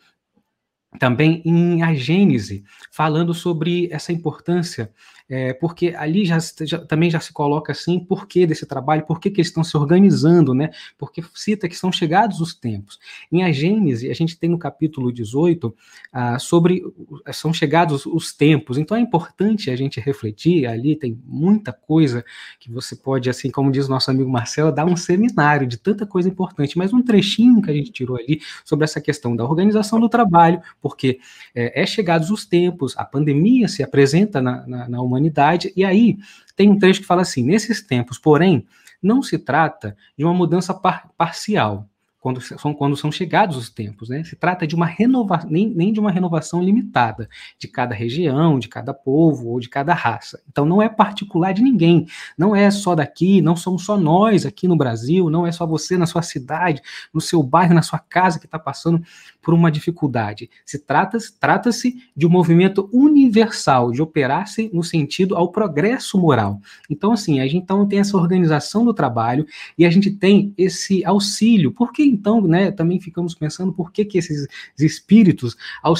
também 0.99 1.41
em 1.45 1.83
a 1.83 1.93
Gênese, 1.93 2.63
falando 2.91 3.33
sobre 3.33 3.87
essa 3.91 4.11
importância 4.11 4.91
é, 5.33 5.53
porque 5.53 5.95
ali 5.97 6.25
já, 6.25 6.37
já, 6.63 6.77
também 6.79 7.09
já 7.09 7.21
se 7.21 7.31
coloca 7.31 7.71
assim, 7.71 7.97
por 7.97 8.27
que 8.27 8.45
desse 8.45 8.65
trabalho, 8.65 9.05
por 9.05 9.17
que, 9.17 9.31
que 9.31 9.39
eles 9.39 9.47
estão 9.47 9.63
se 9.63 9.77
organizando, 9.77 10.53
né? 10.53 10.71
Porque 10.97 11.23
cita 11.33 11.69
que 11.69 11.77
são 11.77 11.89
chegados 11.89 12.41
os 12.41 12.53
tempos. 12.53 12.99
Em 13.31 13.41
a 13.41 13.49
Gênese, 13.49 14.11
a 14.11 14.13
gente 14.13 14.37
tem 14.37 14.49
no 14.49 14.59
capítulo 14.59 15.09
18 15.09 15.73
ah, 16.11 16.37
sobre 16.37 16.83
são 17.31 17.53
chegados 17.53 18.05
os 18.05 18.33
tempos, 18.33 18.77
então 18.77 18.97
é 18.97 18.99
importante 18.99 19.71
a 19.71 19.75
gente 19.77 20.01
refletir, 20.01 20.65
ali 20.65 20.97
tem 20.97 21.17
muita 21.25 21.71
coisa 21.71 22.25
que 22.59 22.69
você 22.69 22.93
pode, 22.93 23.29
assim 23.29 23.49
como 23.49 23.71
diz 23.71 23.87
nosso 23.87 24.11
amigo 24.11 24.29
Marcelo, 24.29 24.69
dar 24.69 24.85
um 24.85 24.97
seminário 24.97 25.65
de 25.65 25.77
tanta 25.77 26.05
coisa 26.05 26.27
importante, 26.27 26.77
mas 26.77 26.91
um 26.91 27.01
trechinho 27.01 27.61
que 27.61 27.71
a 27.71 27.73
gente 27.73 27.89
tirou 27.89 28.17
ali 28.17 28.41
sobre 28.65 28.83
essa 28.83 28.99
questão 28.99 29.33
da 29.33 29.45
organização 29.45 29.97
do 29.97 30.09
trabalho, 30.09 30.61
porque 30.81 31.19
é, 31.55 31.83
é 31.83 31.85
chegados 31.85 32.29
os 32.31 32.43
tempos, 32.43 32.97
a 32.97 33.05
pandemia 33.05 33.69
se 33.69 33.81
apresenta 33.81 34.41
na, 34.41 34.67
na, 34.67 34.89
na 34.89 35.01
humanidade, 35.01 35.20
humanidade. 35.21 35.71
E 35.75 35.85
aí 35.85 36.17
tem 36.55 36.69
um 36.69 36.79
trecho 36.79 37.01
que 37.01 37.07
fala 37.07 37.21
assim: 37.21 37.43
nesses 37.43 37.81
tempos, 37.81 38.17
porém, 38.17 38.65
não 39.01 39.21
se 39.21 39.37
trata 39.37 39.95
de 40.17 40.23
uma 40.23 40.33
mudança 40.33 40.73
par 40.73 41.09
parcial, 41.17 41.87
quando 42.21 42.39
são, 42.39 42.71
quando 42.73 42.95
são 42.95 43.11
chegados 43.11 43.57
os 43.57 43.69
tempos, 43.69 44.09
né? 44.09 44.23
Se 44.23 44.35
trata 44.35 44.67
de 44.67 44.75
uma 44.75 44.85
renovação, 44.85 45.49
nem, 45.49 45.67
nem 45.67 45.91
de 45.91 45.99
uma 45.99 46.11
renovação 46.11 46.61
limitada 46.61 47.27
de 47.57 47.67
cada 47.67 47.95
região, 47.95 48.59
de 48.59 48.67
cada 48.67 48.93
povo 48.93 49.49
ou 49.49 49.59
de 49.59 49.67
cada 49.67 49.93
raça. 49.93 50.39
Então 50.47 50.63
não 50.63 50.79
é 50.81 50.87
particular 50.87 51.51
de 51.51 51.63
ninguém, 51.63 52.05
não 52.37 52.55
é 52.55 52.69
só 52.69 52.93
daqui, 52.93 53.41
não 53.41 53.55
somos 53.55 53.83
só 53.83 53.97
nós 53.97 54.45
aqui 54.45 54.67
no 54.67 54.77
Brasil, 54.77 55.31
não 55.31 55.47
é 55.47 55.51
só 55.51 55.65
você 55.65 55.97
na 55.97 56.05
sua 56.05 56.21
cidade, 56.21 56.79
no 57.11 57.19
seu 57.19 57.41
bairro, 57.41 57.73
na 57.73 57.81
sua 57.81 57.97
casa 57.97 58.39
que 58.39 58.45
está 58.45 58.59
passando 58.59 59.01
por 59.41 59.53
uma 59.53 59.71
dificuldade. 59.71 60.49
Se 60.63 60.77
trata-se 60.77 61.39
trata 61.39 61.71
de 62.15 62.27
um 62.27 62.29
movimento 62.29 62.87
universal, 62.93 63.91
de 63.91 64.01
operar-se 64.01 64.69
no 64.71 64.83
sentido 64.83 65.35
ao 65.35 65.51
progresso 65.51 66.19
moral. 66.19 66.59
Então, 66.89 67.13
assim, 67.13 67.39
a 67.39 67.47
gente 67.47 67.61
então 67.61 67.87
tem 67.87 67.99
essa 67.99 68.17
organização 68.17 68.83
do 68.83 68.93
trabalho 68.93 69.45
e 69.77 69.85
a 69.85 69.89
gente 69.89 70.11
tem 70.11 70.53
esse 70.57 71.05
auxílio. 71.05 71.71
Por 71.71 71.91
que 71.93 72.10
então, 72.11 72.41
né, 72.41 72.71
também 72.71 72.99
ficamos 72.99 73.33
pensando 73.33 73.71
por 73.73 73.91
que, 73.91 74.05
que 74.05 74.17
esses 74.17 74.47
espíritos 74.77 75.55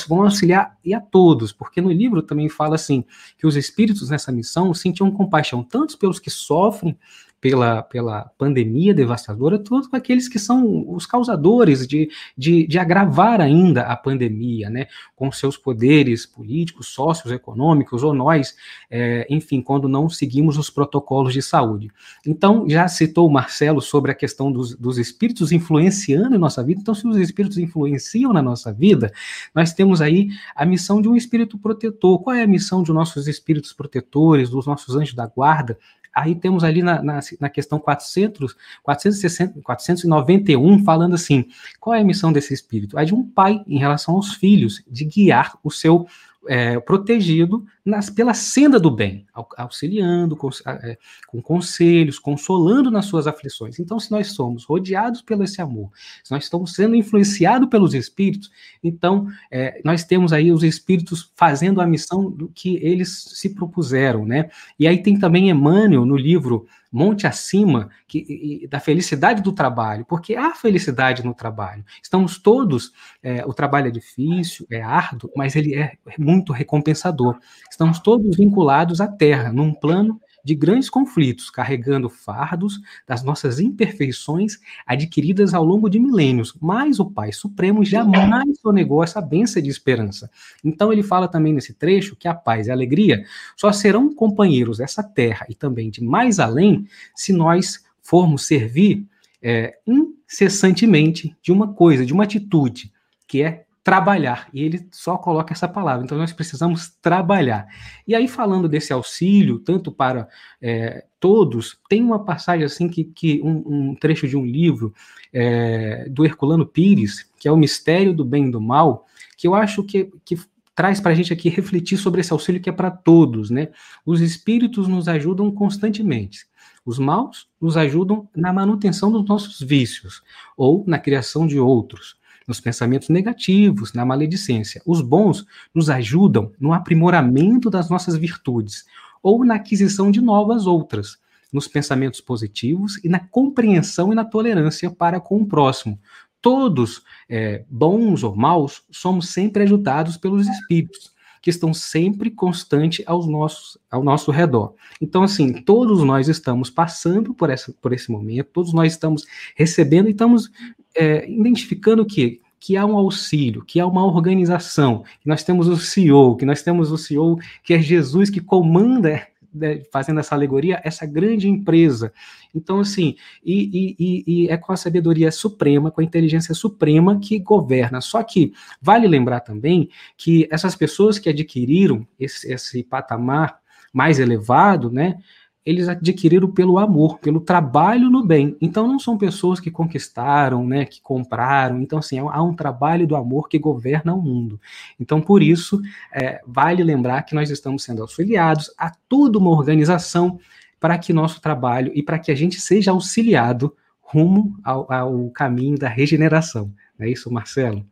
vão 0.07 0.23
auxiliar 0.23 0.77
e 0.83 0.93
a 0.93 0.99
todos, 0.99 1.51
porque 1.51 1.81
no 1.81 1.91
livro 1.91 2.21
também 2.21 2.49
fala 2.49 2.75
assim, 2.75 3.03
que 3.37 3.47
os 3.47 3.55
espíritos 3.55 4.09
nessa 4.09 4.31
missão 4.31 4.73
sentiam 4.73 5.09
compaixão 5.11 5.63
tanto 5.63 5.97
pelos 5.97 6.19
que 6.19 6.29
sofrem, 6.29 6.97
pela, 7.41 7.81
pela 7.81 8.31
pandemia 8.37 8.93
devastadora, 8.93 9.57
todos 9.57 9.91
aqueles 9.91 10.29
que 10.29 10.37
são 10.37 10.85
os 10.93 11.07
causadores 11.07 11.87
de, 11.87 12.07
de, 12.37 12.67
de 12.67 12.77
agravar 12.77 13.41
ainda 13.41 13.81
a 13.81 13.97
pandemia, 13.97 14.69
né, 14.69 14.85
com 15.15 15.31
seus 15.31 15.57
poderes 15.57 16.23
políticos, 16.23 16.89
sócios, 16.89 17.33
econômicos, 17.33 18.03
ou 18.03 18.13
nós, 18.13 18.55
é, 18.91 19.25
enfim, 19.27 19.59
quando 19.59 19.89
não 19.89 20.07
seguimos 20.07 20.55
os 20.55 20.69
protocolos 20.69 21.33
de 21.33 21.41
saúde. 21.41 21.89
Então, 22.25 22.69
já 22.69 22.87
citou 22.87 23.27
o 23.27 23.33
Marcelo 23.33 23.81
sobre 23.81 24.11
a 24.11 24.15
questão 24.15 24.51
dos, 24.51 24.75
dos 24.75 24.99
espíritos 24.99 25.51
influenciando 25.51 26.35
em 26.35 26.39
nossa 26.39 26.63
vida, 26.63 26.79
então, 26.79 26.93
se 26.93 27.07
os 27.07 27.17
espíritos 27.17 27.57
influenciam 27.57 28.31
na 28.31 28.41
nossa 28.41 28.71
vida, 28.71 29.11
nós 29.55 29.73
temos 29.73 29.99
aí 29.99 30.29
a 30.55 30.63
missão 30.63 31.01
de 31.01 31.09
um 31.09 31.15
espírito 31.15 31.57
protetor. 31.57 32.19
Qual 32.19 32.35
é 32.35 32.43
a 32.43 32.47
missão 32.47 32.83
de 32.83 32.93
nossos 32.93 33.27
espíritos 33.27 33.73
protetores, 33.73 34.49
dos 34.49 34.67
nossos 34.67 34.95
anjos 34.95 35.15
da 35.15 35.25
guarda? 35.25 35.79
Aí 36.13 36.35
temos 36.35 36.63
ali 36.63 36.81
na, 36.81 37.01
na, 37.01 37.19
na 37.39 37.49
questão 37.49 37.79
400, 37.79 38.55
460, 38.83 39.61
491, 39.61 40.83
falando 40.83 41.15
assim: 41.15 41.45
qual 41.79 41.95
é 41.95 42.01
a 42.01 42.03
missão 42.03 42.31
desse 42.31 42.53
espírito? 42.53 42.97
É 42.99 43.05
de 43.05 43.13
um 43.13 43.23
pai 43.23 43.63
em 43.67 43.79
relação 43.79 44.15
aos 44.15 44.33
filhos, 44.33 44.83
de 44.87 45.05
guiar 45.05 45.57
o 45.63 45.71
seu 45.71 46.07
é, 46.47 46.79
protegido 46.79 47.65
nas, 47.85 48.09
pela 48.09 48.33
senda 48.33 48.79
do 48.79 48.89
bem, 48.89 49.25
auxiliando, 49.57 50.35
com, 50.35 50.49
é, 50.65 50.97
com, 51.27 51.41
conselhos, 51.41 52.17
consolando 52.19 52.89
nas 52.89 53.05
suas 53.05 53.27
aflições. 53.27 53.79
Então, 53.79 53.99
se 53.99 54.11
nós 54.11 54.31
somos 54.31 54.63
rodeados 54.63 55.21
pelo 55.21 55.43
esse 55.43 55.61
amor, 55.61 55.91
se 56.23 56.31
nós 56.31 56.43
estamos 56.43 56.73
sendo 56.73 56.95
influenciados 56.95 57.69
pelos 57.69 57.93
Espíritos, 57.93 58.51
então 58.83 59.27
é, 59.51 59.81
nós 59.83 60.03
temos 60.03 60.33
aí 60.33 60.51
os 60.51 60.63
Espíritos 60.63 61.31
fazendo 61.35 61.81
a 61.81 61.87
missão 61.87 62.29
do 62.29 62.47
que 62.49 62.77
eles 62.77 63.33
se 63.35 63.49
propuseram, 63.49 64.25
né? 64.25 64.49
E 64.79 64.87
aí 64.87 65.01
tem 65.01 65.17
também 65.17 65.49
Emmanuel 65.49 66.05
no 66.05 66.17
livro 66.17 66.67
monte 66.91 67.25
acima 67.25 67.89
que, 68.07 68.67
da 68.69 68.79
felicidade 68.79 69.41
do 69.41 69.51
trabalho, 69.51 70.05
porque 70.05 70.35
há 70.35 70.53
felicidade 70.53 71.23
no 71.23 71.33
trabalho. 71.33 71.85
Estamos 72.03 72.37
todos, 72.37 72.91
é, 73.23 73.45
o 73.45 73.53
trabalho 73.53 73.87
é 73.87 73.91
difícil, 73.91 74.65
é 74.69 74.81
árduo, 74.81 75.31
mas 75.35 75.55
ele 75.55 75.75
é 75.75 75.93
muito 76.17 76.51
recompensador. 76.51 77.39
Estamos 77.69 77.99
todos 77.99 78.35
vinculados 78.35 78.99
à 78.99 79.07
terra, 79.07 79.51
num 79.51 79.73
plano 79.73 80.19
de 80.43 80.55
grandes 80.55 80.89
conflitos, 80.89 81.49
carregando 81.49 82.09
fardos 82.09 82.79
das 83.07 83.23
nossas 83.23 83.59
imperfeições 83.59 84.59
adquiridas 84.85 85.53
ao 85.53 85.63
longo 85.63 85.89
de 85.89 85.99
milênios. 85.99 86.55
Mas 86.59 86.99
o 86.99 87.09
Pai 87.09 87.31
Supremo 87.31 87.83
jamais 87.83 88.59
sonegou 88.59 89.03
essa 89.03 89.21
benção 89.21 89.61
de 89.61 89.69
esperança. 89.69 90.29
Então 90.63 90.91
ele 90.91 91.03
fala 91.03 91.27
também 91.27 91.53
nesse 91.53 91.73
trecho 91.73 92.15
que 92.15 92.27
a 92.27 92.33
paz 92.33 92.67
e 92.67 92.71
a 92.71 92.73
alegria 92.73 93.23
só 93.55 93.71
serão 93.71 94.13
companheiros 94.13 94.77
dessa 94.77 95.03
terra 95.03 95.45
e 95.49 95.55
também 95.55 95.89
de 95.89 96.03
mais 96.03 96.39
além 96.39 96.87
se 97.15 97.33
nós 97.33 97.83
formos 98.01 98.45
servir 98.45 99.05
é, 99.41 99.77
incessantemente 99.87 101.35
de 101.41 101.51
uma 101.51 101.73
coisa, 101.73 102.05
de 102.05 102.13
uma 102.13 102.23
atitude, 102.23 102.91
que 103.27 103.41
é 103.41 103.65
trabalhar. 103.83 104.47
E 104.53 104.63
ele 104.63 104.87
só 104.91 105.17
coloca 105.17 105.53
essa 105.53 105.67
palavra. 105.67 106.05
Então 106.05 106.17
nós 106.17 106.31
precisamos 106.31 106.89
trabalhar. 107.01 107.67
E 108.07 108.13
aí, 108.13 108.27
falando 108.27 108.69
desse 108.69 108.93
auxílio, 108.93 109.59
tanto 109.59 109.91
para 109.91 110.27
é, 110.61 111.05
todos, 111.19 111.79
tem 111.89 112.03
uma 112.03 112.23
passagem 112.23 112.65
assim 112.65 112.87
que, 112.87 113.03
que 113.05 113.41
um, 113.43 113.89
um 113.91 113.95
trecho 113.95 114.27
de 114.27 114.37
um 114.37 114.45
livro 114.45 114.93
é, 115.33 116.07
do 116.09 116.25
Herculano 116.25 116.65
Pires, 116.65 117.29
que 117.39 117.47
é 117.47 117.51
o 117.51 117.57
Mistério 117.57 118.13
do 118.13 118.23
Bem 118.23 118.47
e 118.47 118.51
do 118.51 118.61
Mal, 118.61 119.05
que 119.35 119.47
eu 119.47 119.55
acho 119.55 119.83
que, 119.83 120.11
que 120.23 120.39
traz 120.75 120.99
para 120.99 121.11
a 121.11 121.15
gente 121.15 121.33
aqui 121.33 121.49
refletir 121.49 121.97
sobre 121.97 122.21
esse 122.21 122.31
auxílio 122.31 122.61
que 122.61 122.69
é 122.69 122.73
para 122.73 122.91
todos, 122.91 123.49
né? 123.49 123.69
Os 124.05 124.21
espíritos 124.21 124.87
nos 124.87 125.07
ajudam 125.07 125.51
constantemente. 125.51 126.45
Os 126.85 126.97
maus 126.97 127.47
nos 127.59 127.77
ajudam 127.77 128.27
na 128.35 128.53
manutenção 128.53 129.11
dos 129.11 129.25
nossos 129.25 129.59
vícios 129.59 130.21
ou 130.55 130.83
na 130.87 130.97
criação 130.97 131.45
de 131.47 131.59
outros 131.59 132.20
nos 132.51 132.59
pensamentos 132.59 133.07
negativos, 133.07 133.93
na 133.93 134.05
maledicência. 134.05 134.81
Os 134.85 134.99
bons 134.99 135.45
nos 135.73 135.89
ajudam 135.89 136.51
no 136.59 136.73
aprimoramento 136.73 137.69
das 137.69 137.89
nossas 137.89 138.17
virtudes 138.17 138.83
ou 139.23 139.45
na 139.45 139.55
aquisição 139.55 140.11
de 140.11 140.19
novas 140.19 140.67
outras, 140.67 141.17
nos 141.51 141.65
pensamentos 141.65 142.19
positivos 142.19 142.99
e 143.05 143.07
na 143.07 143.19
compreensão 143.19 144.11
e 144.11 144.15
na 144.15 144.25
tolerância 144.25 144.91
para 144.91 145.17
com 145.21 145.41
o 145.41 145.45
próximo. 145.45 145.97
Todos, 146.41 147.03
é, 147.29 147.63
bons 147.69 148.21
ou 148.21 148.35
maus, 148.35 148.83
somos 148.91 149.29
sempre 149.29 149.63
ajudados 149.63 150.17
pelos 150.17 150.45
espíritos 150.45 151.13
que 151.41 151.49
estão 151.49 151.73
sempre 151.73 152.29
constantes 152.29 153.03
aos 153.07 153.27
nossos, 153.27 153.77
ao 153.89 154.03
nosso 154.03 154.29
redor. 154.29 154.73
Então, 154.99 155.23
assim, 155.23 155.53
todos 155.53 156.03
nós 156.03 156.27
estamos 156.27 156.69
passando 156.69 157.33
por, 157.33 157.49
essa, 157.49 157.73
por 157.81 157.93
esse 157.93 158.11
momento, 158.11 158.49
todos 158.51 158.73
nós 158.73 158.91
estamos 158.91 159.25
recebendo 159.55 160.09
e 160.09 160.11
estamos 160.11 160.51
é, 160.95 161.29
identificando 161.29 162.05
que 162.05 162.40
que 162.61 162.77
há 162.77 162.85
um 162.85 162.95
auxílio, 162.95 163.65
que 163.65 163.79
há 163.79 163.87
uma 163.87 164.05
organização, 164.05 165.03
que 165.19 165.27
nós 165.27 165.43
temos 165.43 165.67
o 165.67 165.75
CEO, 165.75 166.37
que 166.37 166.45
nós 166.45 166.61
temos 166.61 166.91
o 166.91 166.97
CEO 166.97 167.39
que 167.63 167.73
é 167.73 167.81
Jesus 167.81 168.29
que 168.29 168.39
comanda, 168.39 169.27
né, 169.51 169.81
fazendo 169.91 170.19
essa 170.19 170.35
alegoria, 170.35 170.79
essa 170.83 171.07
grande 171.07 171.49
empresa. 171.49 172.13
Então, 172.53 172.79
assim, 172.79 173.15
e, 173.43 173.97
e, 173.97 174.23
e, 174.27 174.47
é 174.47 174.55
com 174.57 174.71
a 174.71 174.77
sabedoria 174.77 175.31
suprema, 175.31 175.89
com 175.89 176.01
a 176.01 176.03
inteligência 176.03 176.53
suprema 176.53 177.19
que 177.19 177.39
governa. 177.39 177.99
Só 177.99 178.21
que 178.21 178.53
vale 178.79 179.07
lembrar 179.07 179.39
também 179.39 179.89
que 180.15 180.47
essas 180.51 180.75
pessoas 180.75 181.17
que 181.17 181.29
adquiriram 181.29 182.07
esse, 182.19 182.53
esse 182.53 182.83
patamar 182.83 183.59
mais 183.91 184.19
elevado, 184.19 184.91
né, 184.91 185.17
eles 185.65 185.87
adquiriram 185.87 186.51
pelo 186.51 186.79
amor, 186.79 187.19
pelo 187.19 187.39
trabalho 187.39 188.09
no 188.09 188.25
bem. 188.25 188.57
Então 188.59 188.87
não 188.87 188.97
são 188.97 189.17
pessoas 189.17 189.59
que 189.59 189.69
conquistaram, 189.69 190.65
né, 190.65 190.85
que 190.85 191.01
compraram. 191.01 191.81
Então 191.81 191.99
assim 191.99 192.19
há 192.19 192.41
um 192.41 192.53
trabalho 192.53 193.05
do 193.05 193.15
amor 193.15 193.47
que 193.47 193.59
governa 193.59 194.13
o 194.13 194.21
mundo. 194.21 194.59
Então 194.99 195.21
por 195.21 195.43
isso 195.43 195.79
é, 196.11 196.41
vale 196.45 196.83
lembrar 196.83 197.23
que 197.23 197.35
nós 197.35 197.49
estamos 197.49 197.83
sendo 197.83 198.01
auxiliados 198.01 198.73
a 198.77 198.91
toda 199.07 199.37
uma 199.37 199.51
organização 199.51 200.39
para 200.79 200.97
que 200.97 201.13
nosso 201.13 201.39
trabalho 201.39 201.91
e 201.93 202.01
para 202.01 202.17
que 202.17 202.31
a 202.31 202.35
gente 202.35 202.59
seja 202.59 202.91
auxiliado 202.91 203.75
rumo 204.01 204.57
ao, 204.63 204.91
ao 204.91 205.29
caminho 205.29 205.77
da 205.77 205.87
regeneração. 205.87 206.73
Não 206.97 207.05
é 207.05 207.09
isso, 207.11 207.31
Marcelo? 207.31 207.85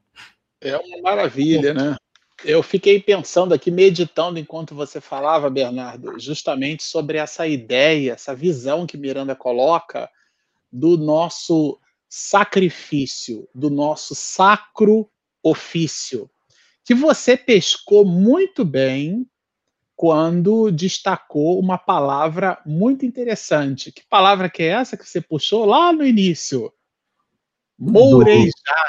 É 0.60 0.76
uma 0.76 1.02
maravilha, 1.02 1.74
né? 1.74 1.96
Eu 2.44 2.64
fiquei 2.64 3.02
pensando 3.02 3.54
aqui, 3.54 3.70
meditando 3.70 4.40
enquanto 4.40 4.74
você 4.74 5.02
falava, 5.02 5.50
Bernardo, 5.50 6.18
justamente 6.20 6.84
sobre 6.84 7.18
essa 7.18 7.46
ideia, 7.46 8.14
essa 8.14 8.34
visão 8.34 8.88
que 8.88 8.98
Miranda 8.98 9.36
coloca 9.36 10.10
do 10.72 10.98
nosso 10.98 11.80
sacrifício, 12.08 13.48
do 13.54 13.70
nosso 13.70 14.16
sacro 14.16 15.10
ofício, 15.44 16.30
que 16.84 16.96
você 16.96 17.36
pescou 17.36 18.06
muito 18.06 18.64
bem 18.64 19.28
quando 19.96 20.72
destacou 20.72 21.60
uma 21.60 21.78
palavra 21.78 22.58
muito 22.66 23.06
interessante. 23.06 23.92
Que 23.92 24.02
palavra 24.10 24.50
que 24.50 24.64
é 24.64 24.68
essa 24.68 24.96
que 24.96 25.08
você 25.08 25.20
puxou 25.20 25.66
lá 25.66 25.92
no 25.92 26.06
início? 26.06 26.72
Mourejar. 27.78 28.88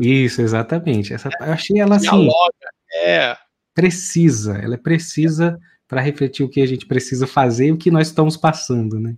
Isso, 0.00 0.40
exatamente. 0.40 1.12
Essa, 1.12 1.30
eu 1.40 1.52
achei 1.52 1.80
ela 1.80 1.96
assim. 1.96 2.06
Dialoga 2.06 2.72
é. 2.94 3.36
Precisa, 3.74 4.58
ela 4.58 4.74
é 4.74 4.78
precisa 4.78 5.58
para 5.88 6.00
refletir 6.00 6.42
o 6.42 6.48
que 6.48 6.60
a 6.60 6.66
gente 6.66 6.86
precisa 6.86 7.26
fazer 7.26 7.66
e 7.66 7.72
o 7.72 7.78
que 7.78 7.90
nós 7.90 8.08
estamos 8.08 8.36
passando, 8.36 8.98
né? 8.98 9.16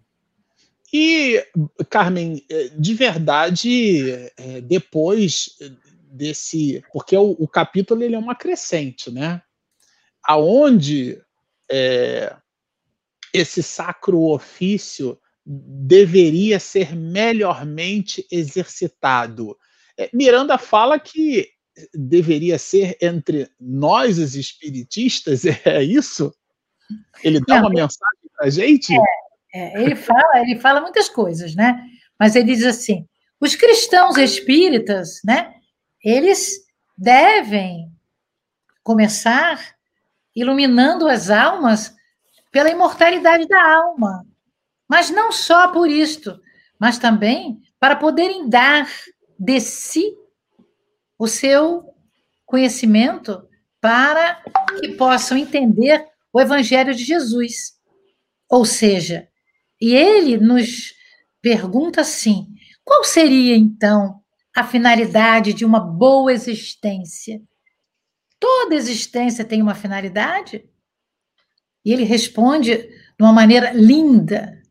E, 0.92 1.44
Carmen, 1.90 2.44
é, 2.48 2.68
de 2.68 2.94
verdade, 2.94 4.12
é, 4.36 4.60
depois 4.60 5.56
desse. 6.08 6.84
Porque 6.92 7.16
o, 7.16 7.32
o 7.32 7.48
capítulo 7.48 8.02
ele 8.02 8.14
é 8.14 8.18
uma 8.18 8.36
crescente, 8.36 9.10
né? 9.10 9.42
Aonde 10.22 11.20
é, 11.68 12.36
esse 13.32 13.60
sacro 13.60 14.20
ofício 14.22 15.18
deveria 15.44 16.60
ser 16.60 16.94
melhormente 16.94 18.24
exercitado. 18.30 19.58
Miranda 20.12 20.56
fala 20.58 20.98
que 20.98 21.53
deveria 21.94 22.58
ser 22.58 22.96
entre 23.00 23.48
nós, 23.60 24.18
os 24.18 24.34
espiritistas? 24.34 25.42
É 25.64 25.82
isso? 25.82 26.34
Ele 27.22 27.40
dá 27.40 27.56
Não, 27.56 27.62
uma 27.62 27.70
mensagem 27.70 28.30
para 28.36 28.46
a 28.46 28.50
gente? 28.50 28.92
É, 29.54 29.78
é, 29.78 29.82
ele, 29.82 29.96
fala, 29.96 30.40
ele 30.40 30.58
fala 30.58 30.80
muitas 30.80 31.08
coisas, 31.08 31.54
né? 31.54 31.82
Mas 32.18 32.36
ele 32.36 32.54
diz 32.54 32.64
assim: 32.64 33.06
os 33.40 33.54
cristãos 33.54 34.16
espíritas, 34.16 35.20
né? 35.24 35.54
Eles 36.02 36.64
devem 36.96 37.90
começar 38.82 39.74
iluminando 40.36 41.08
as 41.08 41.30
almas 41.30 41.94
pela 42.52 42.70
imortalidade 42.70 43.48
da 43.48 43.76
alma. 43.76 44.26
Mas 44.88 45.10
não 45.10 45.32
só 45.32 45.68
por 45.68 45.88
isto, 45.88 46.38
mas 46.78 46.98
também 46.98 47.60
para 47.80 47.96
poderem 47.96 48.48
dar 48.48 48.88
de 49.38 49.60
si 49.60 50.14
o 51.18 51.26
seu 51.26 51.94
conhecimento 52.44 53.46
para 53.80 54.42
que 54.80 54.88
possam 54.96 55.36
entender 55.36 56.06
o 56.32 56.40
Evangelho 56.40 56.94
de 56.94 57.04
Jesus. 57.04 57.74
Ou 58.48 58.64
seja, 58.64 59.28
e 59.80 59.94
ele 59.94 60.36
nos 60.36 60.94
pergunta 61.40 62.00
assim: 62.00 62.48
qual 62.84 63.04
seria 63.04 63.56
então 63.56 64.20
a 64.54 64.64
finalidade 64.64 65.52
de 65.52 65.64
uma 65.64 65.80
boa 65.80 66.32
existência? 66.32 67.40
Toda 68.38 68.74
existência 68.74 69.44
tem 69.44 69.62
uma 69.62 69.74
finalidade? 69.74 70.68
E 71.84 71.92
ele 71.92 72.04
responde 72.04 72.76
de 72.76 73.20
uma 73.20 73.32
maneira 73.32 73.72
linda: 73.72 74.62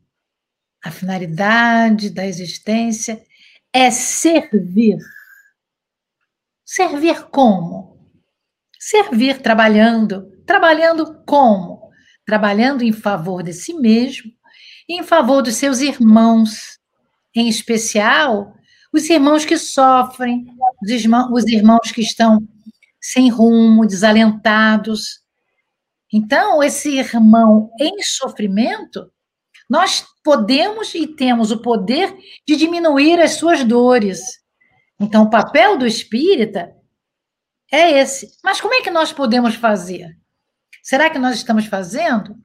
a 0.82 0.90
finalidade 0.90 2.10
da 2.10 2.26
existência 2.26 3.24
é 3.72 3.90
servir 3.90 4.98
Servir 6.64 7.26
como? 7.30 7.98
Servir 8.78 9.42
trabalhando. 9.42 10.30
Trabalhando 10.46 11.22
como? 11.26 11.90
Trabalhando 12.24 12.82
em 12.82 12.92
favor 12.92 13.42
de 13.42 13.52
si 13.52 13.74
mesmo 13.74 14.32
e 14.88 14.98
em 14.98 15.02
favor 15.02 15.42
dos 15.42 15.56
seus 15.56 15.80
irmãos, 15.80 16.78
em 17.34 17.48
especial 17.48 18.54
os 18.92 19.10
irmãos 19.10 19.44
que 19.44 19.58
sofrem, 19.58 20.46
os 20.82 20.90
irmãos, 20.90 21.30
os 21.32 21.46
irmãos 21.46 21.90
que 21.92 22.00
estão 22.00 22.38
sem 23.00 23.28
rumo, 23.28 23.86
desalentados. 23.86 25.20
Então, 26.12 26.62
esse 26.62 26.96
irmão 26.96 27.70
em 27.80 28.00
sofrimento, 28.02 29.10
nós 29.68 30.06
podemos 30.22 30.94
e 30.94 31.06
temos 31.06 31.50
o 31.50 31.60
poder 31.60 32.16
de 32.46 32.56
diminuir 32.56 33.20
as 33.20 33.32
suas 33.32 33.64
dores. 33.64 34.20
Então, 35.00 35.24
o 35.24 35.30
papel 35.30 35.76
do 35.76 35.86
espírita 35.86 36.74
é 37.70 37.98
esse. 37.98 38.36
Mas 38.42 38.60
como 38.60 38.74
é 38.74 38.82
que 38.82 38.90
nós 38.90 39.12
podemos 39.12 39.54
fazer? 39.54 40.16
Será 40.82 41.10
que 41.10 41.18
nós 41.18 41.36
estamos 41.36 41.66
fazendo? 41.66 42.36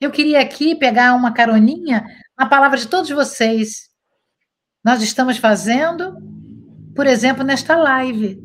Eu 0.00 0.10
queria 0.10 0.40
aqui 0.40 0.74
pegar 0.74 1.14
uma 1.14 1.32
caroninha 1.32 2.04
na 2.38 2.48
palavra 2.48 2.78
de 2.78 2.88
todos 2.88 3.10
vocês. 3.10 3.90
Nós 4.82 5.02
estamos 5.02 5.36
fazendo, 5.36 6.16
por 6.96 7.06
exemplo, 7.06 7.44
nesta 7.44 7.76
live. 7.76 8.40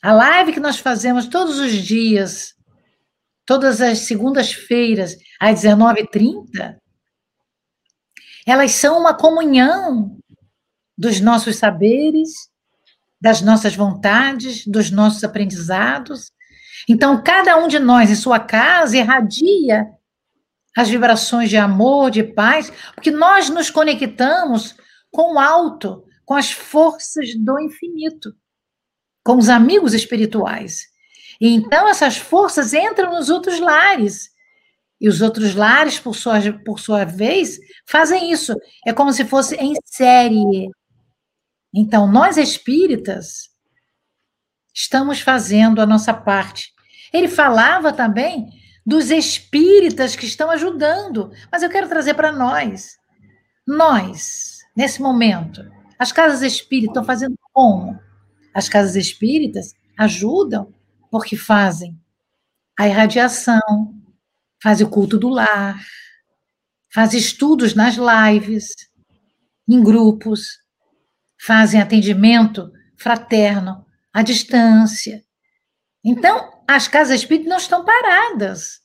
A 0.00 0.12
live 0.12 0.52
que 0.52 0.60
nós 0.60 0.78
fazemos 0.78 1.26
todos 1.26 1.58
os 1.58 1.72
dias, 1.72 2.54
todas 3.44 3.80
as 3.80 4.00
segundas-feiras, 4.00 5.16
às 5.40 5.64
19h30, 5.64 6.78
elas 8.46 8.72
são 8.72 9.00
uma 9.00 9.16
comunhão 9.16 10.17
dos 10.98 11.20
nossos 11.20 11.56
saberes, 11.56 12.50
das 13.20 13.40
nossas 13.40 13.76
vontades, 13.76 14.66
dos 14.66 14.90
nossos 14.90 15.22
aprendizados. 15.22 16.32
Então, 16.88 17.22
cada 17.22 17.56
um 17.56 17.68
de 17.68 17.78
nós, 17.78 18.10
em 18.10 18.16
sua 18.16 18.40
casa, 18.40 18.96
irradia 18.96 19.86
as 20.76 20.88
vibrações 20.88 21.48
de 21.48 21.56
amor, 21.56 22.10
de 22.10 22.22
paz, 22.22 22.72
porque 22.94 23.10
nós 23.10 23.48
nos 23.48 23.70
conectamos 23.70 24.76
com 25.10 25.34
o 25.34 25.38
alto, 25.38 26.04
com 26.24 26.34
as 26.34 26.50
forças 26.50 27.34
do 27.34 27.58
infinito, 27.60 28.34
com 29.24 29.36
os 29.36 29.48
amigos 29.48 29.94
espirituais. 29.94 30.82
E 31.40 31.48
então, 31.54 31.88
essas 31.88 32.16
forças 32.16 32.74
entram 32.74 33.12
nos 33.12 33.28
outros 33.28 33.60
lares. 33.60 34.30
E 35.00 35.08
os 35.08 35.20
outros 35.20 35.54
lares, 35.54 35.98
por 35.98 36.14
sua, 36.14 36.40
por 36.64 36.80
sua 36.80 37.04
vez, 37.04 37.58
fazem 37.86 38.32
isso. 38.32 38.54
É 38.84 38.92
como 38.92 39.12
se 39.12 39.24
fosse 39.24 39.54
em 39.56 39.74
série. 39.84 40.68
Então, 41.74 42.10
nós 42.10 42.36
espíritas 42.36 43.50
estamos 44.74 45.20
fazendo 45.20 45.80
a 45.80 45.86
nossa 45.86 46.14
parte. 46.14 46.72
Ele 47.12 47.28
falava 47.28 47.92
também 47.92 48.48
dos 48.86 49.10
espíritas 49.10 50.16
que 50.16 50.24
estão 50.24 50.50
ajudando, 50.50 51.30
mas 51.52 51.62
eu 51.62 51.68
quero 51.68 51.88
trazer 51.88 52.14
para 52.14 52.32
nós. 52.32 52.96
Nós, 53.66 54.58
nesse 54.76 55.02
momento, 55.02 55.62
as 55.98 56.12
casas 56.12 56.42
espíritas 56.42 56.90
estão 56.90 57.04
fazendo 57.04 57.36
como? 57.52 58.00
As 58.54 58.68
casas 58.68 58.96
espíritas 58.96 59.74
ajudam 59.98 60.72
porque 61.10 61.36
fazem 61.36 62.00
a 62.78 62.86
irradiação, 62.86 63.60
fazem 64.62 64.86
o 64.86 64.90
culto 64.90 65.18
do 65.18 65.28
lar, 65.28 65.84
fazem 66.92 67.18
estudos 67.18 67.74
nas 67.74 67.96
lives, 67.96 68.74
em 69.68 69.82
grupos, 69.82 70.60
fazem 71.40 71.80
atendimento 71.80 72.70
fraterno, 72.96 73.84
à 74.12 74.22
distância. 74.22 75.22
Então, 76.04 76.50
as 76.66 76.88
casas 76.88 77.20
espíritas 77.20 77.50
não 77.50 77.56
estão 77.56 77.84
paradas. 77.84 78.80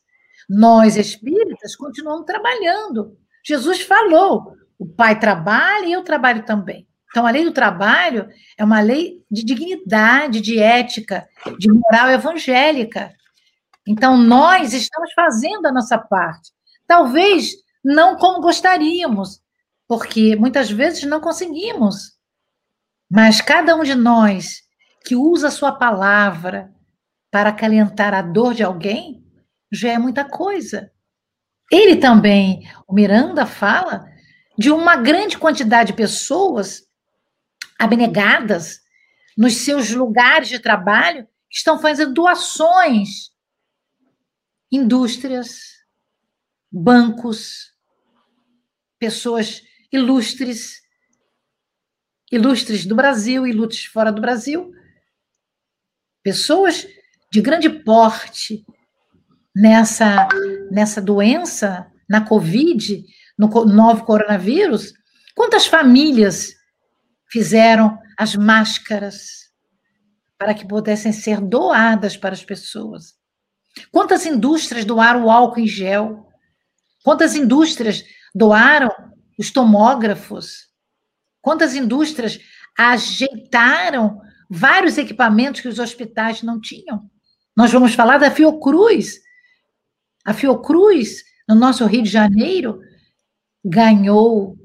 Nós, 0.50 0.98
espíritas, 0.98 1.76
continuamos 1.76 2.26
trabalhando. 2.26 3.18
Jesus 3.44 3.82
falou: 3.82 4.56
o 4.78 4.88
Pai 4.88 5.20
trabalha 5.20 5.86
e 5.86 5.92
eu 5.94 6.04
trabalho 6.04 6.46
também. 6.46 6.88
Então, 7.10 7.28
a 7.28 7.32
lei 7.32 7.44
do 7.44 7.52
trabalho 7.52 8.28
é 8.58 8.64
uma 8.64 8.82
lei 8.82 9.24
de 9.30 9.44
dignidade, 9.44 10.42
de 10.42 10.58
ética, 10.60 11.28
de 11.60 11.72
moral 11.72 12.10
evangélica. 12.10 13.14
Então, 13.88 14.18
nós 14.18 14.74
estamos 14.74 15.14
fazendo 15.14 15.68
a 15.68 15.72
nossa 15.72 15.98
parte. 15.98 16.52
Talvez 16.88 17.52
não 17.84 18.16
como 18.16 18.42
gostaríamos, 18.42 19.42
porque 19.88 20.36
muitas 20.36 20.72
vezes 20.72 21.04
não 21.04 21.22
conseguimos. 21.22 22.13
Mas 23.16 23.42
cada 23.42 23.76
um 23.76 23.84
de 23.84 23.94
nós 23.94 24.64
que 25.06 25.16
usa 25.16 25.50
a 25.50 25.52
sua 25.52 25.72
palavra 25.72 26.74
para 27.30 27.52
acalentar 27.52 28.12
a 28.12 28.24
dor 28.24 28.56
de 28.56 28.64
alguém, 28.64 29.24
já 29.72 29.92
é 29.92 30.00
muita 30.00 30.26
coisa. 30.26 30.92
Ele 31.72 31.98
também, 31.98 32.68
o 32.88 32.94
Miranda 32.94 33.46
fala 33.46 34.04
de 34.58 34.72
uma 34.72 34.96
grande 34.96 35.38
quantidade 35.38 35.92
de 35.92 35.96
pessoas 35.96 36.88
abnegadas 37.78 38.82
nos 39.38 39.58
seus 39.58 39.92
lugares 39.92 40.48
de 40.48 40.58
trabalho 40.58 41.28
que 41.52 41.58
estão 41.58 41.78
fazendo 41.78 42.16
doações, 42.16 43.30
indústrias, 44.72 45.60
bancos, 46.72 47.76
pessoas 48.98 49.62
ilustres 49.92 50.83
ilustres 52.34 52.84
do 52.86 52.96
Brasil, 52.96 53.46
ilustres 53.46 53.86
fora 53.86 54.12
do 54.12 54.20
Brasil, 54.20 54.74
pessoas 56.24 56.88
de 57.32 57.42
grande 57.42 57.70
porte 57.70 58.66
nessa, 59.56 60.28
nessa 60.72 61.00
doença, 61.00 61.86
na 62.10 62.26
Covid, 62.26 63.06
no 63.38 63.48
novo 63.66 64.04
coronavírus. 64.04 64.94
Quantas 65.36 65.68
famílias 65.68 66.54
fizeram 67.30 68.00
as 68.18 68.36
máscaras 68.36 69.52
para 70.38 70.56
que 70.56 70.68
pudessem 70.68 71.12
ser 71.12 71.40
doadas 71.40 72.18
para 72.18 72.34
as 72.34 72.44
pessoas? 72.44 73.14
Quantas 73.92 74.26
indústrias 74.26 74.86
doaram 74.86 75.26
o 75.26 75.32
álcool 75.32 75.60
em 75.60 75.68
gel? 75.68 76.28
Quantas 77.04 77.36
indústrias 77.36 78.04
doaram 78.34 78.90
os 79.38 79.52
tomógrafos? 79.52 80.73
Quantas 81.44 81.76
indústrias 81.76 82.40
ajeitaram 82.76 84.22
vários 84.50 84.98
equipamentos 84.98 85.60
que 85.60 85.68
os 85.68 85.78
hospitais 85.78 86.42
não 86.42 86.60
tinham? 86.60 87.12
Nós 87.54 87.70
vamos 87.70 87.94
falar 87.94 88.18
da 88.18 88.32
Fiocruz. 88.32 89.20
A 90.24 90.34
Fiocruz, 90.34 91.22
no 91.48 91.54
nosso 91.54 91.86
Rio 91.86 92.02
de 92.02 92.10
Janeiro, 92.10 92.80
ganhou 93.64 94.58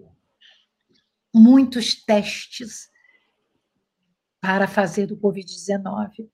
muitos 1.34 1.96
testes 1.96 2.88
para 4.40 4.68
fazer 4.68 5.06
do 5.06 5.16
Covid-19. 5.16 6.30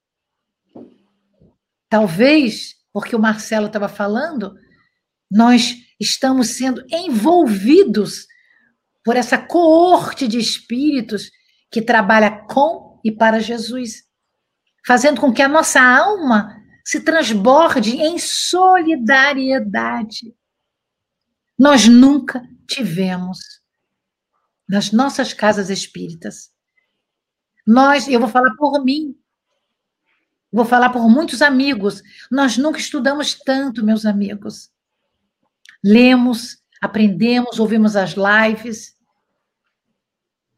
Talvez, 1.88 2.74
porque 2.92 3.16
o 3.16 3.18
Marcelo 3.18 3.68
estava 3.68 3.88
falando, 3.88 4.54
nós 5.30 5.74
estamos 5.98 6.48
sendo 6.48 6.84
envolvidos 6.90 8.26
por 9.04 9.16
essa 9.16 9.38
coorte 9.38 10.26
de 10.26 10.38
espíritos 10.38 11.30
que 11.70 11.82
trabalha 11.82 12.44
com 12.46 12.98
e 13.04 13.12
para 13.12 13.38
Jesus, 13.38 14.04
fazendo 14.86 15.20
com 15.20 15.32
que 15.32 15.42
a 15.42 15.48
nossa 15.48 15.80
alma 15.80 16.64
se 16.84 17.00
transborde 17.00 17.96
em 17.96 18.18
solidariedade. 18.18 20.34
Nós 21.58 21.86
nunca 21.86 22.42
tivemos 22.66 23.38
nas 24.68 24.90
nossas 24.90 25.32
casas 25.32 25.70
espíritas. 25.70 26.52
Nós, 27.66 28.06
eu 28.08 28.20
vou 28.20 28.28
falar 28.28 28.54
por 28.56 28.84
mim, 28.84 29.16
vou 30.52 30.64
falar 30.64 30.90
por 30.90 31.08
muitos 31.08 31.42
amigos, 31.42 32.02
nós 32.30 32.56
nunca 32.56 32.78
estudamos 32.78 33.34
tanto, 33.34 33.84
meus 33.84 34.06
amigos. 34.06 34.70
Lemos, 35.82 36.62
aprendemos, 36.84 37.58
ouvimos 37.58 37.96
as 37.96 38.14
lives, 38.14 38.94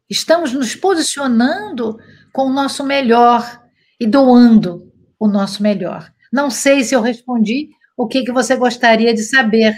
Estamos 0.09 0.53
nos 0.53 0.73
posicionando 0.73 1.97
com 2.31 2.43
o 2.43 2.53
nosso 2.53 2.83
melhor 2.83 3.61
e 3.99 4.07
doando 4.07 4.89
o 5.19 5.27
nosso 5.27 5.61
melhor. 5.61 6.09
Não 6.31 6.49
sei 6.49 6.83
se 6.83 6.95
eu 6.95 7.01
respondi 7.01 7.69
o 7.97 8.07
que, 8.07 8.23
que 8.23 8.31
você 8.31 8.55
gostaria 8.55 9.13
de 9.13 9.21
saber, 9.21 9.75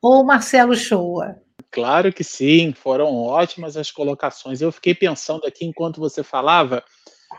ou 0.00 0.24
Marcelo 0.24 0.76
Shoa. 0.76 1.36
Claro 1.72 2.12
que 2.12 2.22
sim, 2.22 2.72
foram 2.72 3.16
ótimas 3.16 3.76
as 3.76 3.90
colocações. 3.90 4.60
Eu 4.60 4.70
fiquei 4.70 4.94
pensando 4.94 5.44
aqui 5.44 5.64
enquanto 5.64 5.98
você 5.98 6.22
falava, 6.22 6.84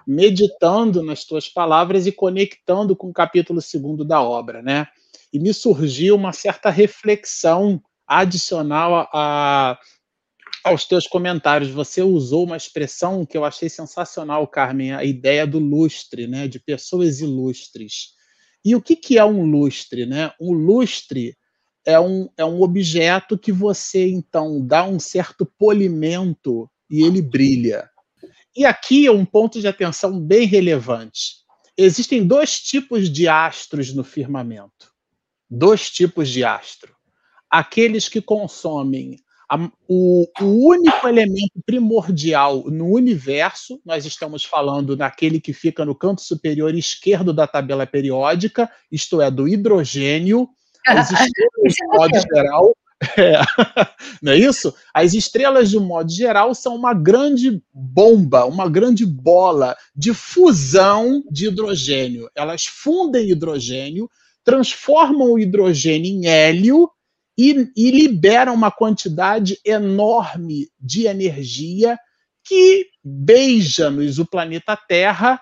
meditando 0.05 1.01
nas 1.01 1.23
tuas 1.23 1.47
palavras 1.47 2.05
e 2.05 2.11
conectando 2.11 2.97
com 2.97 3.07
o 3.07 3.13
capítulo 3.13 3.61
segundo 3.61 4.03
da 4.03 4.21
obra, 4.21 4.61
né? 4.61 4.87
E 5.31 5.39
me 5.39 5.53
surgiu 5.53 6.15
uma 6.15 6.33
certa 6.33 6.69
reflexão 6.69 7.81
adicional 8.07 9.09
a, 9.13 9.77
aos 10.63 10.85
teus 10.85 11.07
comentários, 11.07 11.69
você 11.69 12.01
usou 12.01 12.45
uma 12.45 12.57
expressão 12.57 13.25
que 13.25 13.37
eu 13.37 13.45
achei 13.45 13.69
sensacional, 13.69 14.47
Carmen, 14.47 14.93
a 14.93 15.03
ideia 15.03 15.45
do 15.45 15.59
lustre, 15.59 16.27
né, 16.27 16.47
de 16.47 16.59
pessoas 16.59 17.19
ilustres. 17.19 18.15
E 18.63 18.75
o 18.75 18.81
que, 18.81 18.95
que 18.95 19.17
é 19.17 19.23
um 19.23 19.45
lustre? 19.45 20.07
Né? 20.07 20.31
Um 20.41 20.53
lustre 20.53 21.37
é 21.85 21.99
um, 21.99 22.27
é 22.35 22.43
um 22.43 22.63
objeto 22.63 23.37
que 23.37 23.51
você, 23.51 24.09
então, 24.09 24.65
dá 24.65 24.83
um 24.83 24.99
certo 24.99 25.45
polimento 25.45 26.67
e 26.89 27.03
ele 27.03 27.21
brilha. 27.21 27.87
E 28.55 28.65
aqui 28.65 29.05
é 29.05 29.11
um 29.11 29.25
ponto 29.25 29.59
de 29.59 29.67
atenção 29.67 30.19
bem 30.19 30.47
relevante. 30.47 31.43
existem 31.77 32.25
dois 32.25 32.59
tipos 32.59 33.07
de 33.09 33.27
astros 33.27 33.93
no 33.93 34.03
firmamento. 34.03 34.91
Dois 35.47 35.91
tipos 35.91 36.29
de 36.29 36.43
astro. 36.43 36.94
Aqueles 37.55 38.09
que 38.09 38.21
consomem 38.21 39.15
a, 39.49 39.69
o, 39.87 40.27
o, 40.41 40.67
único 40.67 41.07
elemento 41.07 41.53
primordial 41.65 42.65
no 42.65 42.87
universo, 42.93 43.79
nós 43.85 44.05
estamos 44.05 44.43
falando 44.43 44.93
daquele 44.93 45.39
que 45.39 45.53
fica 45.53 45.85
no 45.85 45.95
canto 45.95 46.21
superior 46.21 46.75
esquerdo 46.75 47.31
da 47.31 47.47
tabela 47.47 47.87
periódica, 47.87 48.69
isto 48.91 49.21
é, 49.21 49.31
do 49.31 49.47
hidrogênio. 49.47 50.49
As 50.85 51.07
estrelas, 51.15 51.73
de 51.73 51.87
modo 51.87 52.19
geral, 52.35 52.75
é, 53.17 53.39
não 54.21 54.33
é 54.33 54.37
isso? 54.37 54.75
As 54.93 55.13
estrelas, 55.13 55.69
de 55.69 55.79
modo 55.79 56.11
geral, 56.11 56.53
são 56.53 56.75
uma 56.75 56.93
grande 56.93 57.63
bomba, 57.73 58.43
uma 58.43 58.67
grande 58.67 59.05
bola 59.05 59.77
de 59.95 60.13
fusão 60.13 61.23
de 61.31 61.47
hidrogênio. 61.47 62.29
Elas 62.35 62.65
fundem 62.65 63.29
hidrogênio, 63.29 64.09
transformam 64.43 65.31
o 65.31 65.39
hidrogênio 65.39 66.11
em 66.11 66.27
hélio 66.27 66.91
e, 67.37 67.71
e 67.75 67.91
liberam 67.91 68.53
uma 68.53 68.71
quantidade 68.71 69.59
enorme 69.65 70.69
de 70.79 71.07
energia 71.07 71.97
que 72.43 72.87
beija-nos 73.03 74.19
o 74.19 74.25
planeta 74.25 74.77
Terra 74.77 75.41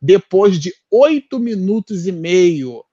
depois 0.00 0.58
de 0.58 0.72
oito 0.90 1.38
minutos 1.38 2.06
e 2.06 2.12
meio 2.12 2.84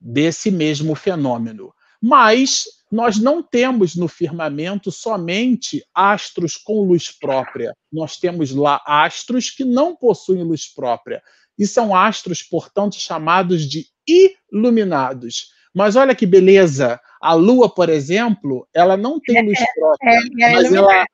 desse 0.00 0.50
mesmo 0.50 0.94
fenômeno. 0.94 1.74
Mas 2.00 2.64
nós 2.92 3.18
não 3.18 3.42
temos 3.42 3.96
no 3.96 4.06
firmamento 4.06 4.92
somente 4.92 5.82
astros 5.92 6.56
com 6.56 6.82
luz 6.82 7.10
própria. 7.10 7.74
Nós 7.92 8.18
temos 8.18 8.52
lá 8.52 8.80
astros 8.86 9.50
que 9.50 9.64
não 9.64 9.96
possuem 9.96 10.44
luz 10.44 10.72
própria. 10.72 11.22
E 11.58 11.66
são 11.66 11.94
astros, 11.94 12.42
portanto, 12.42 12.96
chamados 12.96 13.68
de 13.68 13.86
iluminados. 14.06 15.48
Mas 15.74 15.96
olha 15.96 16.14
que 16.14 16.26
beleza! 16.26 17.00
A 17.24 17.32
Lua, 17.32 17.70
por 17.70 17.88
exemplo, 17.88 18.68
ela 18.74 18.98
não 18.98 19.18
tem 19.18 19.42
luz 19.42 19.58
é, 19.58 19.64
própria, 19.74 20.10
é, 20.10 20.50
é, 20.50 20.52
mas 20.52 20.70
ela 20.70 21.06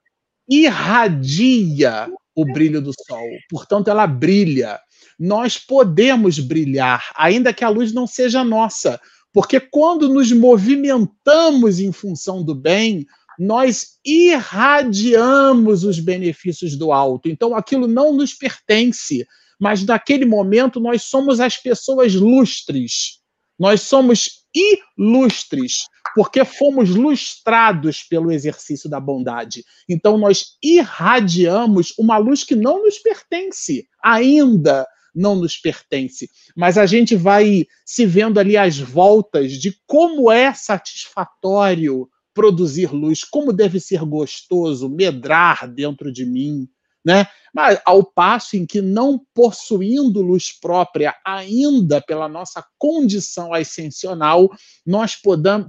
irradia 0.48 2.10
o 2.34 2.44
brilho 2.44 2.82
do 2.82 2.92
Sol. 3.06 3.28
Portanto, 3.48 3.86
ela 3.86 4.08
brilha. 4.08 4.80
Nós 5.16 5.56
podemos 5.56 6.40
brilhar, 6.40 7.12
ainda 7.14 7.52
que 7.52 7.64
a 7.64 7.68
luz 7.68 7.92
não 7.92 8.08
seja 8.08 8.42
nossa, 8.42 9.00
porque 9.32 9.60
quando 9.60 10.08
nos 10.08 10.32
movimentamos 10.32 11.78
em 11.78 11.92
função 11.92 12.42
do 12.42 12.56
bem, 12.56 13.06
nós 13.38 13.90
irradiamos 14.04 15.84
os 15.84 16.00
benefícios 16.00 16.76
do 16.76 16.90
alto. 16.90 17.28
Então, 17.28 17.54
aquilo 17.54 17.86
não 17.86 18.12
nos 18.12 18.34
pertence, 18.34 19.24
mas 19.60 19.84
naquele 19.84 20.24
momento 20.24 20.80
nós 20.80 21.04
somos 21.04 21.38
as 21.38 21.56
pessoas 21.56 22.16
lustres. 22.16 23.20
Nós 23.56 23.82
somos 23.82 24.39
ilustres, 24.54 25.84
porque 26.14 26.44
fomos 26.44 26.90
lustrados 26.90 28.02
pelo 28.02 28.32
exercício 28.32 28.88
da 28.88 28.98
bondade. 28.98 29.64
Então 29.88 30.18
nós 30.18 30.56
irradiamos 30.62 31.94
uma 31.98 32.18
luz 32.18 32.44
que 32.44 32.54
não 32.54 32.82
nos 32.82 32.98
pertence 32.98 33.86
ainda, 34.02 34.86
não 35.14 35.36
nos 35.36 35.56
pertence. 35.56 36.28
Mas 36.56 36.78
a 36.78 36.86
gente 36.86 37.16
vai 37.16 37.66
se 37.84 38.06
vendo 38.06 38.38
ali 38.38 38.56
as 38.56 38.78
voltas 38.78 39.52
de 39.52 39.76
como 39.86 40.30
é 40.30 40.52
satisfatório 40.52 42.08
produzir 42.32 42.92
luz, 42.92 43.24
como 43.24 43.52
deve 43.52 43.80
ser 43.80 44.04
gostoso 44.04 44.88
medrar 44.88 45.68
dentro 45.68 46.12
de 46.12 46.24
mim, 46.24 46.68
né? 47.04 47.26
Mas 47.52 47.80
ao 47.84 48.04
passo 48.04 48.56
em 48.56 48.64
que, 48.64 48.80
não 48.80 49.20
possuindo 49.34 50.22
luz 50.22 50.52
própria 50.60 51.14
ainda 51.26 52.00
pela 52.00 52.28
nossa 52.28 52.64
condição 52.78 53.52
ascensional, 53.52 54.48
nós 54.86 55.16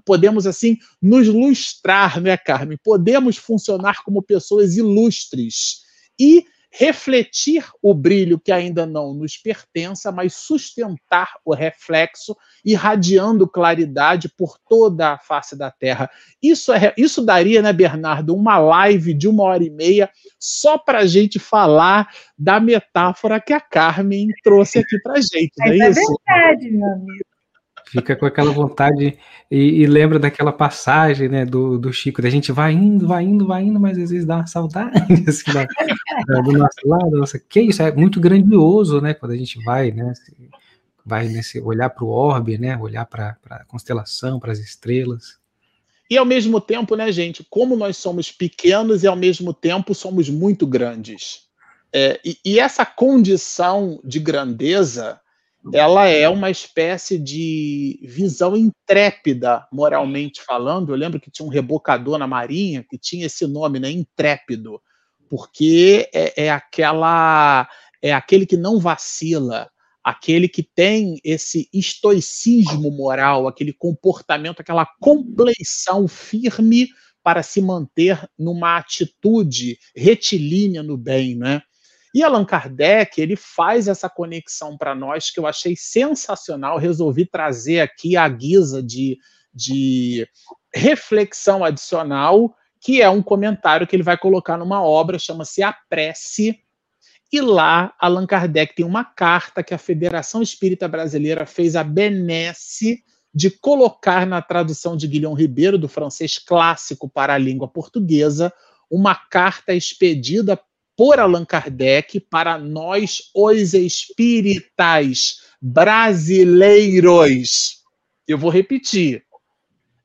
podemos 0.06 0.46
assim 0.46 0.78
nos 1.02 1.28
lustrar, 1.28 2.22
né, 2.22 2.38
Carmen? 2.38 2.78
Podemos 2.84 3.38
funcionar 3.38 4.04
como 4.04 4.22
pessoas 4.22 4.78
ilustres 4.78 5.80
e 6.20 6.46
refletir 6.72 7.66
o 7.82 7.94
brilho 7.94 8.40
que 8.40 8.52
ainda 8.52 8.86
não 8.86 9.14
nos 9.14 9.38
pertença, 9.38 10.12
mas 10.12 10.34
sustentar 10.34 11.34
o 11.44 11.54
reflexo, 11.54 12.36
irradiando 12.64 13.48
claridade 13.48 14.30
por 14.30 14.58
toda 14.70 15.10
a 15.10 15.18
face 15.18 15.58
da 15.58 15.70
Terra. 15.70 16.10
Isso, 16.42 16.72
é, 16.72 16.94
isso 16.98 17.22
daria, 17.22 17.62
né, 17.62 17.74
Bernardo, 17.74 18.34
uma 18.34 18.58
live 18.58 19.14
de 19.14 19.28
uma 19.28 19.44
hora 19.44 19.64
e 19.64 19.70
meia 19.70 20.10
só 20.40 20.78
para 20.78 21.00
a 21.00 21.06
gente 21.06 21.38
falar 21.38 22.10
da 22.38 22.60
metáfora 22.60 23.42
que 23.42 23.54
a 23.54 23.60
Carmen 23.60 24.30
trouxe 24.44 24.80
aqui 24.80 24.98
para 25.02 25.14
a 25.14 25.22
gente, 25.22 25.52
não 25.58 25.68
é, 25.68 25.78
é 25.78 25.90
isso? 25.90 26.00
É 26.28 26.34
verdade, 26.34 26.72
meu 26.72 26.90
amigo. 26.90 27.31
Fica 27.92 28.16
com 28.16 28.26
aquela 28.26 28.52
vontade 28.52 29.18
e, 29.50 29.58
e, 29.58 29.86
lembra 29.86 30.18
daquela 30.18 30.54
passagem, 30.54 31.28
né, 31.28 31.46
do, 31.46 31.78
do 31.78 31.92
Chico, 31.92 32.22
da 32.22 32.30
gente 32.30 32.50
vai 32.50 32.72
indo, 32.72 33.06
vai 33.06 33.22
indo, 33.24 33.46
vai 33.46 33.64
indo, 33.64 33.82
mas 33.82 33.98
às 33.98 34.10
vezes 34.10 34.26
dá 34.26 34.38
uma 34.38 34.48
saudade 34.48 34.96
assim, 35.28 35.52
da, 35.52 35.68
da, 36.26 36.42
do 36.42 36.54
nosso 36.54 36.80
lado, 36.86 37.18
nossa, 37.18 37.38
que 37.38 37.60
isso, 37.60 37.82
é 37.84 37.92
muito 37.92 38.18
grandioso, 38.22 39.02
né, 39.02 39.14
quando 39.14 39.34
a 39.34 39.36
gente 39.36 39.62
vai, 39.66 39.92
né, 39.92 40.14
vai 41.06 41.28
nesse, 41.28 41.60
olhar 41.60 41.90
para 41.90 42.06
o 42.06 42.08
orbe, 42.08 42.58
né, 42.58 42.78
olhar 42.78 43.06
para 43.06 43.36
a 43.50 43.66
constelação, 43.66 44.40
para 44.40 44.54
as 44.54 44.60
estrelas. 44.60 45.38
E 46.10 46.18
ao 46.18 46.26
mesmo 46.26 46.62
tempo, 46.62 46.96
né, 46.96 47.12
gente, 47.12 47.46
como 47.50 47.76
nós 47.76 47.98
somos 47.98 48.32
pequenos 48.32 49.04
e 49.04 49.08
ao 49.08 49.18
mesmo 49.18 49.54
tempo 49.54 49.94
somos 49.94 50.30
muito 50.30 50.66
grandes. 50.66 51.42
É, 51.92 52.22
e, 52.24 52.38
e 52.46 52.60
essa 52.60 52.86
condição 52.86 54.00
de 54.02 54.18
grandeza, 54.18 55.20
ela 55.74 56.08
é 56.08 56.28
uma 56.28 56.50
espécie 56.50 57.20
de 57.20 58.00
visão 58.04 58.58
intrépida, 58.58 59.68
moralmente 59.72 60.42
falando. 60.42 60.92
Eu 60.92 60.96
lembro 60.96 61.20
que 61.20 61.30
tinha 61.30 61.46
um 61.46 61.50
rebocador 61.50 62.18
na 62.18 62.28
Marinha 62.28 62.86
que 62.90 62.98
tinha 62.98 63.26
esse 63.28 63.46
nome, 63.46 63.80
né, 63.80 63.92
intrépido, 63.92 64.82
porque 65.30 66.10
é, 66.14 66.46
é 66.46 66.52
aquela 66.52 67.68
é 68.02 68.12
aquele 68.12 68.48
que 68.48 68.58
não 68.58 68.80
vacila, 68.80 69.70
aquele 70.04 70.50
que 70.50 70.64
tem 70.64 71.20
esse 71.24 71.70
estoicismo 71.72 72.90
moral, 72.90 73.48
aquele 73.48 73.72
comportamento, 73.72 74.60
aquela 74.60 74.88
compleição 75.00 76.08
firme 76.08 76.88
para 77.24 77.44
se 77.44 77.62
manter 77.62 78.28
numa 78.38 78.78
atitude 78.78 79.78
retilínea 79.96 80.82
no 80.82 80.98
bem, 80.98 81.36
né? 81.36 81.62
E 82.14 82.24
Allan 82.24 82.44
Kardec, 82.44 83.22
ele 83.22 83.36
faz 83.36 83.88
essa 83.88 84.10
conexão 84.10 84.78
para 84.78 84.94
nós 84.94 85.30
que 85.30 85.40
eu 85.40 85.48
achei 85.48 85.76
sensacional, 85.78 86.78
resolvi 86.78 87.26
trazer 87.26 87.80
aqui 87.80 88.18
a 88.18 88.28
guisa 88.28 88.84
de, 88.84 89.18
de 89.54 90.28
reflexão 90.74 91.64
adicional, 91.64 92.54
que 92.82 93.02
é 93.02 93.10
um 93.10 93.22
comentário 93.22 93.88
que 93.88 93.96
ele 93.96 94.04
vai 94.04 94.18
colocar 94.18 94.58
numa 94.58 94.84
obra, 94.84 95.20
chama-se 95.20 95.64
A 95.64 95.74
Prece, 95.90 96.60
e 97.32 97.40
lá 97.40 97.94
Allan 97.98 98.28
Kardec 98.28 98.76
tem 98.76 98.86
uma 98.86 99.06
carta 99.06 99.64
que 99.64 99.74
a 99.74 99.78
Federação 99.78 100.42
Espírita 100.42 100.88
Brasileira 100.88 101.46
fez 101.46 101.78
a 101.78 101.84
benesse 101.84 103.04
de 103.34 103.50
colocar 103.50 104.28
na 104.28 104.42
tradução 104.42 104.98
de 104.98 105.08
Guilhom 105.08 105.34
Ribeiro, 105.34 105.78
do 105.78 105.88
francês 105.88 106.38
clássico 106.38 107.10
para 107.10 107.34
a 107.34 107.38
língua 107.38 107.70
portuguesa, 107.70 108.52
uma 108.90 109.16
carta 109.16 109.74
expedida 109.74 110.60
por 110.96 111.20
Allan 111.20 111.46
Kardec 111.46 112.20
para 112.20 112.58
nós, 112.58 113.24
os 113.36 113.74
espíritas 113.74 115.38
brasileiros. 115.62 117.82
Eu 118.28 118.38
vou 118.38 118.50
repetir. 118.50 119.24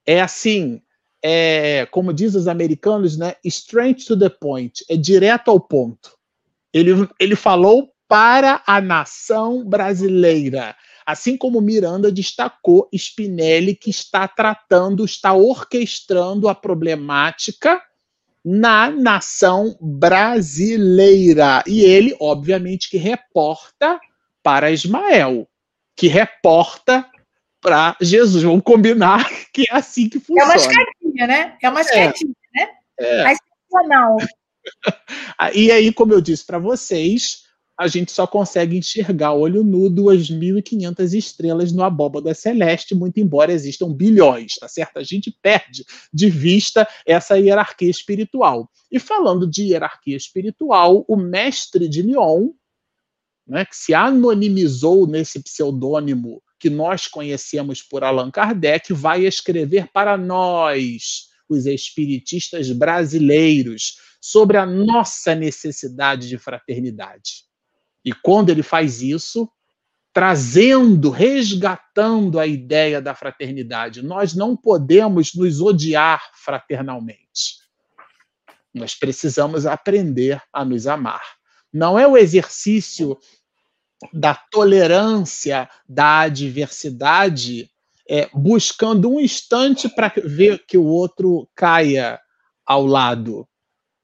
É 0.07 0.21
assim, 0.21 0.81
é, 1.23 1.87
como 1.87 2.13
diz 2.13 2.35
os 2.35 2.47
americanos, 2.47 3.17
né? 3.17 3.35
Straight 3.45 4.07
to 4.07 4.19
the 4.19 4.29
point, 4.29 4.85
é 4.89 4.97
direto 4.97 5.51
ao 5.51 5.59
ponto. 5.59 6.15
Ele, 6.73 7.09
ele 7.19 7.35
falou 7.35 7.91
para 8.09 8.63
a 8.67 8.81
nação 8.81 9.65
brasileira. 9.65 10.77
Assim 11.05 11.37
como 11.37 11.61
Miranda 11.61 12.11
destacou 12.11 12.89
Spinelli, 12.93 13.75
que 13.75 13.91
está 13.91 14.27
tratando, 14.27 15.05
está 15.05 15.33
orquestrando 15.33 16.49
a 16.49 16.55
problemática 16.55 17.81
na 18.49 18.89
nação 18.89 19.77
brasileira. 19.81 21.65
E 21.67 21.83
ele, 21.83 22.17
obviamente, 22.21 22.89
que 22.89 22.97
reporta 22.97 23.99
para 24.41 24.71
Ismael, 24.71 25.49
que 25.97 26.07
reporta 26.07 27.05
para 27.61 27.97
Jesus. 28.01 28.45
Vamos 28.45 28.63
combinar 28.63 29.29
que 29.53 29.65
é 29.69 29.75
assim 29.75 30.09
que 30.09 30.21
funciona. 30.21 30.43
É 30.43 30.45
uma 30.45 30.57
escadinha, 30.57 31.27
né? 31.27 31.59
É 31.61 31.69
uma 31.69 31.81
escadinha, 31.81 32.35
é. 32.55 32.61
né? 32.61 32.71
É. 33.01 33.33
Excepcional. 33.33 34.17
e 35.53 35.73
aí, 35.73 35.93
como 35.93 36.13
eu 36.13 36.21
disse 36.21 36.47
para 36.47 36.61
vocês, 36.61 37.46
a 37.79 37.87
gente 37.87 38.11
só 38.11 38.27
consegue 38.27 38.79
enxergar 38.79 39.35
olho 39.35 39.63
nu 39.63 39.91
2.500 39.91 41.13
estrelas 41.13 41.73
no 41.73 41.83
abóbada 41.83 42.33
celeste, 42.33 42.95
muito 42.95 43.21
embora 43.21 43.53
existam 43.53 43.93
bilhões, 43.93 44.55
tá 44.55 44.67
certo? 44.67 44.99
A 44.99 45.03
gente 45.03 45.31
perde 45.43 45.85
de 46.13 46.31
vista 46.31 46.89
essa 47.05 47.39
hierarquia 47.39 47.91
espiritual. 47.91 48.71
E 48.91 48.99
falando 48.99 49.47
de 49.47 49.65
hierarquia 49.65 50.17
espiritual, 50.17 51.05
o 51.07 51.17
mestre 51.17 51.87
de 51.87 52.01
Lyon, 52.01 52.51
né, 53.47 53.65
que 53.67 53.77
se 53.77 53.93
anonimizou 53.93 55.07
nesse 55.07 55.43
pseudônimo 55.43 56.43
que 56.59 56.71
nós 56.71 57.07
conhecemos 57.07 57.83
por 57.83 58.03
Allan 58.03 58.31
Kardec, 58.31 58.93
vai 58.95 59.27
escrever 59.27 59.89
para 59.93 60.17
nós, 60.17 61.27
os 61.49 61.67
espiritistas 61.67 62.71
brasileiros, 62.73 63.99
sobre 64.21 64.57
a 64.57 64.65
nossa 64.65 65.35
necessidade 65.35 66.29
de 66.29 66.39
fraternidade. 66.39 67.46
E 68.07 68.13
quando 68.13 68.51
ele 68.51 68.63
faz 68.63 69.03
isso, 69.03 69.51
trazendo, 70.13 71.11
resgatando 71.11 72.39
a 72.39 72.47
ideia 72.47 73.03
da 73.03 73.17
fraternidade, 73.17 74.01
nós 74.01 74.33
não 74.33 74.57
podemos 74.57 75.35
nos 75.35 75.61
odiar 75.61 76.23
fraternalmente. 76.33 77.57
Nós 78.73 78.95
precisamos 78.95 79.67
aprender 79.67 80.41
a 80.53 80.65
nos 80.65 80.87
amar. 80.87 81.21
Não 81.73 81.99
é 81.99 82.07
o 82.07 82.17
exercício 82.17 83.19
da 84.13 84.35
tolerância, 84.35 85.69
da 85.89 86.21
adversidade, 86.21 87.69
é, 88.09 88.31
buscando 88.33 89.11
um 89.11 89.19
instante 89.19 89.89
para 89.89 90.13
ver 90.25 90.65
que 90.65 90.79
o 90.79 90.85
outro 90.85 91.49
caia 91.57 92.21
ao 92.65 92.87
lado. 92.87 93.49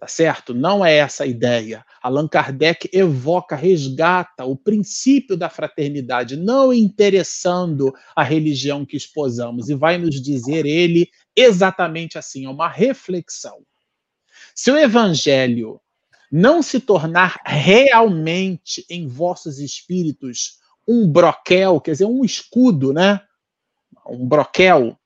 Tá 0.03 0.09
certo? 0.09 0.53
Não 0.53 0.85
é 0.85 0.97
essa 0.97 1.23
a 1.23 1.29
ideia. 1.29 1.87
Allan 2.03 2.27
Kardec 2.27 2.91
evoca, 2.93 3.55
resgata 3.55 4.45
o 4.45 4.57
princípio 4.57 5.37
da 5.37 5.49
fraternidade, 5.49 6.37
não 6.37 6.73
interessando 6.73 7.95
a 8.17 8.25
religião 8.25 8.85
que 8.85 8.97
esposamos, 8.97 9.69
e 9.69 9.77
vai 9.77 9.99
nos 9.99 10.21
dizer 10.21 10.67
ele 10.67 11.09
exatamente 11.37 12.19
assim, 12.19 12.47
é 12.47 12.49
uma 12.49 12.69
reflexão. 12.69 13.63
Se 14.57 14.73
o 14.73 14.77
evangelho 14.77 15.81
não 16.33 16.63
se 16.63 16.81
tornar 16.81 17.41
realmente 17.47 18.85
em 18.91 19.07
vossos 19.07 19.61
espíritos 19.61 20.59
um 20.85 21.07
broquel, 21.07 21.81
quer 21.81 21.93
dizer, 21.93 22.07
um 22.07 22.25
escudo, 22.25 22.93
né? 22.93 23.21
Um 24.05 24.27
broquel. 24.27 24.99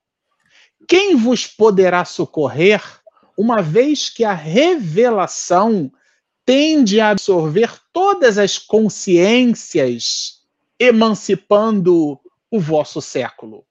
Quem 0.88 1.16
vos 1.16 1.46
poderá 1.46 2.02
socorrer, 2.06 2.80
uma 3.36 3.60
vez 3.60 4.08
que 4.08 4.24
a 4.24 4.32
revelação 4.32 5.92
tende 6.44 7.00
a 7.00 7.10
absorver 7.10 7.78
todas 7.92 8.38
as 8.38 8.56
consciências, 8.58 10.40
emancipando 10.78 12.18
o 12.50 12.60
vosso 12.60 13.02
século? 13.02 13.64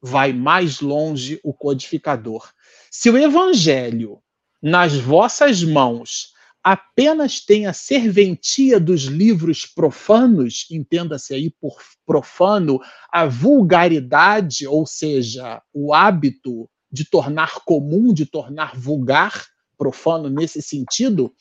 Vai 0.00 0.32
mais 0.32 0.80
longe 0.80 1.40
o 1.42 1.52
codificador. 1.52 2.50
Se 2.90 3.10
o 3.10 3.18
evangelho 3.18 4.22
nas 4.62 4.94
vossas 4.94 5.62
mãos 5.62 6.32
apenas 6.62 7.40
tem 7.40 7.66
a 7.66 7.72
serventia 7.72 8.78
dos 8.78 9.04
livros 9.04 9.64
profanos, 9.64 10.66
entenda-se 10.70 11.34
aí 11.34 11.50
por 11.50 11.78
profano 12.04 12.78
a 13.10 13.26
vulgaridade, 13.26 14.66
ou 14.66 14.86
seja, 14.86 15.62
o 15.72 15.94
hábito 15.94 16.68
de 16.90 17.04
tornar 17.04 17.60
comum, 17.64 18.12
de 18.12 18.26
tornar 18.26 18.76
vulgar, 18.76 19.46
profano 19.76 20.28
nesse 20.28 20.60
sentido, 20.60 21.32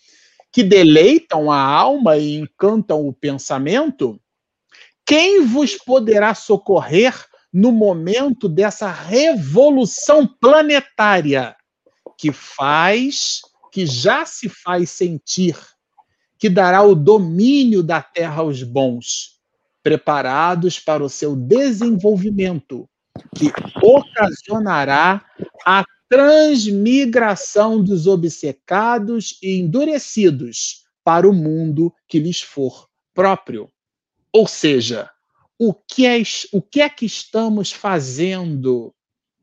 que 0.52 0.64
deleitam 0.64 1.52
a 1.52 1.62
alma 1.62 2.18
e 2.18 2.36
encantam 2.36 3.08
o 3.08 3.14
pensamento, 3.14 4.20
quem 5.06 5.45
vos 5.45 5.76
poderá 5.76 6.34
socorrer 6.34 7.14
no 7.52 7.72
momento 7.72 8.47
dessa 8.47 8.91
revolução 8.91 10.28
planetária 10.28 11.56
que 12.18 12.32
faz 12.32 13.41
que 13.72 13.86
já 13.86 14.26
se 14.26 14.50
faz 14.50 14.89
sentir, 14.89 15.56
que 16.38 16.50
dará 16.50 16.82
o 16.82 16.95
domínio 16.95 17.84
da 17.84 18.02
terra 18.02 18.41
aos 18.41 18.64
bons, 18.64 19.39
preparados 19.84 20.80
para 20.80 21.04
o 21.04 21.10
seu 21.10 21.36
desenvolvimento, 21.36 22.89
que 23.36 23.52
ocasionará 23.82 25.26
a 25.66 25.84
transmigração 26.08 27.84
dos 27.84 28.08
obcecados 28.08 29.38
e 29.42 29.60
endurecidos 29.60 30.86
para 31.04 31.28
o 31.28 31.34
mundo 31.34 31.94
que 32.08 32.20
lhes 32.20 32.42
for 32.42 32.88
próprio. 33.14 33.70
Ou 34.34 34.48
seja, 34.48 35.10
o 35.58 35.74
que 35.74 36.06
é, 36.06 36.22
o 36.52 36.62
que, 36.62 36.82
é 36.82 36.90
que 36.90 37.06
estamos 37.06 37.72
fazendo 37.72 38.94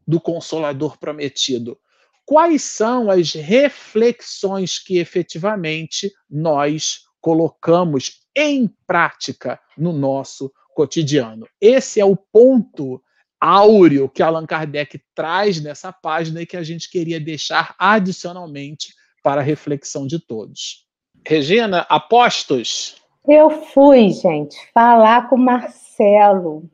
do 0.07 0.21
Consolador 0.21 0.99
prometido? 0.99 1.79
quais 2.27 2.63
são 2.63 3.09
as 3.09 3.33
reflexões 3.33 4.81
que 4.81 4.99
efetivamente 4.99 6.13
nós 6.29 7.03
colocamos 7.21 8.21
em 8.35 8.69
prática 8.85 9.61
no 9.79 9.93
nosso 9.93 10.53
cotidiano. 10.75 11.47
Esse 11.61 12.01
é 12.01 12.05
o 12.05 12.17
ponto 12.17 13.01
áureo 13.41 14.09
que 14.09 14.23
Allan 14.23 14.47
Kardec 14.47 15.01
traz 15.15 15.61
nessa 15.63 15.93
página 15.93 16.43
e 16.43 16.47
que 16.47 16.57
a 16.57 16.63
gente 16.63 16.91
queria 16.91 17.21
deixar 17.21 17.75
adicionalmente 17.79 18.95
para 19.23 19.41
a 19.41 19.45
reflexão 19.45 20.07
de 20.07 20.19
todos. 20.19 20.87
Regina, 21.27 21.87
apostos? 21.89 22.97
Eu 23.27 23.51
fui, 23.51 24.11
gente, 24.11 24.57
falar 24.73 25.29
com 25.29 25.37
o 25.37 25.39
Marcelo 25.39 26.71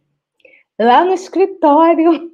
lá 0.79 1.05
no 1.05 1.15
escritório 1.15 2.31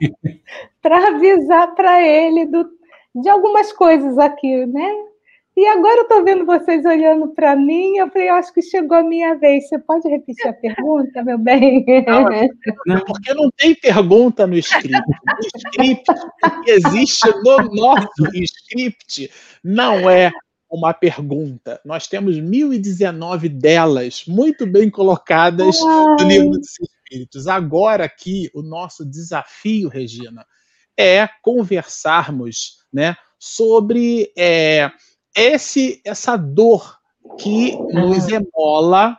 para 0.82 1.08
avisar 1.08 1.74
para 1.74 2.04
ele 2.04 2.46
do, 2.46 2.68
de 3.14 3.28
algumas 3.28 3.72
coisas 3.72 4.18
aqui, 4.18 4.66
né? 4.66 5.07
E 5.58 5.66
agora 5.66 5.96
eu 5.96 6.02
estou 6.02 6.24
vendo 6.24 6.46
vocês 6.46 6.84
olhando 6.84 7.34
para 7.34 7.56
mim, 7.56 7.96
eu 7.96 8.08
falei, 8.10 8.30
eu 8.30 8.34
acho 8.36 8.54
que 8.54 8.62
chegou 8.62 8.96
a 8.96 9.02
minha 9.02 9.34
vez. 9.34 9.68
Você 9.68 9.76
pode 9.76 10.08
repetir 10.08 10.46
a 10.46 10.52
pergunta, 10.52 11.24
meu 11.24 11.36
bem? 11.36 11.84
Não, 12.86 13.00
porque 13.04 13.34
não 13.34 13.50
tem 13.50 13.74
pergunta 13.74 14.46
no 14.46 14.56
script. 14.56 15.02
O 15.02 15.58
script 15.58 16.12
que 16.64 16.70
existe 16.70 17.28
no 17.42 17.74
nosso 17.74 18.08
script 18.34 19.32
não 19.64 20.08
é 20.08 20.30
uma 20.70 20.94
pergunta. 20.94 21.80
Nós 21.84 22.06
temos 22.06 22.38
1019 22.38 23.48
delas 23.48 24.22
muito 24.28 24.64
bem 24.64 24.88
colocadas 24.88 25.76
Ai. 25.82 26.16
no 26.20 26.28
livro 26.28 26.50
dos 26.50 26.78
espíritos. 26.78 27.48
Agora 27.48 28.04
aqui 28.04 28.48
o 28.54 28.62
nosso 28.62 29.04
desafio, 29.04 29.88
Regina, 29.88 30.46
é 30.96 31.28
conversarmos, 31.42 32.78
né, 32.92 33.16
sobre 33.40 34.32
é, 34.36 34.90
esse 35.38 36.00
essa 36.04 36.36
dor 36.36 36.98
que 37.38 37.76
nos 37.92 38.28
emola, 38.28 39.16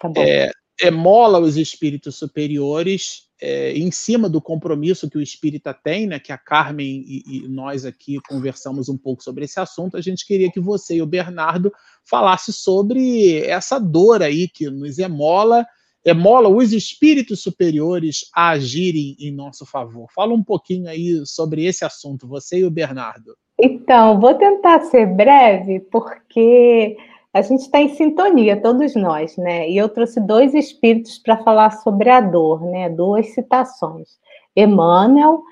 tá 0.00 0.10
é, 0.16 0.50
emola 0.80 1.38
os 1.38 1.56
espíritos 1.56 2.16
superiores 2.16 3.26
é, 3.40 3.72
em 3.72 3.90
cima 3.90 4.28
do 4.28 4.40
compromisso 4.40 5.10
que 5.10 5.18
o 5.18 5.22
espírita 5.22 5.74
tem, 5.74 6.06
né, 6.06 6.18
que 6.18 6.32
a 6.32 6.38
Carmen 6.38 7.04
e, 7.06 7.22
e, 7.26 7.48
nós 7.48 7.84
aqui 7.84 8.18
conversamos 8.28 8.88
um 8.88 8.96
pouco 8.96 9.22
sobre 9.22 9.44
esse 9.44 9.60
assunto, 9.60 9.96
a 9.96 10.00
gente 10.00 10.26
queria 10.26 10.50
que 10.50 10.60
você 10.60 10.96
e 10.96 11.02
o 11.02 11.06
Bernardo 11.06 11.70
falasse 12.02 12.52
sobre 12.52 13.40
essa 13.40 13.78
dor 13.78 14.22
aí 14.22 14.48
que 14.48 14.70
nos 14.70 14.98
emola, 14.98 15.66
emola 16.02 16.48
os 16.48 16.72
espíritos 16.72 17.42
superiores 17.42 18.26
a 18.34 18.50
agirem 18.50 19.16
em 19.20 19.30
nosso 19.30 19.66
favor. 19.66 20.08
Fala 20.14 20.32
um 20.32 20.42
pouquinho 20.42 20.88
aí 20.88 21.20
sobre 21.26 21.66
esse 21.66 21.84
assunto, 21.84 22.26
você 22.26 22.60
e 22.60 22.64
o 22.64 22.70
Bernardo. 22.70 23.36
Então, 23.58 24.20
vou 24.20 24.34
tentar 24.34 24.80
ser 24.80 25.06
breve, 25.06 25.80
porque 25.80 26.96
a 27.32 27.40
gente 27.42 27.60
está 27.60 27.80
em 27.80 27.88
sintonia, 27.88 28.60
todos 28.60 28.94
nós, 28.94 29.36
né? 29.36 29.68
E 29.68 29.76
eu 29.76 29.88
trouxe 29.88 30.20
dois 30.20 30.54
espíritos 30.54 31.18
para 31.18 31.42
falar 31.42 31.70
sobre 31.70 32.10
a 32.10 32.20
dor, 32.20 32.62
né? 32.62 32.88
Duas 32.90 33.28
citações. 33.34 34.18
Emmanuel 34.54 35.42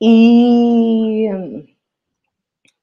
e. 0.00 1.28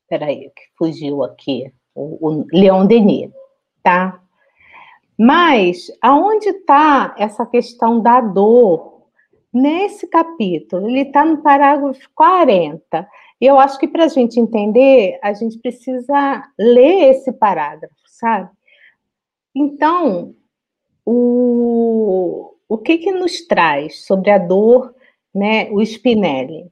Peraí, 0.08 0.50
que 0.50 0.64
fugiu 0.78 1.24
aqui. 1.24 1.74
O, 1.94 2.30
o 2.30 2.46
Leon 2.54 2.86
Denis, 2.86 3.32
tá? 3.84 4.22
Mas 5.18 5.92
aonde 6.02 6.50
está 6.50 7.14
essa 7.18 7.46
questão 7.46 8.00
da 8.02 8.22
dor? 8.22 9.02
Nesse 9.54 10.08
capítulo, 10.08 10.88
ele 10.88 11.02
está 11.02 11.26
no 11.26 11.42
parágrafo 11.42 12.00
40. 12.16 13.06
E 13.42 13.46
eu 13.46 13.60
acho 13.60 13.80
que 13.80 13.88
para 13.88 14.06
a 14.06 14.08
gente 14.08 14.40
entender, 14.40 15.20
a 15.24 15.34
gente 15.34 15.58
precisa 15.58 16.44
ler 16.60 17.10
esse 17.10 17.34
parágrafo 17.34 18.02
sabe? 18.22 18.50
Então, 19.56 20.36
o, 21.04 22.54
o 22.70 22.78
que 22.78 23.00
que 23.00 23.12
nos 23.12 23.46
traz 23.48 24.06
sobre 24.06 24.30
a 24.30 24.38
dor, 24.38 24.94
né, 25.34 25.70
o 25.72 25.82
Spinelli? 25.82 26.70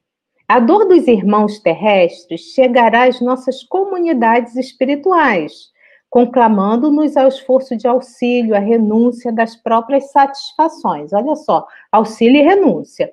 A 0.48 0.58
dor 0.60 0.86
dos 0.86 1.06
irmãos 1.06 1.58
terrestres 1.60 2.52
chegará 2.54 3.04
às 3.04 3.20
nossas 3.20 3.62
comunidades 3.62 4.56
espirituais, 4.56 5.70
conclamando-nos 6.08 7.16
ao 7.16 7.28
esforço 7.28 7.76
de 7.76 7.86
auxílio, 7.86 8.56
à 8.56 8.58
renúncia 8.58 9.32
das 9.32 9.54
próprias 9.54 10.10
satisfações. 10.10 11.12
Olha 11.12 11.36
só, 11.36 11.66
auxílio 11.92 12.40
e 12.40 12.44
renúncia 12.44 13.12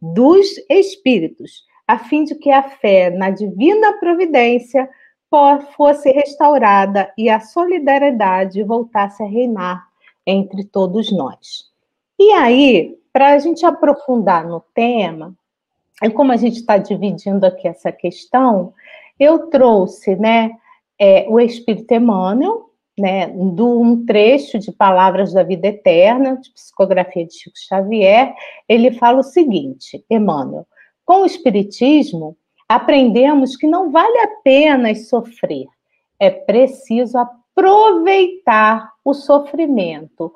dos 0.00 0.46
espíritos, 0.70 1.64
a 1.88 1.98
fim 1.98 2.24
de 2.24 2.34
que 2.34 2.50
a 2.50 2.62
fé 2.62 3.08
na 3.08 3.30
divina 3.30 3.94
providência 3.94 4.86
fosse 5.74 6.10
restaurada 6.10 7.10
e 7.16 7.30
a 7.30 7.40
solidariedade 7.40 8.62
voltasse 8.62 9.22
a 9.22 9.26
reinar 9.26 9.88
entre 10.26 10.64
todos 10.64 11.10
nós. 11.10 11.70
E 12.18 12.32
aí, 12.32 12.98
para 13.10 13.32
a 13.32 13.38
gente 13.38 13.64
aprofundar 13.64 14.46
no 14.46 14.60
tema, 14.74 15.34
e 16.02 16.10
como 16.10 16.30
a 16.30 16.36
gente 16.36 16.58
está 16.58 16.76
dividindo 16.76 17.46
aqui 17.46 17.66
essa 17.66 17.90
questão, 17.90 18.74
eu 19.18 19.48
trouxe 19.48 20.14
né, 20.16 20.52
é, 20.98 21.26
o 21.28 21.40
Espírito 21.40 21.92
Emmanuel, 21.92 22.70
né, 22.98 23.28
de 23.28 23.62
um 23.62 24.04
trecho 24.04 24.58
de 24.58 24.72
Palavras 24.72 25.32
da 25.32 25.42
Vida 25.42 25.68
Eterna, 25.68 26.36
de 26.36 26.50
psicografia 26.50 27.24
de 27.24 27.32
Chico 27.32 27.56
Xavier, 27.56 28.34
ele 28.68 28.92
fala 28.92 29.20
o 29.20 29.24
seguinte, 29.24 30.04
Emmanuel, 30.10 30.66
com 31.08 31.22
o 31.22 31.24
Espiritismo, 31.26 32.36
aprendemos 32.68 33.56
que 33.56 33.66
não 33.66 33.90
vale 33.90 34.18
a 34.18 34.28
pena 34.44 34.94
sofrer, 34.94 35.64
é 36.20 36.28
preciso 36.28 37.16
aproveitar 37.16 38.92
o 39.02 39.14
sofrimento. 39.14 40.30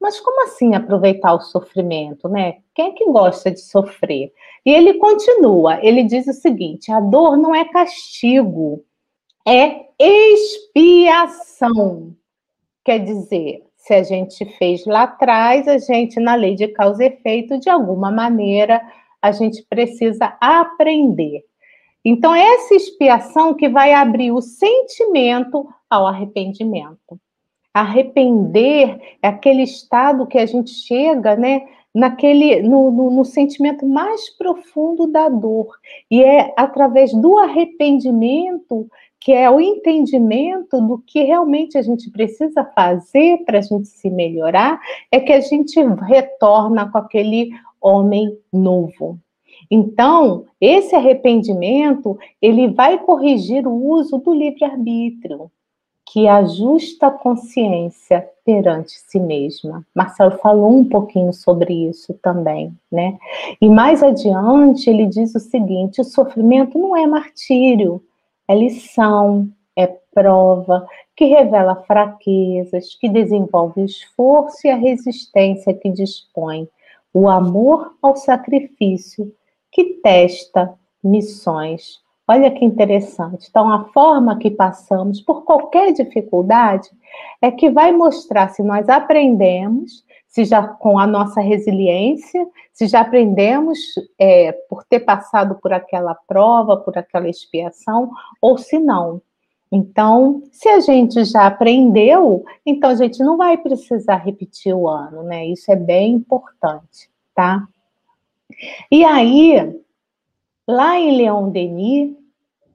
Mas 0.00 0.18
como 0.18 0.44
assim 0.44 0.74
aproveitar 0.74 1.34
o 1.34 1.40
sofrimento, 1.40 2.26
né? 2.26 2.60
Quem 2.74 2.86
é 2.86 2.92
que 2.92 3.04
gosta 3.04 3.50
de 3.50 3.60
sofrer? 3.60 4.32
E 4.64 4.72
ele 4.72 4.94
continua, 4.94 5.78
ele 5.84 6.02
diz 6.04 6.26
o 6.26 6.32
seguinte: 6.32 6.90
a 6.90 7.00
dor 7.00 7.36
não 7.36 7.54
é 7.54 7.66
castigo, 7.66 8.82
é 9.46 9.88
expiação. 9.98 11.36
Quer 12.82 13.00
dizer, 13.00 13.62
se 13.76 13.92
a 13.92 14.02
gente 14.02 14.46
fez 14.56 14.86
lá 14.86 15.02
atrás, 15.02 15.68
a 15.68 15.76
gente, 15.76 16.18
na 16.18 16.34
lei 16.34 16.54
de 16.54 16.68
causa 16.68 17.04
e 17.04 17.08
efeito, 17.08 17.60
de 17.60 17.68
alguma 17.68 18.10
maneira, 18.10 18.80
a 19.24 19.32
gente 19.32 19.64
precisa 19.70 20.36
aprender. 20.38 21.42
Então, 22.04 22.34
essa 22.34 22.74
expiação 22.74 23.54
que 23.54 23.70
vai 23.70 23.94
abrir 23.94 24.30
o 24.32 24.42
sentimento 24.42 25.66
ao 25.88 26.06
arrependimento. 26.06 27.18
Arrepender 27.72 29.00
é 29.22 29.28
aquele 29.28 29.62
estado 29.62 30.26
que 30.26 30.36
a 30.36 30.44
gente 30.44 30.72
chega, 30.72 31.34
né, 31.36 31.66
naquele 31.94 32.60
no, 32.60 32.90
no, 32.90 33.10
no, 33.10 33.24
sentimento 33.24 33.86
mais 33.86 34.28
profundo 34.36 35.06
da 35.06 35.30
dor. 35.30 35.74
E 36.10 36.22
é 36.22 36.52
através 36.54 37.10
do 37.14 37.38
arrependimento 37.38 38.86
que 39.24 39.32
é 39.32 39.50
o 39.50 39.58
entendimento 39.58 40.82
do 40.82 40.98
que 40.98 41.22
realmente 41.22 41.78
a 41.78 41.82
gente 41.82 42.10
precisa 42.10 42.62
fazer 42.62 43.42
para 43.46 43.56
a 43.56 43.62
gente 43.62 43.88
se 43.88 44.10
melhorar, 44.10 44.78
é 45.10 45.18
que 45.18 45.32
a 45.32 45.40
gente 45.40 45.82
retorna 46.06 46.92
com 46.92 46.98
aquele 46.98 47.48
homem 47.84 48.38
novo. 48.52 49.18
Então, 49.70 50.44
esse 50.60 50.94
arrependimento, 50.94 52.18
ele 52.40 52.68
vai 52.68 52.98
corrigir 52.98 53.66
o 53.66 53.72
uso 53.72 54.18
do 54.18 54.34
livre-arbítrio, 54.34 55.50
que 56.06 56.28
ajusta 56.28 57.08
a 57.08 57.10
consciência 57.10 58.28
perante 58.44 58.92
si 58.92 59.18
mesma. 59.18 59.84
Marcelo 59.94 60.38
falou 60.38 60.70
um 60.70 60.84
pouquinho 60.84 61.32
sobre 61.32 61.72
isso 61.88 62.14
também, 62.22 62.72
né? 62.92 63.18
E 63.60 63.68
mais 63.68 64.02
adiante 64.02 64.88
ele 64.88 65.06
diz 65.06 65.34
o 65.34 65.40
seguinte: 65.40 66.00
o 66.00 66.04
sofrimento 66.04 66.78
não 66.78 66.96
é 66.96 67.06
martírio, 67.06 68.02
é 68.46 68.54
lição, 68.54 69.48
é 69.76 69.86
prova 70.14 70.86
que 71.16 71.24
revela 71.24 71.82
fraquezas, 71.86 72.94
que 72.94 73.08
desenvolve 73.08 73.82
o 73.82 73.84
esforço 73.84 74.66
e 74.66 74.70
a 74.70 74.76
resistência 74.76 75.72
que 75.72 75.90
dispõe, 75.90 76.68
o 77.14 77.28
amor 77.28 77.94
ao 78.02 78.16
sacrifício 78.16 79.32
que 79.70 80.00
testa 80.02 80.74
missões. 81.02 82.02
Olha 82.26 82.50
que 82.50 82.64
interessante. 82.64 83.46
Então, 83.48 83.70
a 83.70 83.84
forma 83.92 84.38
que 84.38 84.50
passamos 84.50 85.20
por 85.20 85.44
qualquer 85.44 85.92
dificuldade 85.92 86.88
é 87.40 87.50
que 87.50 87.70
vai 87.70 87.92
mostrar 87.92 88.48
se 88.48 88.62
nós 88.62 88.88
aprendemos, 88.88 90.04
se 90.26 90.44
já 90.44 90.66
com 90.66 90.98
a 90.98 91.06
nossa 91.06 91.40
resiliência, 91.40 92.48
se 92.72 92.86
já 92.86 93.02
aprendemos 93.02 93.78
é, 94.18 94.52
por 94.68 94.84
ter 94.84 95.00
passado 95.00 95.56
por 95.62 95.72
aquela 95.72 96.14
prova, 96.26 96.78
por 96.78 96.98
aquela 96.98 97.28
expiação, 97.28 98.10
ou 98.40 98.58
se 98.58 98.78
não. 98.78 99.20
Então, 99.74 100.44
se 100.52 100.68
a 100.68 100.78
gente 100.78 101.24
já 101.24 101.48
aprendeu, 101.48 102.44
então 102.64 102.90
a 102.90 102.94
gente 102.94 103.18
não 103.18 103.36
vai 103.36 103.56
precisar 103.58 104.18
repetir 104.18 104.72
o 104.72 104.88
ano, 104.88 105.24
né? 105.24 105.46
Isso 105.46 105.68
é 105.72 105.74
bem 105.74 106.12
importante, 106.12 107.10
tá? 107.34 107.66
E 108.88 109.04
aí, 109.04 109.76
lá 110.64 110.96
em 110.96 111.16
Leon 111.16 111.50
Denis, 111.50 112.14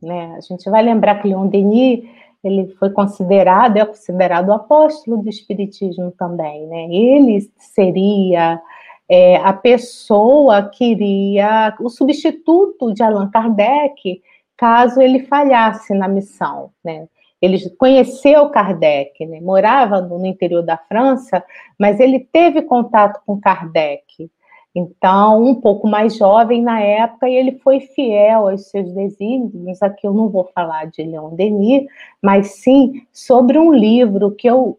né, 0.02 0.36
a 0.36 0.42
gente 0.42 0.70
vai 0.70 0.84
lembrar 0.84 1.22
que 1.22 1.30
Leon 1.30 1.48
Denis 1.48 2.04
ele 2.44 2.68
foi 2.78 2.90
considerado, 2.90 3.78
é 3.78 3.86
considerado 3.86 4.50
o 4.50 4.54
apóstolo 4.54 5.24
do 5.24 5.30
Espiritismo 5.30 6.12
também, 6.12 6.68
né? 6.68 6.94
Ele 6.94 7.50
seria 7.58 8.62
é, 9.08 9.38
a 9.38 9.54
pessoa 9.54 10.64
que 10.64 10.84
iria, 10.84 11.74
o 11.80 11.88
substituto 11.88 12.94
de 12.94 13.02
Allan 13.02 13.30
Kardec, 13.30 14.22
caso 14.60 15.02
ele 15.02 15.24
falhasse 15.24 15.94
na 15.94 16.08
missão, 16.08 16.72
né? 16.84 17.08
Ele 17.42 17.58
conheceu 17.78 18.50
Kardec, 18.50 19.26
né? 19.26 19.40
morava 19.40 20.02
no 20.02 20.26
interior 20.26 20.62
da 20.62 20.78
França, 20.78 21.42
mas 21.80 21.98
ele 22.02 22.20
teve 22.20 22.64
contato 22.64 23.22
com 23.26 23.40
Kardec. 23.40 24.30
Então, 24.76 25.42
um 25.46 25.56
pouco 25.56 25.88
mais 25.88 26.18
jovem 26.18 26.62
na 26.62 26.82
época, 26.82 27.30
e 27.30 27.36
ele 27.36 27.54
foi 27.60 27.80
fiel 27.80 28.50
aos 28.50 28.70
seus 28.70 28.92
desígnios. 28.92 29.82
Aqui 29.82 30.06
eu 30.06 30.14
não 30.14 30.28
vou 30.28 30.50
falar 30.54 30.88
de 30.88 31.02
Leon 31.02 31.34
Denis, 31.34 31.86
mas 32.22 32.56
sim 32.56 33.02
sobre 33.14 33.58
um 33.58 33.72
livro 33.72 34.32
que 34.32 34.48
eu 34.48 34.78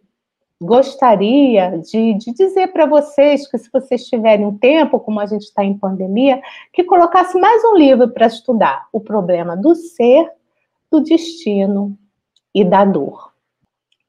gostaria 0.61 1.79
de, 1.79 2.15
de 2.15 2.33
dizer 2.33 2.69
para 2.73 2.85
vocês 2.85 3.51
que, 3.51 3.57
se 3.57 3.71
vocês 3.73 4.07
tiverem 4.07 4.45
um 4.45 4.59
tempo, 4.59 5.01
como 5.01 5.19
a 5.19 5.27
gente 5.27 5.43
está 5.43 5.65
em 5.65 5.79
pandemia, 5.79 6.43
que 6.73 6.85
colocasse 6.85 7.39
mais 7.39 7.65
um 7.65 7.77
livro 7.77 8.11
para 8.11 8.27
estudar: 8.27 8.87
O 8.93 9.01
Problema 9.01 9.57
do 9.57 9.75
Ser, 9.75 10.31
do 10.91 11.01
Destino 11.01 11.97
e 12.55 12.65
da 12.65 12.85
Dor. 12.85 13.33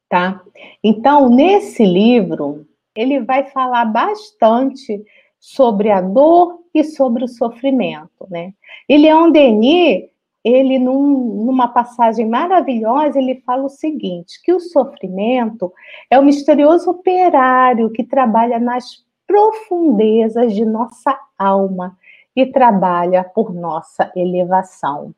Tá? 0.10 0.42
Então, 0.84 1.30
nesse 1.30 1.86
livro, 1.86 2.68
ele 2.94 3.22
vai 3.22 3.46
falar 3.46 3.86
bastante 3.86 5.02
sobre 5.40 5.90
a 5.90 6.02
dor 6.02 6.60
e 6.74 6.84
sobre 6.84 7.24
o 7.24 7.28
sofrimento, 7.28 8.28
né? 8.30 8.54
E 8.88 8.98
Leon 8.98 9.32
Denis, 9.32 10.11
ele 10.44 10.80
num, 10.80 11.46
numa 11.46 11.68
passagem 11.68 12.28
maravilhosa, 12.28 13.20
ele 13.20 13.42
fala 13.46 13.66
o 13.66 13.70
seguinte, 13.70 14.42
que 14.44 14.54
o 14.54 14.60
sofrimento 14.60 15.72
é 16.10 16.20
o 16.20 16.24
misterioso 16.24 16.90
operário 16.90 17.92
que 17.92 18.04
trabalha 18.04 18.60
nas 18.60 19.06
profundezas 19.28 20.54
de 20.54 20.66
nossa 20.66 21.18
alma 21.38 21.98
e 22.36 22.46
trabalha 22.46 23.24
por 23.24 23.54
nossa 23.54 24.12
elevação. 24.16 25.14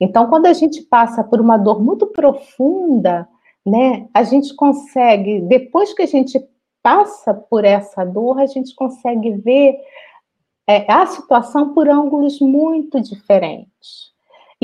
Então, 0.00 0.28
quando 0.28 0.46
a 0.46 0.52
gente 0.52 0.82
passa 0.82 1.22
por 1.22 1.40
uma 1.40 1.56
dor 1.56 1.82
muito 1.82 2.06
profunda, 2.06 3.28
né, 3.64 4.08
a 4.12 4.22
gente 4.22 4.54
consegue, 4.54 5.40
depois 5.42 5.92
que 5.94 6.02
a 6.02 6.06
gente 6.06 6.42
passa 6.82 7.32
por 7.32 7.64
essa 7.64 8.04
dor, 8.04 8.38
a 8.38 8.46
gente 8.46 8.74
consegue 8.74 9.30
ver 9.32 9.76
é, 10.66 10.90
a 10.90 11.06
situação 11.06 11.72
por 11.74 11.88
ângulos 11.88 12.40
muito 12.40 13.00
diferentes. 13.00 14.13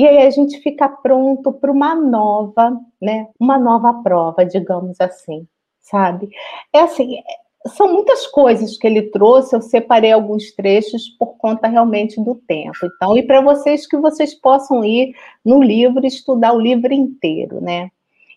E 0.01 0.07
aí 0.07 0.25
a 0.25 0.31
gente 0.31 0.57
fica 0.61 0.89
pronto 0.89 1.53
para 1.53 1.71
uma 1.71 1.93
nova, 1.93 2.75
né, 2.99 3.27
uma 3.39 3.59
nova 3.59 4.01
prova, 4.01 4.43
digamos 4.43 4.99
assim, 4.99 5.45
sabe? 5.79 6.27
É 6.73 6.79
assim, 6.79 7.19
são 7.67 7.93
muitas 7.93 8.25
coisas 8.25 8.77
que 8.77 8.87
ele 8.87 9.03
trouxe, 9.11 9.55
eu 9.55 9.61
separei 9.61 10.11
alguns 10.11 10.55
trechos 10.55 11.07
por 11.19 11.37
conta 11.37 11.67
realmente 11.67 12.19
do 12.19 12.33
tempo. 12.33 12.79
Então, 12.83 13.15
e 13.15 13.21
para 13.21 13.41
vocês 13.41 13.85
que 13.85 13.95
vocês 13.95 14.33
possam 14.33 14.83
ir 14.83 15.13
no 15.45 15.61
livro 15.61 16.03
e 16.03 16.07
estudar 16.07 16.53
o 16.53 16.59
livro 16.59 16.91
inteiro, 16.91 17.61
né? 17.61 17.91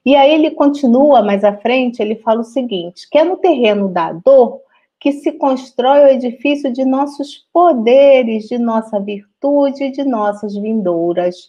E 0.04 0.14
aí 0.14 0.34
ele 0.34 0.50
continua 0.50 1.22
mais 1.22 1.44
à 1.44 1.56
frente, 1.56 2.02
ele 2.02 2.16
fala 2.16 2.42
o 2.42 2.44
seguinte: 2.44 3.08
que 3.10 3.16
é 3.16 3.24
no 3.24 3.38
terreno 3.38 3.88
da 3.88 4.12
dor 4.12 4.60
que 5.00 5.12
se 5.12 5.32
constrói 5.32 6.00
o 6.00 6.08
edifício 6.08 6.70
de 6.70 6.84
nossos 6.84 7.46
poderes, 7.50 8.48
de 8.48 8.58
nossa 8.58 9.00
virtude, 9.00 9.90
de 9.92 10.04
nossas 10.04 10.54
vindouras 10.54 11.48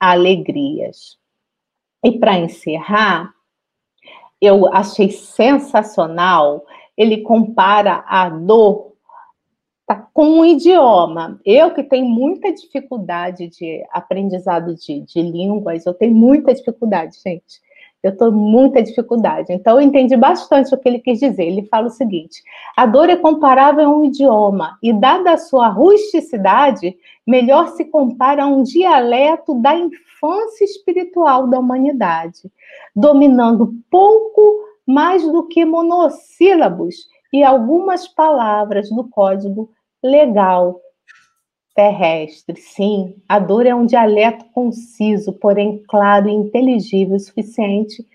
alegrias. 0.00 1.18
E 2.02 2.18
para 2.18 2.38
encerrar, 2.38 3.34
eu 4.40 4.72
achei 4.72 5.10
sensacional, 5.10 6.64
ele 6.96 7.18
compara 7.18 8.02
a 8.08 8.30
dor 8.30 8.94
tá, 9.86 10.08
com 10.14 10.40
um 10.40 10.44
idioma. 10.44 11.38
Eu 11.44 11.74
que 11.74 11.82
tenho 11.82 12.06
muita 12.06 12.50
dificuldade 12.52 13.48
de 13.48 13.84
aprendizado 13.92 14.74
de, 14.74 15.02
de 15.02 15.20
línguas, 15.20 15.84
eu 15.84 15.92
tenho 15.92 16.14
muita 16.14 16.54
dificuldade, 16.54 17.16
gente. 17.22 17.60
Eu 18.02 18.12
estou 18.12 18.32
muita 18.32 18.82
dificuldade. 18.82 19.52
Então, 19.52 19.78
eu 19.78 19.86
entendi 19.86 20.16
bastante 20.16 20.74
o 20.74 20.78
que 20.78 20.88
ele 20.88 20.98
quis 21.00 21.20
dizer. 21.20 21.44
Ele 21.44 21.66
fala 21.66 21.88
o 21.88 21.90
seguinte: 21.90 22.42
a 22.76 22.86
dor 22.86 23.10
é 23.10 23.16
comparável 23.16 23.86
a 23.86 23.92
um 23.92 24.04
idioma, 24.04 24.78
e 24.82 24.92
dada 24.92 25.32
a 25.32 25.38
sua 25.38 25.68
rusticidade, 25.68 26.96
melhor 27.26 27.68
se 27.68 27.84
compara 27.84 28.44
a 28.44 28.46
um 28.46 28.62
dialeto 28.62 29.54
da 29.60 29.74
infância 29.74 30.64
espiritual 30.64 31.46
da 31.46 31.58
humanidade, 31.58 32.50
dominando 32.96 33.74
pouco 33.90 34.64
mais 34.86 35.22
do 35.22 35.46
que 35.46 35.64
monossílabos 35.64 37.06
e 37.32 37.44
algumas 37.44 38.08
palavras 38.08 38.90
do 38.90 39.04
código 39.08 39.70
legal 40.02 40.80
terrestre. 41.80 42.60
Sim, 42.60 43.14
a 43.26 43.38
dor 43.38 43.64
é 43.64 43.74
um 43.74 43.86
dialeto 43.86 44.44
conciso, 44.52 45.32
porém 45.32 45.82
claro 45.88 46.28
e 46.28 46.32
inteligível 46.32 47.16
o 47.16 47.20
suficiente 47.20 48.06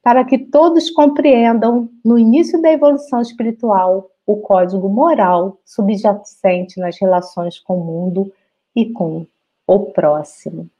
para 0.00 0.24
que 0.24 0.38
todos 0.38 0.88
compreendam, 0.88 1.90
no 2.04 2.16
início 2.16 2.62
da 2.62 2.70
evolução 2.70 3.20
espiritual, 3.20 4.08
o 4.24 4.36
código 4.36 4.88
moral 4.88 5.58
subjacente 5.64 6.78
nas 6.78 6.98
relações 7.00 7.58
com 7.58 7.78
o 7.78 7.84
mundo 7.84 8.32
e 8.74 8.86
com 8.86 9.26
o 9.66 9.80
próximo. 9.86 10.70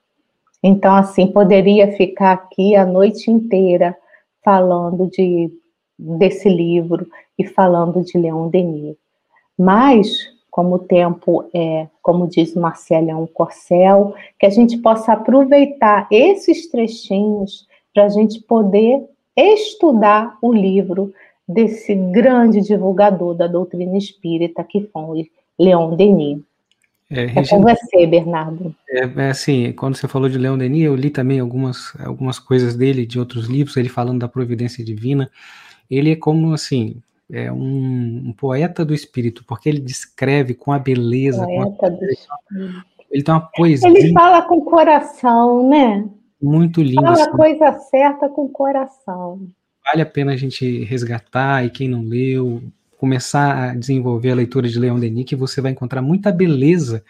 Então, 0.63 0.95
assim, 0.95 1.27
poderia 1.27 1.93
ficar 1.97 2.33
aqui 2.33 2.77
a 2.77 2.87
noite 2.87 3.31
inteira 3.31 3.97
falando 4.45 5.09
de, 5.11 5.51
desse 5.99 6.49
livro 6.49 7.07
e 7.37 7.45
falando 7.45 8.03
de 8.03 8.17
Leon 8.17 8.49
Denis. 8.49 8.97
Mas, 9.59 10.38
como 10.59 10.75
o 10.75 10.79
tempo 10.81 11.49
é, 11.55 11.87
como 12.03 12.27
diz 12.27 12.53
Marcelo 12.57 13.29
Corcel, 13.29 14.13
que 14.41 14.45
a 14.45 14.51
gente 14.51 14.77
possa 14.79 15.13
aproveitar 15.13 16.09
esses 16.11 16.69
trechinhos 16.69 17.65
para 17.95 18.07
a 18.07 18.09
gente 18.09 18.41
poder 18.41 19.05
estudar 19.37 20.37
o 20.43 20.53
livro 20.53 21.15
desse 21.49 21.95
grande 21.95 22.61
divulgador 22.61 23.37
da 23.37 23.47
doutrina 23.47 23.97
espírita 23.97 24.65
que 24.65 24.81
foi 24.93 25.31
Leon 25.57 25.95
Denis. 25.95 26.41
É, 27.09 27.27
é 27.27 27.47
com 27.47 27.63
você, 27.63 28.05
Bernardo. 28.05 28.75
É, 28.91 29.09
é, 29.17 29.31
assim, 29.31 29.71
quando 29.71 29.95
você 29.95 30.09
falou 30.09 30.29
de 30.29 30.39
Leon 30.39 30.59
Denis, 30.59 30.83
eu 30.83 30.97
li 30.97 31.11
também 31.11 31.39
algumas, 31.39 31.95
algumas 32.01 32.41
coisas 32.41 32.75
dele, 32.75 33.07
de 33.07 33.21
outros 33.21 33.47
livros, 33.47 33.77
ele 33.77 33.89
falando 33.89 34.19
da 34.19 34.29
providência 34.29 34.85
divina. 34.85 35.31
Ele 35.89 36.11
é 36.11 36.17
como, 36.17 36.53
assim, 36.53 36.97
é 37.31 37.53
um, 37.53 38.29
um 38.29 38.33
poeta 38.33 38.85
do 38.85 38.95
espírito, 38.95 39.45
porque 39.45 39.69
ele 39.69 39.81
descreve 39.81 40.55
com 40.55 40.73
a 40.73 40.79
beleza. 40.79 41.45
Poeta 41.45 41.87
a... 41.87 41.89
do 41.91 42.05
espírito. 42.05 42.85
Ele 43.11 43.23
tem 43.23 43.35
uma 43.35 43.49
poesia. 43.55 43.89
Ele 43.89 44.13
fala 44.13 44.43
com 44.43 44.57
o 44.57 44.65
coração, 44.65 45.69
né? 45.69 46.09
Muito 46.41 46.83
lindo. 46.83 47.03
Fala 47.03 47.15
assim. 47.15 47.31
a 47.31 47.33
coisa 47.33 47.73
certa 47.91 48.29
com 48.29 48.45
o 48.45 48.49
coração. 48.49 49.41
Vale 49.85 50.03
a 50.03 50.07
pena 50.07 50.33
a 50.33 50.37
gente 50.37 50.85
resgatar, 50.85 51.65
e 51.65 51.71
quem 51.71 51.89
não 51.89 52.03
leu, 52.03 52.63
começar 52.99 53.71
a 53.71 53.75
desenvolver 53.75 54.33
a 54.33 54.35
leitura 54.35 54.69
de 54.69 54.79
Leon 54.79 54.99
Denis, 54.99 55.25
que 55.25 55.37
você 55.37 55.61
vai 55.61 55.73
encontrar 55.73 56.03
muita 56.03 56.31
beleza 56.31 57.03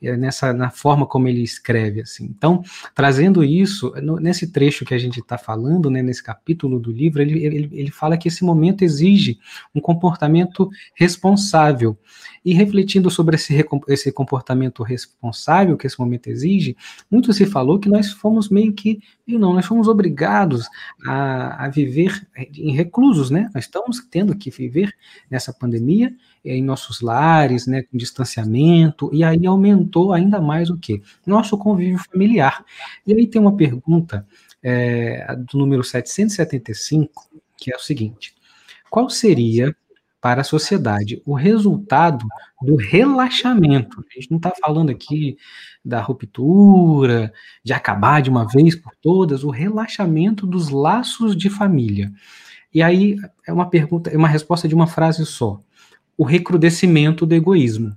nessa 0.00 0.52
na 0.52 0.70
forma 0.70 1.06
como 1.06 1.28
ele 1.28 1.42
escreve 1.42 2.00
assim. 2.00 2.24
Então, 2.24 2.62
trazendo 2.94 3.44
isso 3.44 3.92
no, 4.02 4.16
nesse 4.16 4.50
trecho 4.50 4.84
que 4.84 4.94
a 4.94 4.98
gente 4.98 5.20
está 5.20 5.36
falando, 5.36 5.90
né, 5.90 6.02
nesse 6.02 6.22
capítulo 6.22 6.80
do 6.80 6.90
livro, 6.90 7.20
ele, 7.20 7.44
ele, 7.44 7.68
ele 7.72 7.90
fala 7.90 8.16
que 8.16 8.28
esse 8.28 8.44
momento 8.44 8.82
exige 8.82 9.38
um 9.74 9.80
comportamento 9.80 10.70
responsável. 10.94 11.98
E 12.42 12.54
refletindo 12.54 13.10
sobre 13.10 13.36
esse, 13.36 13.54
esse 13.88 14.10
comportamento 14.10 14.82
responsável 14.82 15.76
que 15.76 15.86
esse 15.86 15.98
momento 16.00 16.28
exige, 16.28 16.74
muito 17.10 17.34
se 17.34 17.44
falou 17.44 17.78
que 17.78 17.88
nós 17.88 18.12
fomos 18.12 18.48
meio 18.48 18.72
que, 18.72 18.98
não, 19.26 19.52
nós 19.52 19.66
fomos 19.66 19.88
obrigados 19.88 20.66
a, 21.06 21.66
a 21.66 21.68
viver 21.68 22.26
em 22.54 22.72
reclusos, 22.72 23.30
né? 23.30 23.50
Nós 23.54 23.64
estamos 23.64 24.00
tendo 24.10 24.34
que 24.34 24.50
viver 24.50 24.94
nessa 25.30 25.52
pandemia 25.52 26.14
em 26.44 26.62
nossos 26.62 27.00
lares, 27.00 27.66
né, 27.66 27.82
com 27.82 27.96
distanciamento, 27.96 29.10
e 29.12 29.22
aí 29.22 29.46
aumentou 29.46 30.12
ainda 30.12 30.40
mais 30.40 30.70
o 30.70 30.76
que? 30.76 31.02
Nosso 31.26 31.56
convívio 31.58 31.98
familiar. 32.10 32.64
E 33.06 33.12
aí 33.12 33.26
tem 33.26 33.40
uma 33.40 33.56
pergunta 33.56 34.26
é, 34.62 35.36
do 35.36 35.58
número 35.58 35.84
775, 35.84 37.28
que 37.56 37.72
é 37.72 37.76
o 37.76 37.80
seguinte: 37.80 38.34
qual 38.88 39.10
seria 39.10 39.74
para 40.20 40.42
a 40.42 40.44
sociedade 40.44 41.22
o 41.24 41.34
resultado 41.34 42.26
do 42.62 42.76
relaxamento? 42.76 44.04
A 44.10 44.14
gente 44.14 44.30
não 44.30 44.36
está 44.36 44.52
falando 44.60 44.90
aqui 44.90 45.36
da 45.84 46.00
ruptura, 46.00 47.32
de 47.64 47.72
acabar 47.72 48.20
de 48.20 48.28
uma 48.28 48.46
vez 48.46 48.76
por 48.76 48.94
todas, 49.00 49.44
o 49.44 49.50
relaxamento 49.50 50.46
dos 50.46 50.68
laços 50.68 51.36
de 51.36 51.48
família. 51.48 52.12
E 52.72 52.82
aí 52.82 53.16
é 53.46 53.52
uma 53.52 53.68
pergunta, 53.68 54.10
é 54.10 54.16
uma 54.16 54.28
resposta 54.28 54.68
de 54.68 54.74
uma 54.74 54.86
frase 54.86 55.24
só 55.26 55.60
o 56.20 56.24
recrudescimento 56.24 57.24
do 57.24 57.34
egoísmo. 57.34 57.96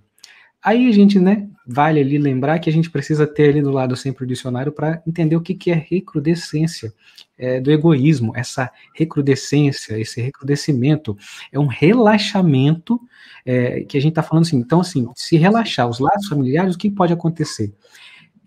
Aí 0.64 0.88
a 0.88 0.94
gente, 0.94 1.20
né, 1.20 1.46
vale 1.68 2.00
ali 2.00 2.18
lembrar 2.18 2.58
que 2.58 2.70
a 2.70 2.74
gente 2.74 2.90
precisa 2.90 3.28
ter 3.28 3.50
ali 3.50 3.62
do 3.62 3.70
lado 3.70 3.98
sempre 3.98 4.24
o 4.24 4.28
dicionário 4.28 4.72
para 4.72 5.04
entender 5.06 5.36
o 5.36 5.42
que, 5.42 5.54
que 5.54 5.70
é 5.70 5.74
recrudescência 5.74 6.94
é, 7.38 7.60
do 7.60 7.70
egoísmo, 7.70 8.32
essa 8.34 8.72
recrudescência, 8.96 10.00
esse 10.00 10.22
recrudescimento, 10.22 11.18
é 11.52 11.60
um 11.60 11.68
relaxamento 11.68 12.98
é, 13.46 13.82
que 13.82 13.98
a 13.98 14.02
gente 14.02 14.12
está 14.12 14.24
falando 14.24 14.46
assim. 14.46 14.56
Então, 14.56 14.80
assim, 14.80 15.06
se 15.18 15.36
relaxar 15.36 15.90
os 15.90 16.00
laços 16.00 16.30
familiares, 16.30 16.76
o 16.76 16.78
que 16.78 16.90
pode 16.90 17.12
acontecer? 17.12 17.74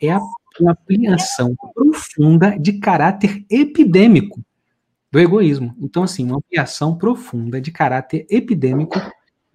É 0.00 0.10
a, 0.10 0.20
uma 0.58 0.72
ampliação 0.72 1.54
profunda 1.74 2.58
de 2.58 2.78
caráter 2.78 3.44
epidêmico 3.50 4.42
do 5.12 5.20
egoísmo. 5.20 5.76
Então, 5.78 6.02
assim, 6.02 6.24
uma 6.24 6.38
ampliação 6.38 6.96
profunda 6.96 7.60
de 7.60 7.70
caráter 7.70 8.26
epidêmico 8.30 8.98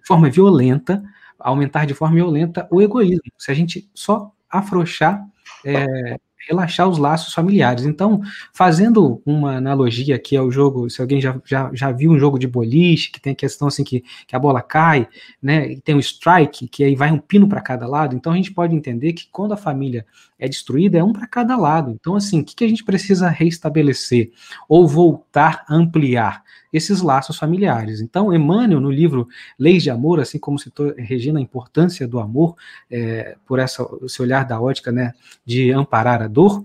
de 0.02 0.06
forma 0.06 0.28
violenta, 0.28 1.02
aumentar 1.38 1.86
de 1.86 1.94
forma 1.94 2.16
violenta 2.16 2.68
o 2.70 2.82
egoísmo. 2.82 3.22
Se 3.38 3.50
a 3.50 3.54
gente 3.54 3.88
só 3.94 4.32
afrouxar, 4.50 5.24
é, 5.64 6.18
relaxar 6.48 6.88
os 6.88 6.98
laços 6.98 7.32
familiares. 7.32 7.84
Então, 7.84 8.20
fazendo 8.52 9.22
uma 9.24 9.56
analogia 9.56 10.16
aqui 10.16 10.36
ao 10.36 10.50
jogo, 10.50 10.90
se 10.90 11.00
alguém 11.00 11.20
já, 11.20 11.40
já, 11.44 11.70
já 11.72 11.92
viu 11.92 12.10
um 12.10 12.18
jogo 12.18 12.38
de 12.38 12.46
boliche, 12.46 13.10
que 13.10 13.20
tem 13.20 13.32
a 13.32 13.36
questão 13.36 13.68
assim 13.68 13.84
que, 13.84 14.04
que 14.26 14.34
a 14.34 14.38
bola 14.38 14.60
cai, 14.60 15.08
né, 15.40 15.72
e 15.72 15.80
tem 15.80 15.94
o 15.94 16.00
strike, 16.00 16.68
que 16.68 16.84
aí 16.84 16.94
vai 16.94 17.10
um 17.12 17.18
pino 17.18 17.48
para 17.48 17.60
cada 17.60 17.86
lado, 17.86 18.16
então 18.16 18.32
a 18.32 18.36
gente 18.36 18.52
pode 18.52 18.74
entender 18.74 19.12
que 19.12 19.28
quando 19.30 19.52
a 19.52 19.56
família 19.56 20.04
é 20.38 20.48
destruída, 20.48 20.98
é 20.98 21.04
um 21.04 21.12
para 21.12 21.26
cada 21.26 21.56
lado. 21.56 21.92
Então, 21.92 22.16
assim, 22.16 22.40
o 22.40 22.44
que, 22.44 22.54
que 22.54 22.64
a 22.64 22.68
gente 22.68 22.84
precisa 22.84 23.28
reestabelecer 23.28 24.32
ou 24.68 24.86
voltar 24.88 25.64
a 25.68 25.74
ampliar? 25.74 26.42
Esses 26.72 27.02
laços 27.02 27.36
familiares. 27.36 28.00
Então, 28.00 28.32
Emmanuel, 28.32 28.80
no 28.80 28.90
livro 28.90 29.28
Leis 29.58 29.82
de 29.82 29.90
Amor, 29.90 30.20
assim 30.20 30.38
como 30.38 30.58
citou 30.58 30.94
Regina, 30.96 31.38
a 31.38 31.42
importância 31.42 32.06
do 32.08 32.18
amor, 32.18 32.56
é, 32.90 33.36
por 33.46 33.58
essa, 33.58 33.86
esse 34.04 34.22
olhar 34.22 34.44
da 34.44 34.60
ótica 34.60 34.90
né, 34.90 35.12
de 35.44 35.70
amparar 35.72 36.22
a 36.22 36.28
dor, 36.28 36.64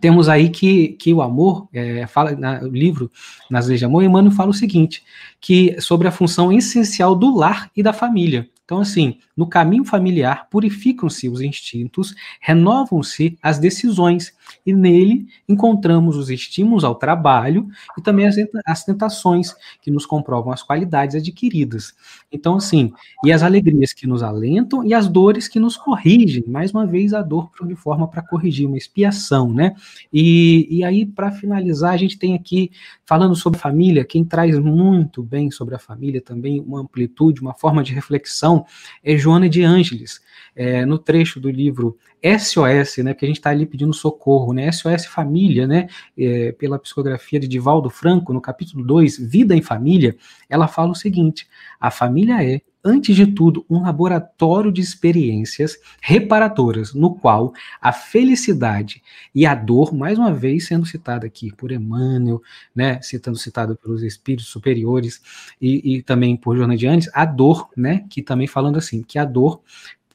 temos 0.00 0.28
aí 0.28 0.50
que, 0.50 0.88
que 0.88 1.14
o 1.14 1.22
amor, 1.22 1.68
é, 1.72 2.06
fala 2.06 2.32
no 2.32 2.68
livro 2.68 3.10
Nas 3.48 3.68
Leis 3.68 3.78
de 3.78 3.86
Amor, 3.86 4.02
Emmanuel 4.02 4.34
fala 4.34 4.50
o 4.50 4.54
seguinte, 4.54 5.04
que 5.40 5.80
sobre 5.80 6.08
a 6.08 6.12
função 6.12 6.52
essencial 6.52 7.14
do 7.14 7.34
lar 7.34 7.70
e 7.76 7.82
da 7.82 7.92
família. 7.92 8.48
Então, 8.64 8.80
assim, 8.80 9.18
no 9.36 9.46
caminho 9.46 9.84
familiar, 9.84 10.48
purificam-se 10.48 11.28
os 11.28 11.42
instintos, 11.42 12.14
renovam-se 12.40 13.36
as 13.42 13.58
decisões, 13.58 14.32
e 14.64 14.72
nele 14.72 15.26
encontramos 15.46 16.16
os 16.16 16.30
estímulos 16.30 16.82
ao 16.82 16.94
trabalho 16.94 17.68
e 17.98 18.00
também 18.00 18.26
as, 18.66 18.84
tentações 18.84 19.54
que 19.82 19.90
nos 19.90 20.06
comprovam 20.06 20.52
as 20.52 20.62
qualidades 20.62 21.16
adquiridas. 21.16 21.92
Então, 22.32 22.56
assim, 22.56 22.92
e 23.24 23.32
as 23.32 23.42
alegrias 23.42 23.92
que 23.92 24.06
nos 24.06 24.22
alentam 24.22 24.82
e 24.84 24.94
as 24.94 25.08
dores 25.08 25.46
que 25.46 25.60
nos 25.60 25.76
corrigem. 25.76 26.44
Mais 26.46 26.70
uma 26.70 26.86
vez, 26.86 27.12
a 27.12 27.20
dor 27.22 27.50
de 27.66 27.74
forma 27.74 28.08
para 28.08 28.22
corrigir, 28.22 28.66
uma 28.66 28.78
expiação, 28.78 29.52
né? 29.52 29.74
E, 30.12 30.66
e 30.70 30.84
aí, 30.84 31.04
para 31.04 31.30
finalizar, 31.30 31.92
a 31.92 31.98
gente 31.98 32.18
tem 32.18 32.34
aqui, 32.34 32.70
falando 33.06 33.34
sobre 33.34 33.58
família, 33.58 34.04
quem 34.04 34.24
traz 34.24 34.58
muito 34.58 35.22
bem 35.22 35.50
sobre 35.50 35.74
a 35.74 35.78
família 35.78 36.20
também, 36.20 36.60
uma 36.60 36.80
amplitude, 36.80 37.40
uma 37.40 37.54
forma 37.54 37.82
de 37.82 37.92
reflexão, 37.92 38.64
é 39.02 39.16
Joana 39.16 39.48
de 39.48 39.62
Ângeles, 39.62 40.20
é, 40.56 40.86
no 40.86 40.98
trecho 40.98 41.38
do 41.38 41.50
livro 41.50 41.98
SOS, 42.22 42.98
né, 43.04 43.12
que 43.12 43.24
a 43.24 43.28
gente 43.28 43.38
está 43.38 43.50
ali 43.50 43.66
pedindo 43.66 43.92
socorro, 43.92 44.52
né, 44.52 44.70
SOS 44.72 45.06
Família, 45.06 45.66
né, 45.66 45.88
é, 46.16 46.52
pela 46.52 46.78
psicografia 46.78 47.38
de 47.38 47.46
Divaldo 47.46 47.90
Franco, 47.90 48.32
no 48.32 48.40
capítulo 48.40 48.84
2, 48.84 49.18
Vida 49.18 49.54
em 49.54 49.62
Família, 49.62 50.16
ela 50.48 50.66
fala 50.66 50.92
o 50.92 50.94
seguinte, 50.94 51.46
a 51.78 51.90
família 51.90 52.42
é, 52.42 52.60
antes 52.84 53.16
de 53.16 53.26
tudo, 53.26 53.64
um 53.68 53.82
laboratório 53.82 54.70
de 54.70 54.80
experiências 54.80 55.78
reparadoras, 56.02 56.92
no 56.92 57.14
qual 57.14 57.52
a 57.80 57.92
felicidade 57.92 59.02
e 59.34 59.46
a 59.46 59.54
dor, 59.54 59.94
mais 59.94 60.18
uma 60.18 60.32
vez 60.32 60.66
sendo 60.66 60.84
citada 60.84 61.26
aqui 61.26 61.52
por 61.56 61.72
Emmanuel, 61.72 62.42
né, 62.74 63.00
citando 63.00 63.38
citado 63.38 63.74
pelos 63.76 64.02
espíritos 64.02 64.48
superiores 64.48 65.22
e, 65.60 65.96
e 65.96 66.02
também 66.02 66.36
por 66.36 66.60
Andes, 66.60 67.08
a 67.14 67.24
dor, 67.24 67.70
né, 67.76 68.04
que 68.10 68.22
também 68.22 68.46
falando 68.46 68.76
assim, 68.76 69.02
que 69.02 69.18
a 69.18 69.24
dor 69.24 69.62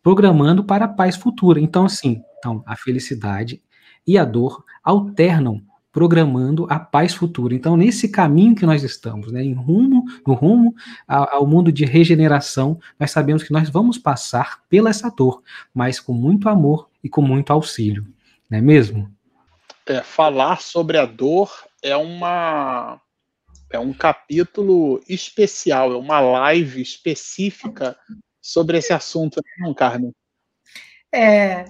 programando 0.04 0.64
para 0.64 0.86
a 0.86 0.90
paz 0.90 1.16
futura. 1.16 1.60
Então, 1.60 1.86
assim, 1.86 2.22
então, 2.38 2.64
a 2.66 2.76
felicidade 2.76 3.62
e 4.06 4.18
a 4.18 4.26
dor 4.26 4.64
alternam 4.84 5.62
programando 5.92 6.68
a 6.70 6.80
paz 6.80 7.14
futura. 7.14 7.54
Então, 7.54 7.76
nesse 7.76 8.10
caminho 8.10 8.56
que 8.56 8.66
nós 8.66 8.84
estamos, 8.84 9.32
né, 9.32 9.44
em 9.44 9.54
rumo, 9.54 10.06
no 10.26 10.34
rumo 10.34 10.76
ao 11.08 11.48
mundo 11.48 11.72
de 11.72 11.86
regeneração, 11.86 12.80
nós 13.00 13.12
sabemos 13.12 13.44
que 13.44 13.52
nós 13.52 13.70
vamos 13.70 13.98
passar 13.98 14.64
pela 14.70 14.90
essa 14.90 15.10
dor, 15.10 15.42
mas 15.74 16.00
com 16.00 16.14
muito 16.14 16.48
amor 16.48 16.90
e 17.04 17.10
com 17.10 17.22
muito 17.22 17.52
auxílio, 17.52 18.08
não 18.50 18.60
é 18.60 18.62
mesmo? 18.62 19.12
É, 19.86 20.02
falar 20.02 20.62
sobre 20.62 20.98
a 20.98 21.06
dor 21.06 21.52
é 21.82 21.96
uma 21.96 23.02
é 23.72 23.78
um 23.78 23.94
capítulo 23.94 25.00
especial, 25.08 25.94
é 25.94 25.96
uma 25.96 26.20
live 26.20 26.82
específica 26.82 27.96
sobre 28.42 28.78
esse 28.80 28.92
assunto, 28.92 29.42
não, 29.60 29.74
Carmen? 29.76 30.12
É, 31.14 31.66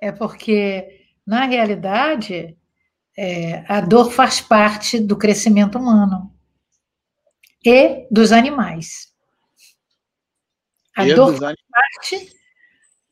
é 0.00 0.10
porque, 0.12 1.06
na 1.26 1.44
realidade, 1.44 2.56
é, 3.16 3.64
a 3.68 3.80
dor 3.80 4.10
faz 4.10 4.40
parte 4.40 4.98
do 4.98 5.16
crescimento 5.16 5.78
humano 5.78 6.32
e 7.64 8.06
dos 8.10 8.32
animais. 8.32 9.12
A 10.96 11.06
e 11.06 11.14
dor 11.14 11.34
faz 11.36 11.56
parte, 11.70 12.32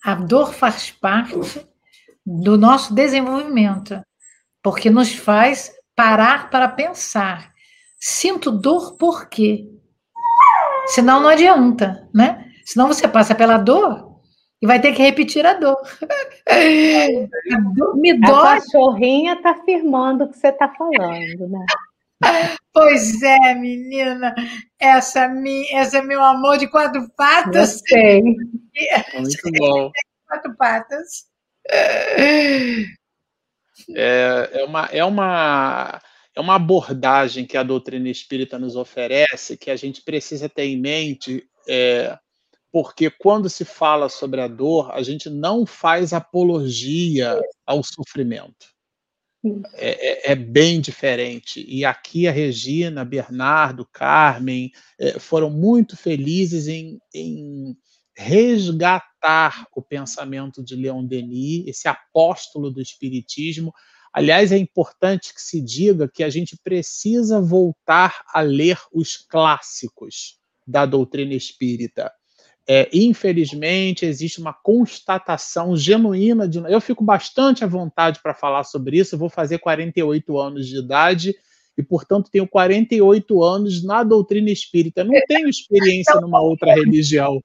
a 0.05 0.15
dor 0.15 0.53
faz 0.53 0.91
parte 0.91 1.67
do 2.25 2.59
nosso 2.59 2.95
desenvolvimento, 2.95 4.03
porque 4.63 4.91
nos 4.91 5.15
faz 5.15 5.73
parar 5.95 6.51
para 6.51 6.69
pensar. 6.69 7.53
Sinto 7.99 8.51
dor 8.51 8.97
por 8.97 9.29
quê? 9.29 9.69
Senão 10.89 11.21
não 11.21 11.29
adianta, 11.29 12.09
né? 12.15 12.51
Senão 12.65 12.89
você 12.89 13.07
passa 13.07 13.35
pela 13.35 13.59
dor 13.59 14.10
e 14.63 14.67
vai 14.67 14.81
ter 14.81 14.93
que 14.93 15.03
repetir 15.03 15.47
a 15.47 15.55
dor. 15.55 15.77
me 17.97 18.19
dói. 18.19 18.57
A 18.57 18.61
cachorrinha 18.61 19.35
está 19.35 19.53
afirmando 19.53 20.25
o 20.25 20.29
que 20.29 20.39
você 20.39 20.49
está 20.49 20.69
falando, 20.69 21.49
né? 21.49 21.65
Pois 22.73 23.21
é, 23.23 23.55
menina, 23.55 24.35
essa, 24.79 25.27
mi, 25.27 25.67
essa 25.73 25.99
é 25.99 26.03
meu 26.03 26.23
amor 26.23 26.59
de 26.59 26.69
quatro 26.69 27.11
patas. 27.17 27.81
Sei. 27.89 28.23
Muito 29.15 29.51
bom. 29.59 29.91
Quatro 30.29 30.55
patas. 30.55 31.25
É, 31.69 32.85
é, 34.53 34.65
uma, 34.65 34.89
é, 34.93 35.05
uma, 35.05 36.01
é 36.37 36.41
uma 36.41 36.57
abordagem 36.57 37.47
que 37.47 37.57
a 37.57 37.63
doutrina 37.63 38.09
espírita 38.09 38.59
nos 38.59 38.77
oferece 38.77 39.57
que 39.57 39.71
a 39.71 39.77
gente 39.77 40.03
precisa 40.03 40.49
ter 40.49 40.65
em 40.65 40.81
mente, 40.81 41.45
é, 41.69 42.17
porque 42.73 43.11
quando 43.11 43.49
se 43.49 43.65
fala 43.65 44.09
sobre 44.09 44.41
a 44.41 44.49
dor, 44.49 44.91
a 44.93 45.03
gente 45.03 45.29
não 45.29 45.67
faz 45.67 46.13
apologia 46.13 47.41
ao 47.67 47.83
sofrimento. 47.83 48.67
É, 49.73 50.31
é, 50.31 50.33
é, 50.33 50.35
bem 50.35 50.81
diferente. 50.81 51.65
E 51.67 51.85
aqui 51.85 52.29
a 52.29 52.31
Regina, 52.31 53.05
Bernardo, 53.05 53.89
Carmen 53.91 54.71
é, 54.99 55.19
foram 55.19 55.49
muito 55.49 55.97
felizes 55.97 56.69
em, 56.69 57.01
em 57.15 57.75
resgatar 58.15 59.67
o 59.75 59.81
pensamento 59.81 60.63
de 60.63 60.77
Leon 60.77 61.07
Denis, 61.07 61.67
esse 61.67 61.89
apóstolo 61.89 62.71
do 62.71 62.83
Espiritismo. 62.83 63.73
Aliás, 64.13 64.53
é 64.53 64.59
importante 64.59 65.33
que 65.33 65.41
se 65.41 65.61
diga 65.61 66.07
que 66.07 66.23
a 66.23 66.29
gente 66.29 66.59
precisa 66.63 67.41
voltar 67.41 68.23
a 68.35 68.43
ler 68.43 68.79
os 68.93 69.17
clássicos 69.17 70.39
da 70.67 70.85
doutrina 70.85 71.33
espírita. 71.33 72.13
É, 72.69 72.89
infelizmente, 72.93 74.07
existe 74.07 74.41
uma 74.41 74.53
constatação 74.53 75.77
genuína 75.77 76.47
de. 76.47 76.59
Eu 76.59 76.81
fico 76.81 77.03
bastante 77.03 77.65
à 77.65 77.67
vontade 77.67 78.21
para 78.23 78.35
falar 78.35 78.65
sobre 78.65 78.99
isso. 78.99 79.15
Eu 79.15 79.19
vou 79.19 79.29
fazer 79.29 79.59
48 79.59 80.39
anos 80.39 80.67
de 80.67 80.79
idade 80.79 81.35
e, 81.77 81.83
portanto, 81.83 82.31
tenho 82.31 82.47
48 82.47 83.43
anos 83.43 83.83
na 83.83 84.03
doutrina 84.03 84.51
espírita. 84.51 85.03
Não 85.03 85.15
tenho 85.27 85.49
experiência 85.49 86.21
numa 86.21 86.41
outra 86.41 86.75
religião. 86.75 87.43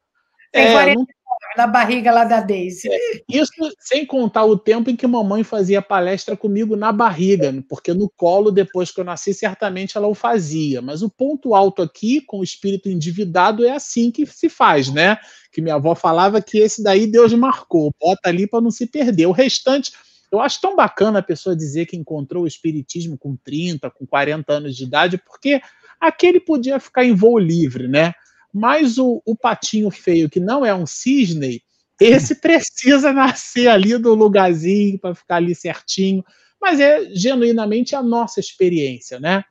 Tem 0.52 0.72
40 0.72 1.02
é, 1.02 1.15
na 1.56 1.68
barriga 1.68 2.12
lá 2.12 2.24
da 2.26 2.42
Daisy. 2.42 2.90
É, 2.92 3.22
isso 3.30 3.52
sem 3.80 4.06
contar 4.06 4.46
o 4.46 4.58
tempo 4.58 4.90
em 4.90 4.96
que 4.96 5.08
mamãe 5.08 5.44
fazia 5.44 5.82
palestra 5.82 6.36
comigo 6.36 6.76
na 6.76 6.92
barriga, 6.92 7.54
porque 7.70 7.94
no 7.94 8.10
colo, 8.10 8.52
depois 8.52 8.92
que 8.92 9.00
eu 9.00 9.06
nasci, 9.06 9.34
certamente 9.34 9.98
ela 9.98 10.08
o 10.08 10.14
fazia. 10.14 10.82
Mas 10.82 11.02
o 11.02 11.10
ponto 11.10 11.56
alto 11.56 11.82
aqui, 11.82 12.22
com 12.22 12.40
o 12.40 12.44
espírito 12.44 12.90
endividado, 12.90 13.66
é 13.66 13.72
assim 13.72 14.12
que 14.12 14.26
se 14.26 14.50
faz, 14.50 14.92
né? 14.92 15.18
Que 15.52 15.62
minha 15.62 15.76
avó 15.76 15.96
falava 15.96 16.42
que 16.42 16.58
esse 16.58 16.84
daí 16.84 17.08
Deus 17.08 17.34
marcou, 17.34 17.94
bota 18.00 18.30
ali 18.30 18.48
para 18.48 18.62
não 18.62 18.72
se 18.72 18.86
perder. 18.86 19.26
O 19.28 19.32
restante. 19.32 19.92
Eu 20.32 20.42
acho 20.42 20.60
tão 20.60 20.76
bacana 20.76 21.20
a 21.20 21.24
pessoa 21.24 21.56
dizer 21.56 21.86
que 21.86 21.96
encontrou 21.96 22.44
o 22.44 22.48
espiritismo 22.48 23.18
com 23.18 23.38
30, 23.38 23.90
com 23.92 24.06
40 24.06 24.52
anos 24.52 24.76
de 24.76 24.84
idade, 24.84 25.18
porque 25.18 25.62
aquele 26.02 26.40
podia 26.40 26.80
ficar 26.80 27.06
em 27.06 27.14
voo 27.14 27.38
livre, 27.40 27.88
né? 27.88 28.14
Mas 28.58 28.98
o, 28.98 29.22
o 29.26 29.36
patinho 29.36 29.92
feio, 29.92 30.30
que 30.30 30.40
não 30.40 30.66
é 30.66 30.74
um 30.74 30.86
cisne, 30.86 31.62
esse 32.00 32.36
precisa 32.40 33.12
nascer 33.12 33.68
ali 33.68 33.98
do 33.98 34.16
lugarzinho 34.16 34.98
para 34.98 35.14
ficar 35.14 35.36
ali 35.36 35.54
certinho. 35.54 36.24
Mas 36.62 36.80
é 36.80 37.04
genuinamente 37.14 37.98
a 37.98 38.02
nossa 38.02 38.40
experiência, 38.40 39.20
né? 39.20 39.44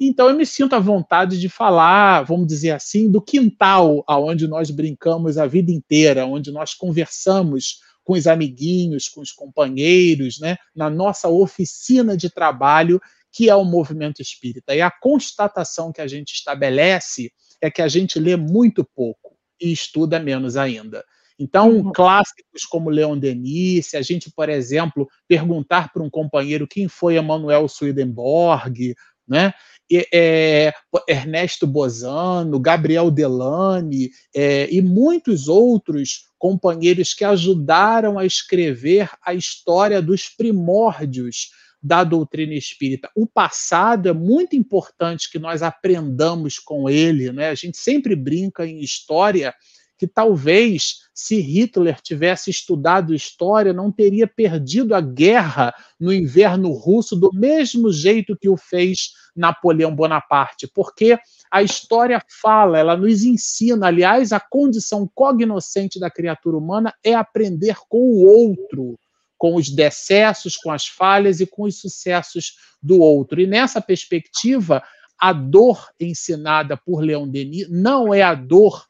Então 0.00 0.28
eu 0.28 0.36
me 0.36 0.46
sinto 0.46 0.76
à 0.76 0.78
vontade 0.78 1.40
de 1.40 1.48
falar, 1.48 2.22
vamos 2.22 2.46
dizer 2.46 2.70
assim, 2.70 3.10
do 3.10 3.20
quintal 3.20 4.04
aonde 4.06 4.46
nós 4.46 4.70
brincamos 4.70 5.38
a 5.38 5.46
vida 5.46 5.72
inteira, 5.72 6.24
onde 6.24 6.52
nós 6.52 6.72
conversamos 6.72 7.80
com 8.04 8.12
os 8.12 8.28
amiguinhos, 8.28 9.08
com 9.08 9.20
os 9.20 9.32
companheiros, 9.32 10.38
né, 10.38 10.56
na 10.74 10.88
nossa 10.88 11.28
oficina 11.28 12.16
de 12.16 12.30
trabalho, 12.30 13.00
que 13.32 13.50
é 13.50 13.56
o 13.56 13.64
movimento 13.64 14.22
espírita. 14.22 14.72
E 14.74 14.80
a 14.80 14.90
constatação 14.90 15.92
que 15.92 16.00
a 16.00 16.06
gente 16.06 16.32
estabelece 16.32 17.32
é 17.62 17.70
que 17.70 17.80
a 17.80 17.88
gente 17.88 18.18
lê 18.18 18.36
muito 18.36 18.84
pouco 18.84 19.36
e 19.60 19.72
estuda 19.72 20.18
menos 20.18 20.56
ainda. 20.56 21.04
Então, 21.38 21.70
uhum. 21.70 21.92
clássicos 21.92 22.64
como 22.68 22.90
Leon 22.90 23.18
Denis, 23.18 23.86
se 23.86 23.96
a 23.96 24.02
gente, 24.02 24.30
por 24.30 24.48
exemplo, 24.48 25.08
perguntar 25.26 25.92
para 25.92 26.02
um 26.02 26.10
companheiro 26.10 26.66
quem 26.68 26.88
foi 26.88 27.16
Emanuel 27.16 27.68
Swedenborg, 27.68 28.94
né? 29.26 29.54
E, 29.90 30.06
é, 30.12 30.72
Ernesto 31.08 31.66
Bozano, 31.66 32.58
Gabriel 32.58 33.10
Delane 33.10 34.10
é, 34.34 34.68
e 34.72 34.80
muitos 34.82 35.48
outros 35.48 36.24
companheiros 36.38 37.14
que 37.14 37.24
ajudaram 37.24 38.18
a 38.18 38.26
escrever 38.26 39.08
a 39.24 39.32
história 39.32 40.02
dos 40.02 40.28
primórdios 40.28 41.50
da 41.82 42.04
doutrina 42.04 42.54
espírita. 42.54 43.10
O 43.16 43.26
passado 43.26 44.08
é 44.08 44.12
muito 44.12 44.54
importante 44.54 45.30
que 45.30 45.38
nós 45.38 45.62
aprendamos 45.62 46.58
com 46.58 46.88
ele, 46.88 47.32
né? 47.32 47.48
A 47.48 47.54
gente 47.54 47.76
sempre 47.76 48.14
brinca 48.14 48.64
em 48.64 48.80
história 48.80 49.52
que 49.98 50.06
talvez 50.06 51.02
se 51.14 51.40
Hitler 51.40 52.00
tivesse 52.00 52.50
estudado 52.50 53.14
história, 53.14 53.72
não 53.72 53.92
teria 53.92 54.26
perdido 54.26 54.94
a 54.94 55.00
guerra 55.00 55.72
no 55.98 56.12
inverno 56.12 56.72
russo 56.72 57.14
do 57.14 57.30
mesmo 57.32 57.92
jeito 57.92 58.36
que 58.36 58.48
o 58.48 58.56
fez 58.56 59.12
Napoleão 59.34 59.94
Bonaparte, 59.94 60.68
porque 60.74 61.16
a 61.50 61.62
história 61.62 62.20
fala, 62.40 62.78
ela 62.78 62.96
nos 62.96 63.22
ensina, 63.22 63.86
aliás, 63.86 64.32
a 64.32 64.40
condição 64.40 65.08
cognoscente 65.14 66.00
da 66.00 66.10
criatura 66.10 66.56
humana 66.56 66.92
é 67.04 67.14
aprender 67.14 67.76
com 67.88 67.98
o 67.98 68.26
outro 68.26 68.98
com 69.42 69.56
os 69.56 69.68
decessos, 69.68 70.56
com 70.56 70.70
as 70.70 70.86
falhas 70.86 71.40
e 71.40 71.46
com 71.46 71.64
os 71.64 71.80
sucessos 71.80 72.52
do 72.80 73.00
outro. 73.00 73.40
E 73.40 73.46
nessa 73.46 73.80
perspectiva, 73.80 74.80
a 75.20 75.32
dor 75.32 75.88
ensinada 75.98 76.76
por 76.76 77.00
Leon 77.00 77.26
Denis 77.26 77.68
não 77.68 78.14
é 78.14 78.22
a 78.22 78.36
dor 78.36 78.86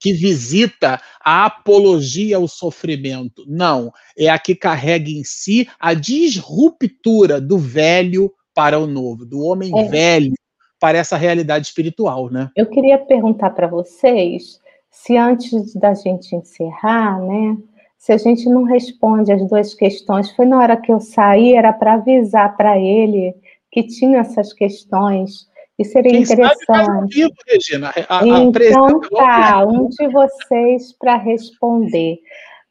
que 0.00 0.12
visita 0.12 1.00
a 1.24 1.46
apologia 1.46 2.38
ao 2.38 2.48
sofrimento. 2.48 3.44
Não, 3.46 3.92
é 4.18 4.28
a 4.28 4.36
que 4.36 4.56
carrega 4.56 5.08
em 5.08 5.22
si 5.22 5.68
a 5.78 5.94
disruptura 5.94 7.40
do 7.40 7.56
velho 7.56 8.32
para 8.52 8.80
o 8.80 8.86
novo, 8.88 9.24
do 9.24 9.42
homem 9.42 9.70
é. 9.78 9.88
velho 9.88 10.34
para 10.80 10.98
essa 10.98 11.16
realidade 11.16 11.68
espiritual, 11.68 12.28
né? 12.28 12.50
Eu 12.56 12.66
queria 12.66 12.98
perguntar 12.98 13.50
para 13.50 13.68
vocês 13.68 14.60
se 14.90 15.16
antes 15.16 15.72
da 15.76 15.94
gente 15.94 16.34
encerrar, 16.34 17.20
né, 17.20 17.56
se 18.02 18.12
a 18.12 18.16
gente 18.16 18.48
não 18.48 18.64
responde 18.64 19.30
as 19.30 19.46
duas 19.46 19.74
questões, 19.74 20.28
foi 20.32 20.44
na 20.44 20.58
hora 20.58 20.76
que 20.76 20.92
eu 20.92 20.98
saí, 20.98 21.54
era 21.54 21.72
para 21.72 21.94
avisar 21.94 22.56
para 22.56 22.76
ele 22.76 23.32
que 23.70 23.84
tinha 23.84 24.18
essas 24.18 24.52
questões. 24.52 25.48
E 25.78 25.84
seria 25.84 26.10
Quem 26.10 26.22
interessante. 26.22 26.64
Sabe, 26.66 27.14
vivo, 27.14 27.32
Regina. 27.46 27.92
A, 28.08 28.18
a 28.18 28.26
então 28.26 29.00
tá, 29.02 29.64
um 29.64 29.88
de 29.88 30.08
vocês 30.08 30.92
para 30.98 31.16
responder. 31.16 32.18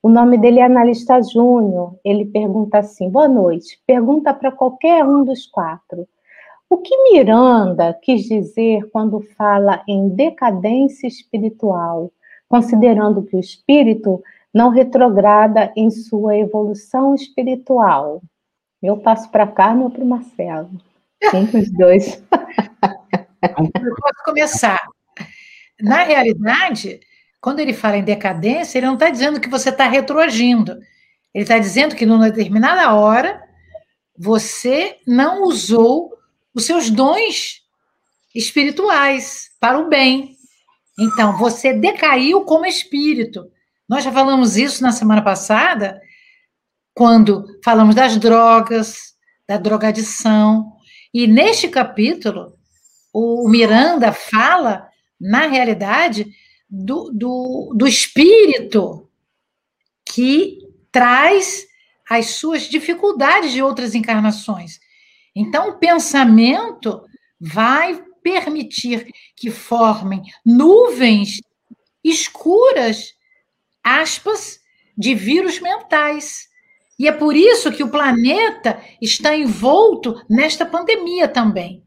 O 0.03 0.09
nome 0.09 0.37
dele 0.37 0.59
é 0.59 0.65
Analista 0.65 1.21
Júnior. 1.21 1.95
Ele 2.03 2.25
pergunta 2.25 2.79
assim: 2.79 3.09
boa 3.09 3.29
noite. 3.29 3.79
Pergunta 3.87 4.33
para 4.33 4.51
qualquer 4.51 5.05
um 5.05 5.23
dos 5.23 5.47
quatro. 5.47 6.09
O 6.69 6.79
que 6.79 7.09
Miranda 7.09 7.97
quis 8.01 8.23
dizer 8.23 8.81
quando 8.91 9.21
fala 9.37 9.81
em 9.87 10.09
decadência 10.09 11.07
espiritual, 11.07 12.11
considerando 12.49 13.23
que 13.23 13.37
o 13.37 13.39
espírito 13.39 14.21
não 14.53 14.69
retrograda 14.69 15.71
em 15.75 15.89
sua 15.89 16.37
evolução 16.37 17.15
espiritual. 17.15 18.21
Eu 18.81 18.97
passo 18.97 19.29
para 19.29 19.47
Carmen 19.47 19.85
ou 19.85 19.89
para 19.89 20.03
o 20.03 20.07
Marcelo? 20.07 20.71
Um 21.33 21.45
dos 21.45 21.71
dois. 21.71 22.23
Eu 23.43 23.95
posso 23.95 24.23
começar. 24.23 24.79
Na 25.79 26.03
realidade, 26.03 26.99
quando 27.39 27.59
ele 27.59 27.73
fala 27.73 27.97
em 27.97 28.03
decadência, 28.03 28.77
ele 28.77 28.85
não 28.85 28.93
está 28.93 29.09
dizendo 29.09 29.39
que 29.39 29.49
você 29.49 29.69
está 29.69 29.87
retroagindo. 29.87 30.73
Ele 31.33 31.43
está 31.43 31.57
dizendo 31.57 31.95
que, 31.95 32.05
numa 32.05 32.29
determinada 32.29 32.93
hora, 32.93 33.41
você 34.17 34.97
não 35.07 35.43
usou 35.43 36.13
os 36.53 36.65
seus 36.65 36.89
dons 36.89 37.61
espirituais, 38.35 39.49
para 39.59 39.79
o 39.79 39.89
bem. 39.89 40.35
Então, 40.99 41.37
você 41.37 41.73
decaiu 41.73 42.41
como 42.41 42.65
espírito. 42.65 43.49
Nós 43.91 44.05
já 44.05 44.11
falamos 44.13 44.55
isso 44.55 44.81
na 44.81 44.93
semana 44.93 45.21
passada, 45.21 46.01
quando 46.93 47.59
falamos 47.61 47.93
das 47.93 48.15
drogas, 48.15 49.15
da 49.45 49.57
drogadição. 49.57 50.71
E 51.13 51.27
neste 51.27 51.67
capítulo, 51.67 52.57
o 53.13 53.49
Miranda 53.49 54.13
fala, 54.13 54.87
na 55.19 55.45
realidade, 55.45 56.25
do, 56.69 57.11
do, 57.11 57.73
do 57.75 57.85
espírito 57.85 59.09
que 60.05 60.59
traz 60.89 61.65
as 62.09 62.27
suas 62.27 62.69
dificuldades 62.69 63.51
de 63.51 63.61
outras 63.61 63.93
encarnações. 63.93 64.79
Então, 65.35 65.71
o 65.71 65.79
pensamento 65.79 67.03
vai 67.37 68.01
permitir 68.23 69.11
que 69.35 69.51
formem 69.51 70.21
nuvens 70.45 71.41
escuras, 72.01 73.19
aspas, 73.83 74.59
de 74.97 75.15
vírus 75.15 75.59
mentais. 75.59 76.49
E 76.99 77.07
é 77.07 77.11
por 77.11 77.35
isso 77.35 77.71
que 77.71 77.83
o 77.83 77.89
planeta 77.89 78.79
está 79.01 79.35
envolto 79.35 80.21
nesta 80.29 80.65
pandemia 80.65 81.27
também. 81.27 81.83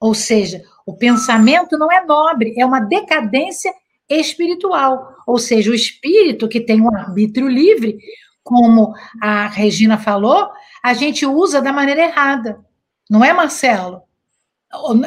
Ou 0.00 0.14
seja, 0.14 0.62
o 0.86 0.96
pensamento 0.96 1.78
não 1.78 1.90
é 1.90 2.04
nobre, 2.04 2.54
é 2.58 2.64
uma 2.64 2.80
decadência 2.80 3.72
espiritual. 4.08 5.14
Ou 5.26 5.38
seja, 5.38 5.70
o 5.70 5.74
espírito 5.74 6.48
que 6.48 6.60
tem 6.60 6.80
um 6.80 6.94
arbítrio 6.94 7.48
livre, 7.48 7.98
como 8.42 8.94
a 9.20 9.48
Regina 9.48 9.98
falou, 9.98 10.50
a 10.82 10.94
gente 10.94 11.26
usa 11.26 11.60
da 11.60 11.72
maneira 11.72 12.02
errada. 12.04 12.64
Não 13.10 13.24
é, 13.24 13.32
Marcelo? 13.32 14.02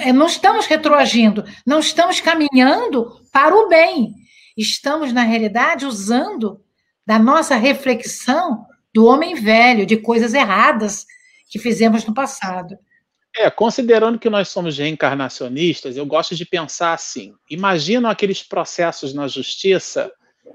É, 0.01 0.14
não 0.14 0.27
estamos 0.27 0.65
retroagindo, 0.65 1.43
não 1.65 1.80
estamos 1.80 2.22
caminhando 2.22 3.22
para 3.31 3.55
o 3.55 3.68
bem. 3.68 4.14
Estamos, 4.57 5.13
na 5.13 5.23
realidade, 5.23 5.85
usando 5.85 6.59
da 7.05 7.19
nossa 7.19 7.55
reflexão 7.55 8.65
do 8.93 9.05
homem 9.05 9.35
velho, 9.35 9.85
de 9.85 9.97
coisas 9.97 10.34
erradas 10.34 11.05
que 11.49 11.59
fizemos 11.59 12.03
no 12.05 12.13
passado. 12.13 12.77
É, 13.38 13.49
considerando 13.51 14.17
que 14.17 14.29
nós 14.29 14.49
somos 14.49 14.77
reencarnacionistas, 14.77 15.95
eu 15.95 16.05
gosto 16.05 16.35
de 16.35 16.43
pensar 16.43 16.93
assim: 16.93 17.35
imaginam 17.49 18.09
aqueles 18.09 18.41
processos 18.41 19.13
na 19.13 19.27
justiça 19.27 20.11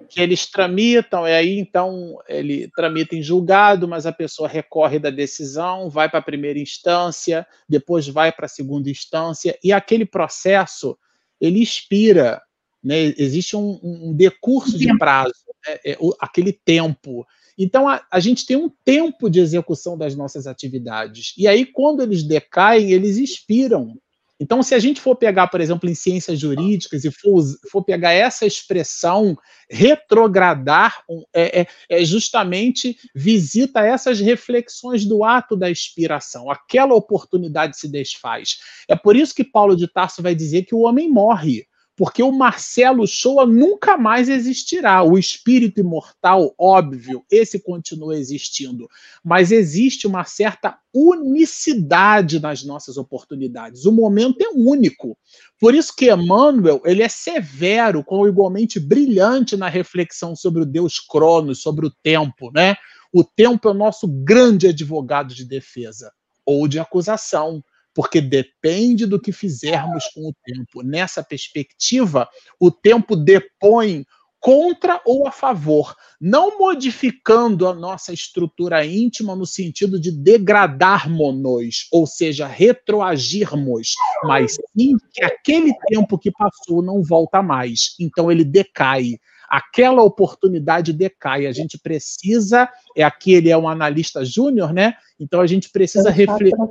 que 0.08 0.20
eles 0.20 0.46
tramitam, 0.46 1.28
e 1.28 1.32
aí 1.32 1.58
então 1.58 2.18
ele 2.28 2.68
tramita 2.74 3.14
em 3.14 3.22
julgado, 3.22 3.86
mas 3.86 4.04
a 4.04 4.12
pessoa 4.12 4.48
recorre 4.48 4.98
da 4.98 5.10
decisão, 5.10 5.88
vai 5.88 6.08
para 6.08 6.18
a 6.18 6.22
primeira 6.22 6.58
instância, 6.58 7.46
depois 7.68 8.08
vai 8.08 8.32
para 8.32 8.46
a 8.46 8.48
segunda 8.48 8.90
instância, 8.90 9.56
e 9.62 9.72
aquele 9.72 10.04
processo 10.04 10.98
ele 11.40 11.62
expira, 11.62 12.40
né? 12.82 13.14
existe 13.16 13.56
um, 13.56 13.78
um 13.82 14.14
decurso 14.14 14.76
de 14.78 14.96
prazo, 14.98 15.32
né? 15.66 15.78
é, 15.86 15.98
aquele 16.20 16.52
tempo. 16.52 17.26
Então, 17.56 17.88
a, 17.88 18.04
a, 18.10 18.18
gente 18.18 18.46
tem 18.46 18.56
um 18.56 18.70
tempo 18.84 19.28
de 19.28 19.40
execução 19.40 19.96
das 19.96 20.16
nossas 20.16 20.46
atividades. 20.46 21.34
E 21.36 21.46
aí, 21.46 21.66
quando 21.66 22.02
eles 22.02 22.22
decaem, 22.22 22.92
eles 22.92 23.18
expiram. 23.18 23.94
Então, 24.42 24.60
se 24.60 24.74
a 24.74 24.78
gente 24.80 25.00
for 25.00 25.14
pegar, 25.14 25.46
por 25.46 25.60
exemplo, 25.60 25.88
em 25.88 25.94
ciências 25.94 26.36
jurídicas 26.40 27.04
e 27.04 27.12
for, 27.12 27.44
for 27.70 27.84
pegar 27.84 28.10
essa 28.10 28.44
expressão 28.44 29.36
retrogradar, 29.70 31.00
é, 31.32 31.60
é, 31.60 31.66
é, 31.88 32.04
justamente 32.04 32.96
visita 33.14 33.86
essas 33.86 34.18
reflexões 34.18 35.04
do 35.04 35.22
ato 35.22 35.56
da 35.56 35.70
expiração. 35.70 36.50
Aquela 36.50 36.92
oportunidade 36.92 37.78
se 37.78 37.88
desfaz. 37.88 38.56
É 38.88 38.96
por 38.96 39.14
isso 39.14 39.32
que 39.32 39.44
Paulo 39.44 39.76
de 39.76 39.86
Tarso 39.86 40.20
vai 40.20 40.34
dizer 40.34 40.64
que 40.64 40.74
o 40.74 40.80
homem 40.80 41.08
morre 41.08 41.64
porque 41.96 42.22
o 42.22 42.32
Marcelo 42.32 43.06
Shoa 43.06 43.46
nunca 43.46 43.96
mais 43.96 44.28
existirá. 44.28 45.02
O 45.02 45.18
espírito 45.18 45.80
imortal, 45.80 46.54
óbvio, 46.58 47.24
esse 47.30 47.62
continua 47.62 48.18
existindo, 48.18 48.88
mas 49.22 49.52
existe 49.52 50.06
uma 50.06 50.24
certa 50.24 50.78
unicidade 50.94 52.40
nas 52.40 52.64
nossas 52.64 52.96
oportunidades. 52.96 53.84
O 53.84 53.92
momento 53.92 54.40
é 54.42 54.48
único. 54.54 55.16
Por 55.60 55.74
isso 55.74 55.94
que 55.94 56.10
Emmanuel, 56.12 56.80
ele 56.84 57.02
é 57.02 57.08
severo, 57.08 58.02
com 58.02 58.26
igualmente 58.26 58.80
brilhante 58.80 59.56
na 59.56 59.68
reflexão 59.68 60.34
sobre 60.34 60.62
o 60.62 60.66
Deus 60.66 60.98
Cronos, 60.98 61.60
sobre 61.60 61.86
o 61.86 61.92
tempo, 62.02 62.50
né? 62.52 62.76
O 63.12 63.22
tempo 63.22 63.68
é 63.68 63.70
o 63.70 63.74
nosso 63.74 64.08
grande 64.08 64.68
advogado 64.68 65.34
de 65.34 65.44
defesa 65.44 66.10
ou 66.46 66.66
de 66.66 66.78
acusação 66.78 67.62
porque 67.94 68.20
depende 68.20 69.06
do 69.06 69.20
que 69.20 69.32
fizermos 69.32 70.04
com 70.14 70.28
o 70.28 70.34
tempo. 70.44 70.82
Nessa 70.82 71.22
perspectiva, 71.22 72.28
o 72.58 72.70
tempo 72.70 73.16
depõe 73.16 74.04
contra 74.42 75.00
ou 75.06 75.28
a 75.28 75.30
favor, 75.30 75.94
não 76.20 76.58
modificando 76.58 77.68
a 77.68 77.72
nossa 77.72 78.12
estrutura 78.12 78.84
íntima 78.84 79.36
no 79.36 79.46
sentido 79.46 80.00
de 80.00 80.10
degradarmos, 80.10 81.86
ou 81.92 82.08
seja, 82.08 82.48
retroagirmos, 82.48 83.92
mas 84.24 84.56
sim 84.76 84.96
que 85.12 85.22
aquele 85.22 85.72
tempo 85.86 86.18
que 86.18 86.32
passou 86.32 86.82
não 86.82 87.04
volta 87.04 87.40
mais. 87.40 87.94
Então 88.00 88.32
ele 88.32 88.44
decai 88.44 89.12
aquela 89.52 90.02
oportunidade 90.02 90.94
decai. 90.94 91.46
A 91.46 91.52
gente 91.52 91.78
precisa, 91.78 92.66
é 92.96 93.04
aqui 93.04 93.34
ele 93.34 93.50
é 93.50 93.58
um 93.58 93.68
analista 93.68 94.24
júnior, 94.24 94.72
né? 94.72 94.94
Então 95.20 95.42
a 95.42 95.46
gente 95.46 95.70
precisa 95.70 96.08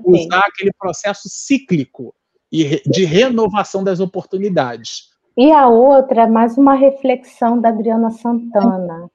usar 0.03 0.39
aquele 0.39 0.71
processo 0.73 1.29
cíclico 1.29 2.11
e 2.51 2.81
de 2.89 3.05
renovação 3.05 3.83
das 3.83 3.99
oportunidades. 3.99 5.11
E 5.37 5.51
a 5.51 5.67
outra, 5.67 6.27
mais 6.27 6.57
uma 6.57 6.73
reflexão 6.73 7.61
da 7.61 7.69
Adriana 7.69 8.09
Santana. 8.09 9.11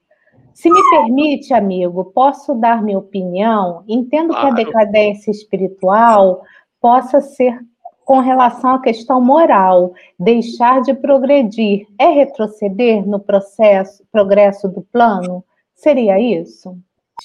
Se 0.53 0.71
me 0.71 0.81
permite, 0.89 1.53
amigo, 1.53 2.05
posso 2.05 2.55
dar 2.55 2.81
minha 2.81 2.97
opinião? 2.97 3.83
Entendo 3.85 4.29
claro. 4.29 4.55
que 4.55 4.61
a 4.61 4.65
decadência 4.65 5.29
espiritual 5.29 6.41
possa 6.79 7.19
ser 7.19 7.59
com 8.07 8.19
relação 8.19 8.75
à 8.75 8.81
questão 8.81 9.19
moral, 9.19 9.93
deixar 10.17 10.81
de 10.81 10.93
progredir 10.93 11.85
é 11.99 12.07
retroceder 12.07 13.05
no 13.05 13.19
processo, 13.19 14.01
progresso 14.09 14.69
do 14.69 14.81
plano? 14.81 15.43
Seria 15.75 16.17
isso? 16.17 16.77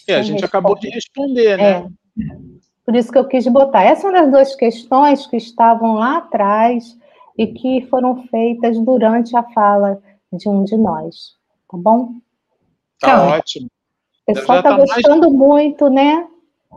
É, 0.08 0.16
a 0.16 0.22
gente 0.22 0.44
acabou 0.44 0.76
de 0.76 0.88
responder, 0.88 1.56
né? 1.56 1.70
É. 1.70 1.86
Por 2.84 2.96
isso 2.96 3.12
que 3.12 3.18
eu 3.18 3.28
quis 3.28 3.46
botar. 3.46 3.84
Essas 3.84 4.02
são 4.02 4.16
as 4.16 4.28
duas 4.28 4.56
questões 4.56 5.24
que 5.24 5.36
estavam 5.36 5.92
lá 5.94 6.16
atrás 6.16 6.98
e 7.38 7.46
que 7.46 7.86
foram 7.86 8.24
feitas 8.26 8.76
durante 8.80 9.36
a 9.36 9.44
fala 9.44 10.02
de 10.32 10.48
um 10.48 10.64
de 10.64 10.76
nós. 10.76 11.36
Tá 11.70 11.78
bom? 11.78 12.14
Tá 12.98 13.08
então, 13.08 13.28
ótimo. 13.28 13.68
O 14.26 14.34
pessoal 14.34 14.58
está 14.58 14.70
tá 14.70 14.76
gostando 14.78 15.30
mais... 15.30 15.32
muito, 15.32 15.88
né? 15.88 16.26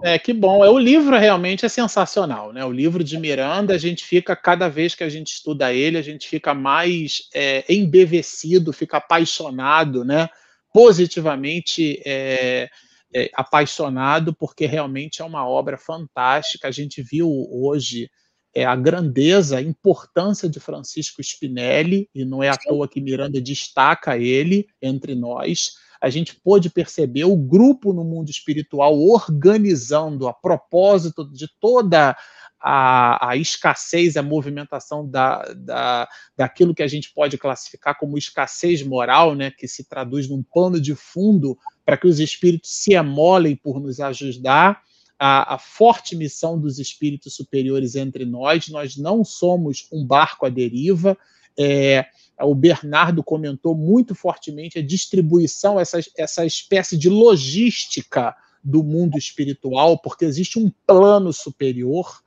É, 0.03 0.19
que 0.19 0.33
bom. 0.33 0.63
É, 0.63 0.69
o 0.69 0.77
livro 0.77 1.17
realmente 1.17 1.65
é 1.65 1.69
sensacional, 1.69 2.51
né? 2.51 2.63
O 2.65 2.71
livro 2.71 3.03
de 3.03 3.17
Miranda, 3.17 3.73
a 3.73 3.77
gente 3.77 4.03
fica, 4.03 4.35
cada 4.35 4.67
vez 4.67 4.93
que 4.93 5.03
a 5.03 5.09
gente 5.09 5.33
estuda 5.33 5.73
ele, 5.73 5.97
a 5.97 6.01
gente 6.01 6.27
fica 6.27 6.53
mais 6.53 7.29
é, 7.33 7.63
embevecido, 7.69 8.73
fica 8.73 8.97
apaixonado, 8.97 10.03
né? 10.03 10.29
Positivamente 10.73 12.01
é, 12.05 12.69
é, 13.13 13.29
apaixonado, 13.33 14.33
porque 14.33 14.65
realmente 14.65 15.21
é 15.21 15.25
uma 15.25 15.47
obra 15.47 15.77
fantástica. 15.77 16.67
A 16.67 16.71
gente 16.71 17.01
viu 17.01 17.29
hoje 17.49 18.09
é, 18.53 18.65
a 18.65 18.75
grandeza, 18.75 19.57
a 19.57 19.61
importância 19.61 20.49
de 20.49 20.59
Francisco 20.59 21.21
Spinelli, 21.21 22.09
e 22.13 22.25
não 22.25 22.43
é 22.43 22.49
à 22.49 22.57
toa 22.57 22.87
que 22.87 22.99
Miranda 22.99 23.39
destaca 23.39 24.17
ele 24.17 24.67
entre 24.81 25.15
nós 25.15 25.73
a 26.01 26.09
gente 26.09 26.35
pôde 26.35 26.69
perceber 26.69 27.25
o 27.25 27.35
grupo 27.35 27.93
no 27.93 28.03
mundo 28.03 28.29
espiritual 28.29 28.97
organizando 28.99 30.27
a 30.27 30.33
propósito 30.33 31.29
de 31.31 31.47
toda 31.59 32.15
a, 32.59 33.29
a, 33.29 33.37
escassez, 33.37 34.17
a 34.17 34.23
movimentação 34.23 35.07
da, 35.07 35.43
da, 35.55 36.07
daquilo 36.35 36.73
que 36.73 36.81
a 36.81 36.87
gente 36.87 37.13
pode 37.13 37.37
classificar 37.37 37.97
como 37.97 38.17
escassez 38.17 38.81
moral, 38.81 39.35
né, 39.35 39.51
que 39.51 39.67
se 39.67 39.83
traduz 39.83 40.27
num 40.27 40.41
pano 40.41 40.81
de 40.81 40.95
fundo 40.95 41.57
para 41.85 41.95
que 41.95 42.07
os 42.07 42.19
espíritos 42.19 42.71
se 42.71 42.93
emolem 42.93 43.55
por 43.55 43.79
nos 43.79 43.99
ajudar, 43.99 44.81
a, 45.17 45.55
a, 45.55 45.57
forte 45.57 46.15
missão 46.15 46.59
dos 46.59 46.79
espíritos 46.79 47.35
superiores 47.35 47.95
entre 47.95 48.25
nós. 48.25 48.67
Nós 48.67 48.97
não 48.97 49.23
somos 49.23 49.87
um 49.91 50.05
barco 50.05 50.45
à 50.45 50.49
deriva. 50.49 51.17
É, 51.57 52.05
o 52.39 52.53
Bernardo 52.53 53.23
comentou 53.23 53.75
muito 53.75 54.13
fortemente 54.13 54.79
a 54.79 54.85
distribuição, 54.85 55.79
essa, 55.79 55.99
essa 56.17 56.45
espécie 56.45 56.97
de 56.97 57.09
logística 57.09 58.35
do 58.63 58.83
mundo 58.83 59.17
espiritual, 59.17 59.97
porque 59.99 60.25
existe 60.25 60.59
um 60.59 60.71
plano 60.85 61.31
superior, 61.31 62.21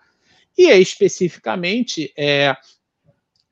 e 0.57 0.67
é 0.67 0.79
especificamente 0.79 2.13
é, 2.17 2.57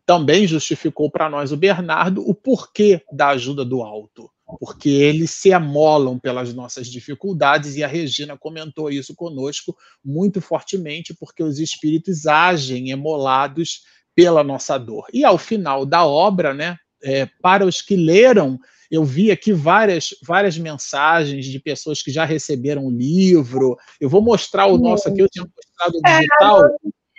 também 0.07 0.47
justificou 0.47 1.11
para 1.11 1.29
nós 1.29 1.51
o 1.53 1.57
Bernardo 1.57 2.23
o 2.27 2.33
porquê 2.33 3.03
da 3.13 3.29
ajuda 3.29 3.65
do 3.65 3.83
alto, 3.83 4.31
porque 4.61 4.89
eles 4.89 5.33
se 5.33 5.53
amolam 5.53 6.19
pelas 6.19 6.55
nossas 6.55 6.87
dificuldades, 6.87 7.77
e 7.77 7.83
a 7.83 7.89
Regina 7.89 8.39
comentou 8.39 8.89
isso 8.89 9.15
conosco 9.15 9.77
muito 10.05 10.41
fortemente, 10.41 11.13
porque 11.13 11.43
os 11.43 11.59
espíritos 11.59 12.27
agem 12.27 12.91
emolados 12.91 13.83
pela 14.17 14.43
nossa 14.43 14.79
dor. 14.79 15.07
E 15.13 15.25
ao 15.25 15.37
final 15.37 15.85
da 15.85 16.07
obra, 16.07 16.55
né, 16.55 16.77
é, 17.05 17.29
para 17.43 17.67
os 17.67 17.83
que 17.83 17.95
leram, 17.95 18.59
eu 18.91 19.05
vi 19.05 19.31
aqui 19.31 19.53
várias, 19.53 20.09
várias 20.27 20.57
mensagens 20.57 21.45
de 21.45 21.61
pessoas 21.61 22.03
que 22.03 22.11
já 22.11 22.25
receberam 22.25 22.87
o 22.87 22.91
livro. 22.91 23.77
Eu 24.01 24.09
vou 24.09 24.23
mostrar 24.23 24.67
o 24.67 24.79
nosso 24.79 25.09
aqui, 25.09 25.21
eu 25.21 25.29
tinha 25.29 25.45
mostrado 25.45 25.99
o 25.99 26.09
é, 26.09 26.19
digital. 26.19 26.65
É, 26.65 26.71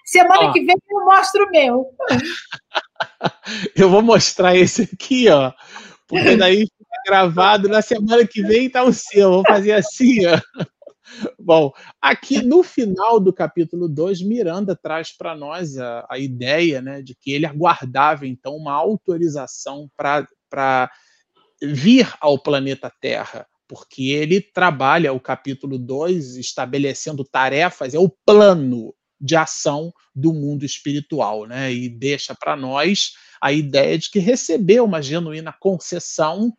semana 0.06 0.50
ó. 0.50 0.52
que 0.52 0.66
vem 0.66 0.76
eu 0.90 1.06
mostro 1.06 1.46
o 1.46 1.52
meu. 1.52 1.86
eu 3.76 3.90
vou 3.90 4.02
mostrar 4.02 4.56
esse 4.56 4.90
aqui, 4.92 5.30
ó, 5.30 5.54
porque 6.08 6.36
daí 6.36 6.62
fica 6.62 7.02
gravado. 7.06 7.70
Na 7.70 7.82
semana 7.82 8.26
que 8.26 8.42
vem 8.42 8.70
tá 8.70 8.84
o 8.84 8.92
seu. 8.92 9.22
Eu 9.22 9.32
vou 9.34 9.44
fazer 9.46 9.74
assim, 9.74 10.26
ó. 10.26 10.40
Bom, 11.40 11.72
aqui 12.02 12.42
no 12.42 12.64
final 12.64 13.20
do 13.20 13.32
capítulo 13.34 13.88
2, 13.88 14.22
Miranda 14.22 14.76
traz 14.76 15.16
para 15.16 15.36
nós 15.36 15.78
a, 15.78 16.06
a, 16.10 16.20
ideia 16.20 16.82
né, 16.82 17.02
de 17.02 17.16
que 17.16 17.32
ele 17.32 17.46
aguardava 17.46 18.28
então 18.28 18.56
uma 18.56 18.74
autorização 18.74 19.90
para 19.96 20.92
vir 21.62 22.14
ao 22.20 22.38
planeta 22.38 22.92
Terra, 23.02 23.48
porque 23.68 24.10
ele 24.12 24.42
trabalha 24.42 25.14
o 25.14 25.20
capítulo 25.20 25.78
2 25.78 26.38
estabelecendo 26.38 27.24
tarefas, 27.24 27.94
é 27.94 28.00
o 28.00 28.10
plano 28.26 28.94
de 29.20 29.36
ação 29.36 29.92
do 30.14 30.34
mundo 30.34 30.64
espiritual, 30.64 31.48
né? 31.48 31.74
E 31.74 31.90
deixa 31.90 32.36
para 32.36 32.56
nós 32.56 33.14
a 33.42 33.52
ideia 33.52 33.98
de 33.98 34.12
que 34.12 34.20
recebeu 34.20 34.86
uma 34.86 35.02
genuína 35.02 35.54
concessão 35.60 36.54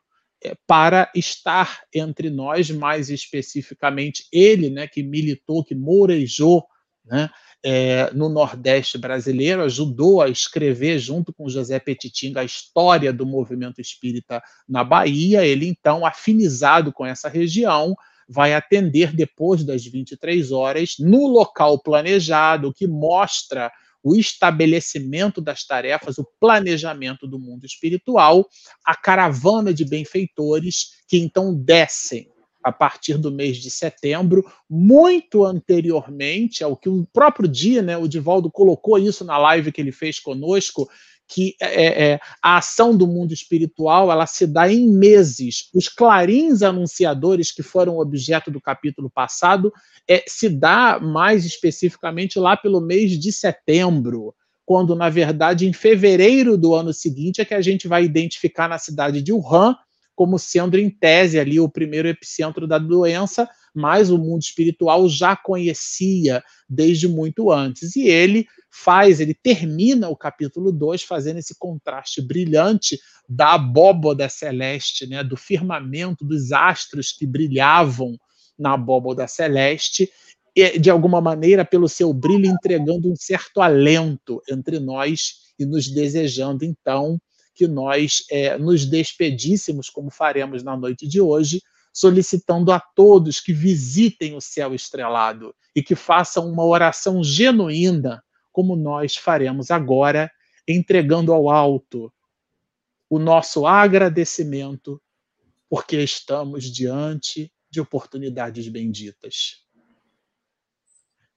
para 0.66 1.10
estar 1.14 1.80
entre 1.92 2.30
nós, 2.30 2.70
mais 2.70 3.10
especificamente 3.10 4.26
ele, 4.32 4.70
né, 4.70 4.86
que 4.86 5.02
militou, 5.02 5.64
que 5.64 5.74
morejou 5.74 6.64
né, 7.04 7.28
é, 7.62 8.10
no 8.12 8.28
Nordeste 8.28 8.98
brasileiro, 8.98 9.62
ajudou 9.62 10.22
a 10.22 10.28
escrever, 10.28 10.98
junto 10.98 11.32
com 11.32 11.48
José 11.48 11.78
Petitinga, 11.78 12.40
a 12.40 12.44
história 12.44 13.12
do 13.12 13.26
movimento 13.26 13.80
espírita 13.80 14.42
na 14.68 14.84
Bahia. 14.84 15.44
Ele, 15.44 15.66
então, 15.66 16.06
afinizado 16.06 16.92
com 16.92 17.04
essa 17.04 17.28
região, 17.28 17.94
vai 18.28 18.54
atender 18.54 19.14
depois 19.14 19.64
das 19.64 19.84
23 19.84 20.52
horas 20.52 20.94
no 20.98 21.26
local 21.26 21.82
planejado, 21.82 22.72
que 22.72 22.86
mostra 22.86 23.72
o 24.02 24.14
estabelecimento 24.14 25.40
das 25.40 25.64
tarefas, 25.64 26.18
o 26.18 26.26
planejamento 26.40 27.26
do 27.26 27.38
mundo 27.38 27.64
espiritual, 27.64 28.46
a 28.84 28.96
caravana 28.96 29.72
de 29.72 29.84
benfeitores 29.84 30.90
que 31.08 31.18
então 31.18 31.54
descem 31.54 32.28
a 32.62 32.72
partir 32.72 33.16
do 33.16 33.30
mês 33.30 33.56
de 33.56 33.70
setembro, 33.70 34.44
muito 34.68 35.44
anteriormente 35.44 36.62
ao 36.62 36.76
que 36.76 36.88
o 36.88 37.06
próprio 37.12 37.48
dia, 37.48 37.80
né, 37.80 37.96
o 37.96 38.08
Divaldo 38.08 38.50
colocou 38.50 38.98
isso 38.98 39.24
na 39.24 39.38
live 39.38 39.72
que 39.72 39.80
ele 39.80 39.92
fez 39.92 40.18
conosco, 40.18 40.88
que 41.28 41.54
é, 41.60 41.84
é, 41.84 42.12
é, 42.12 42.20
a 42.42 42.56
ação 42.56 42.96
do 42.96 43.06
mundo 43.06 43.34
espiritual 43.34 44.10
ela 44.10 44.26
se 44.26 44.46
dá 44.46 44.72
em 44.72 44.88
meses. 44.88 45.68
Os 45.74 45.88
clarins 45.88 46.62
anunciadores 46.62 47.52
que 47.52 47.62
foram 47.62 47.98
objeto 47.98 48.50
do 48.50 48.60
capítulo 48.60 49.10
passado 49.10 49.70
é, 50.08 50.24
se 50.26 50.48
dá 50.48 50.98
mais 50.98 51.44
especificamente 51.44 52.38
lá 52.38 52.56
pelo 52.56 52.80
mês 52.80 53.18
de 53.18 53.30
setembro, 53.30 54.34
quando 54.64 54.96
na 54.96 55.10
verdade 55.10 55.68
em 55.68 55.72
fevereiro 55.72 56.56
do 56.56 56.74
ano 56.74 56.94
seguinte 56.94 57.42
é 57.42 57.44
que 57.44 57.54
a 57.54 57.60
gente 57.60 57.86
vai 57.86 58.04
identificar 58.04 58.66
na 58.66 58.78
cidade 58.78 59.20
de 59.20 59.32
Wuhan 59.32 59.76
como 60.18 60.36
sendo 60.36 60.76
em 60.76 60.90
tese 60.90 61.38
ali 61.38 61.60
o 61.60 61.68
primeiro 61.68 62.08
epicentro 62.08 62.66
da 62.66 62.76
doença, 62.76 63.48
mas 63.72 64.10
o 64.10 64.18
mundo 64.18 64.42
espiritual 64.42 65.08
já 65.08 65.36
conhecia 65.36 66.42
desde 66.68 67.06
muito 67.06 67.52
antes. 67.52 67.94
E 67.94 68.08
ele 68.08 68.44
faz, 68.70 69.20
ele 69.20 69.34
termina 69.34 70.08
o 70.08 70.16
capítulo 70.16 70.70
2 70.70 71.02
fazendo 71.02 71.38
esse 71.38 71.54
contraste 71.58 72.20
brilhante 72.20 72.98
da 73.28 73.54
abóboda 73.54 74.28
celeste, 74.28 75.06
né, 75.06 75.22
do 75.24 75.36
firmamento, 75.36 76.24
dos 76.24 76.52
astros 76.52 77.12
que 77.12 77.26
brilhavam 77.26 78.16
na 78.58 78.74
abóboda 78.74 79.26
celeste, 79.26 80.10
e, 80.54 80.78
de 80.78 80.90
alguma 80.90 81.20
maneira, 81.20 81.64
pelo 81.64 81.88
seu 81.88 82.12
brilho, 82.12 82.46
entregando 82.46 83.10
um 83.10 83.16
certo 83.16 83.60
alento 83.60 84.42
entre 84.50 84.80
nós 84.80 85.52
e 85.58 85.64
nos 85.64 85.88
desejando, 85.88 86.64
então, 86.64 87.20
que 87.54 87.66
nós 87.66 88.24
é, 88.30 88.56
nos 88.58 88.84
despedíssemos, 88.84 89.88
como 89.88 90.10
faremos 90.10 90.62
na 90.62 90.76
noite 90.76 91.06
de 91.06 91.20
hoje, 91.20 91.60
solicitando 91.92 92.70
a 92.70 92.80
todos 92.80 93.40
que 93.40 93.52
visitem 93.52 94.34
o 94.36 94.40
céu 94.40 94.74
estrelado 94.74 95.54
e 95.74 95.82
que 95.82 95.94
façam 95.94 96.48
uma 96.48 96.64
oração 96.64 97.22
genuína, 97.24 98.22
como 98.58 98.74
nós 98.74 99.14
faremos 99.14 99.70
agora, 99.70 100.28
entregando 100.66 101.32
ao 101.32 101.48
alto 101.48 102.12
o 103.08 103.16
nosso 103.16 103.68
agradecimento, 103.68 105.00
porque 105.68 106.02
estamos 106.02 106.64
diante 106.64 107.52
de 107.70 107.80
oportunidades 107.80 108.66
benditas. 108.66 109.64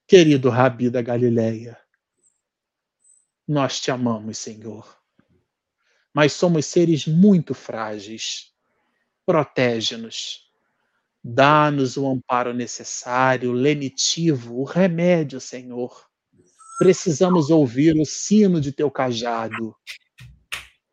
Querido 0.04 0.50
Rabi 0.50 0.90
da 0.90 1.00
Galileia, 1.00 1.78
nós 3.46 3.78
te 3.78 3.92
amamos, 3.92 4.36
Senhor, 4.38 5.00
mas 6.12 6.32
somos 6.32 6.66
seres 6.66 7.06
muito 7.06 7.54
frágeis. 7.54 8.52
Protege-nos 9.24 10.50
Dá-nos 11.24 11.96
o 11.96 12.08
amparo 12.08 12.52
necessário, 12.52 13.52
lenitivo, 13.52 14.58
o 14.58 14.64
remédio, 14.64 15.40
Senhor. 15.40 16.11
Precisamos 16.82 17.48
ouvir 17.48 17.94
o 17.96 18.04
sino 18.04 18.60
de 18.60 18.72
teu 18.72 18.90
cajado, 18.90 19.72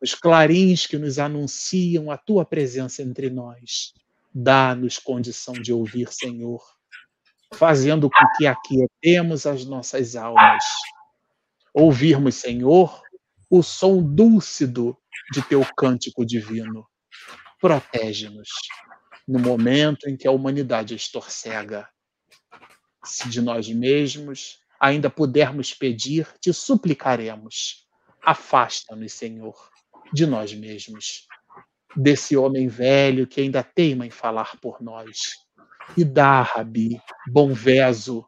os 0.00 0.14
clarins 0.14 0.86
que 0.86 0.96
nos 0.96 1.18
anunciam 1.18 2.12
a 2.12 2.16
tua 2.16 2.44
presença 2.44 3.02
entre 3.02 3.28
nós. 3.28 3.92
Dá-nos 4.32 5.00
condição 5.00 5.52
de 5.52 5.72
ouvir, 5.72 6.06
Senhor, 6.12 6.62
fazendo 7.54 8.08
com 8.08 8.24
que 8.36 8.46
aquietemos 8.46 9.46
as 9.46 9.64
nossas 9.64 10.14
almas. 10.14 10.62
Ouvirmos, 11.74 12.36
Senhor, 12.36 13.02
o 13.50 13.60
som 13.60 14.00
dúlcido 14.00 14.96
de 15.32 15.42
teu 15.42 15.66
cântico 15.76 16.24
divino. 16.24 16.86
Protege-nos 17.60 18.48
no 19.26 19.40
momento 19.40 20.08
em 20.08 20.16
que 20.16 20.28
a 20.28 20.30
humanidade 20.30 20.94
estorcega. 20.94 21.88
Se 23.04 23.28
de 23.28 23.40
nós 23.42 23.68
mesmos 23.68 24.60
ainda 24.80 25.10
pudermos 25.10 25.74
pedir, 25.74 26.26
te 26.40 26.52
suplicaremos. 26.52 27.86
Afasta-nos, 28.24 29.12
Senhor, 29.12 29.54
de 30.12 30.26
nós 30.26 30.54
mesmos, 30.54 31.26
desse 31.94 32.36
homem 32.36 32.66
velho 32.66 33.26
que 33.26 33.42
ainda 33.42 33.62
teima 33.62 34.06
em 34.06 34.10
falar 34.10 34.58
por 34.60 34.80
nós. 34.80 35.34
E 35.96 36.04
dá, 36.04 36.42
Rabi, 36.42 37.00
bom 37.30 37.52
veso 37.52 38.24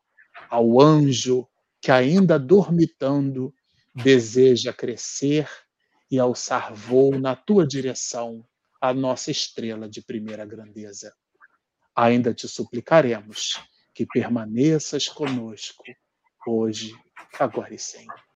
ao 0.51 0.81
anjo 0.81 1.49
que 1.81 1.91
ainda 1.91 2.39
dormitando 2.39 3.55
deseja 3.95 4.73
crescer 4.73 5.49
e 6.11 6.19
alçar 6.19 6.75
voo 6.75 7.19
na 7.19 7.35
tua 7.35 7.67
direção 7.67 8.45
a 8.81 8.93
nossa 8.93 9.31
estrela 9.31 9.89
de 9.89 10.03
primeira 10.03 10.45
grandeza. 10.45 11.13
Ainda 11.95 12.35
te 12.35 12.49
suplicaremos 12.49 13.61
que 13.95 14.07
permaneças 14.07 15.09
conosco, 15.09 15.85
hoje, 16.47 16.95
agora 17.39 17.75
e 17.75 17.79
sempre. 17.79 18.32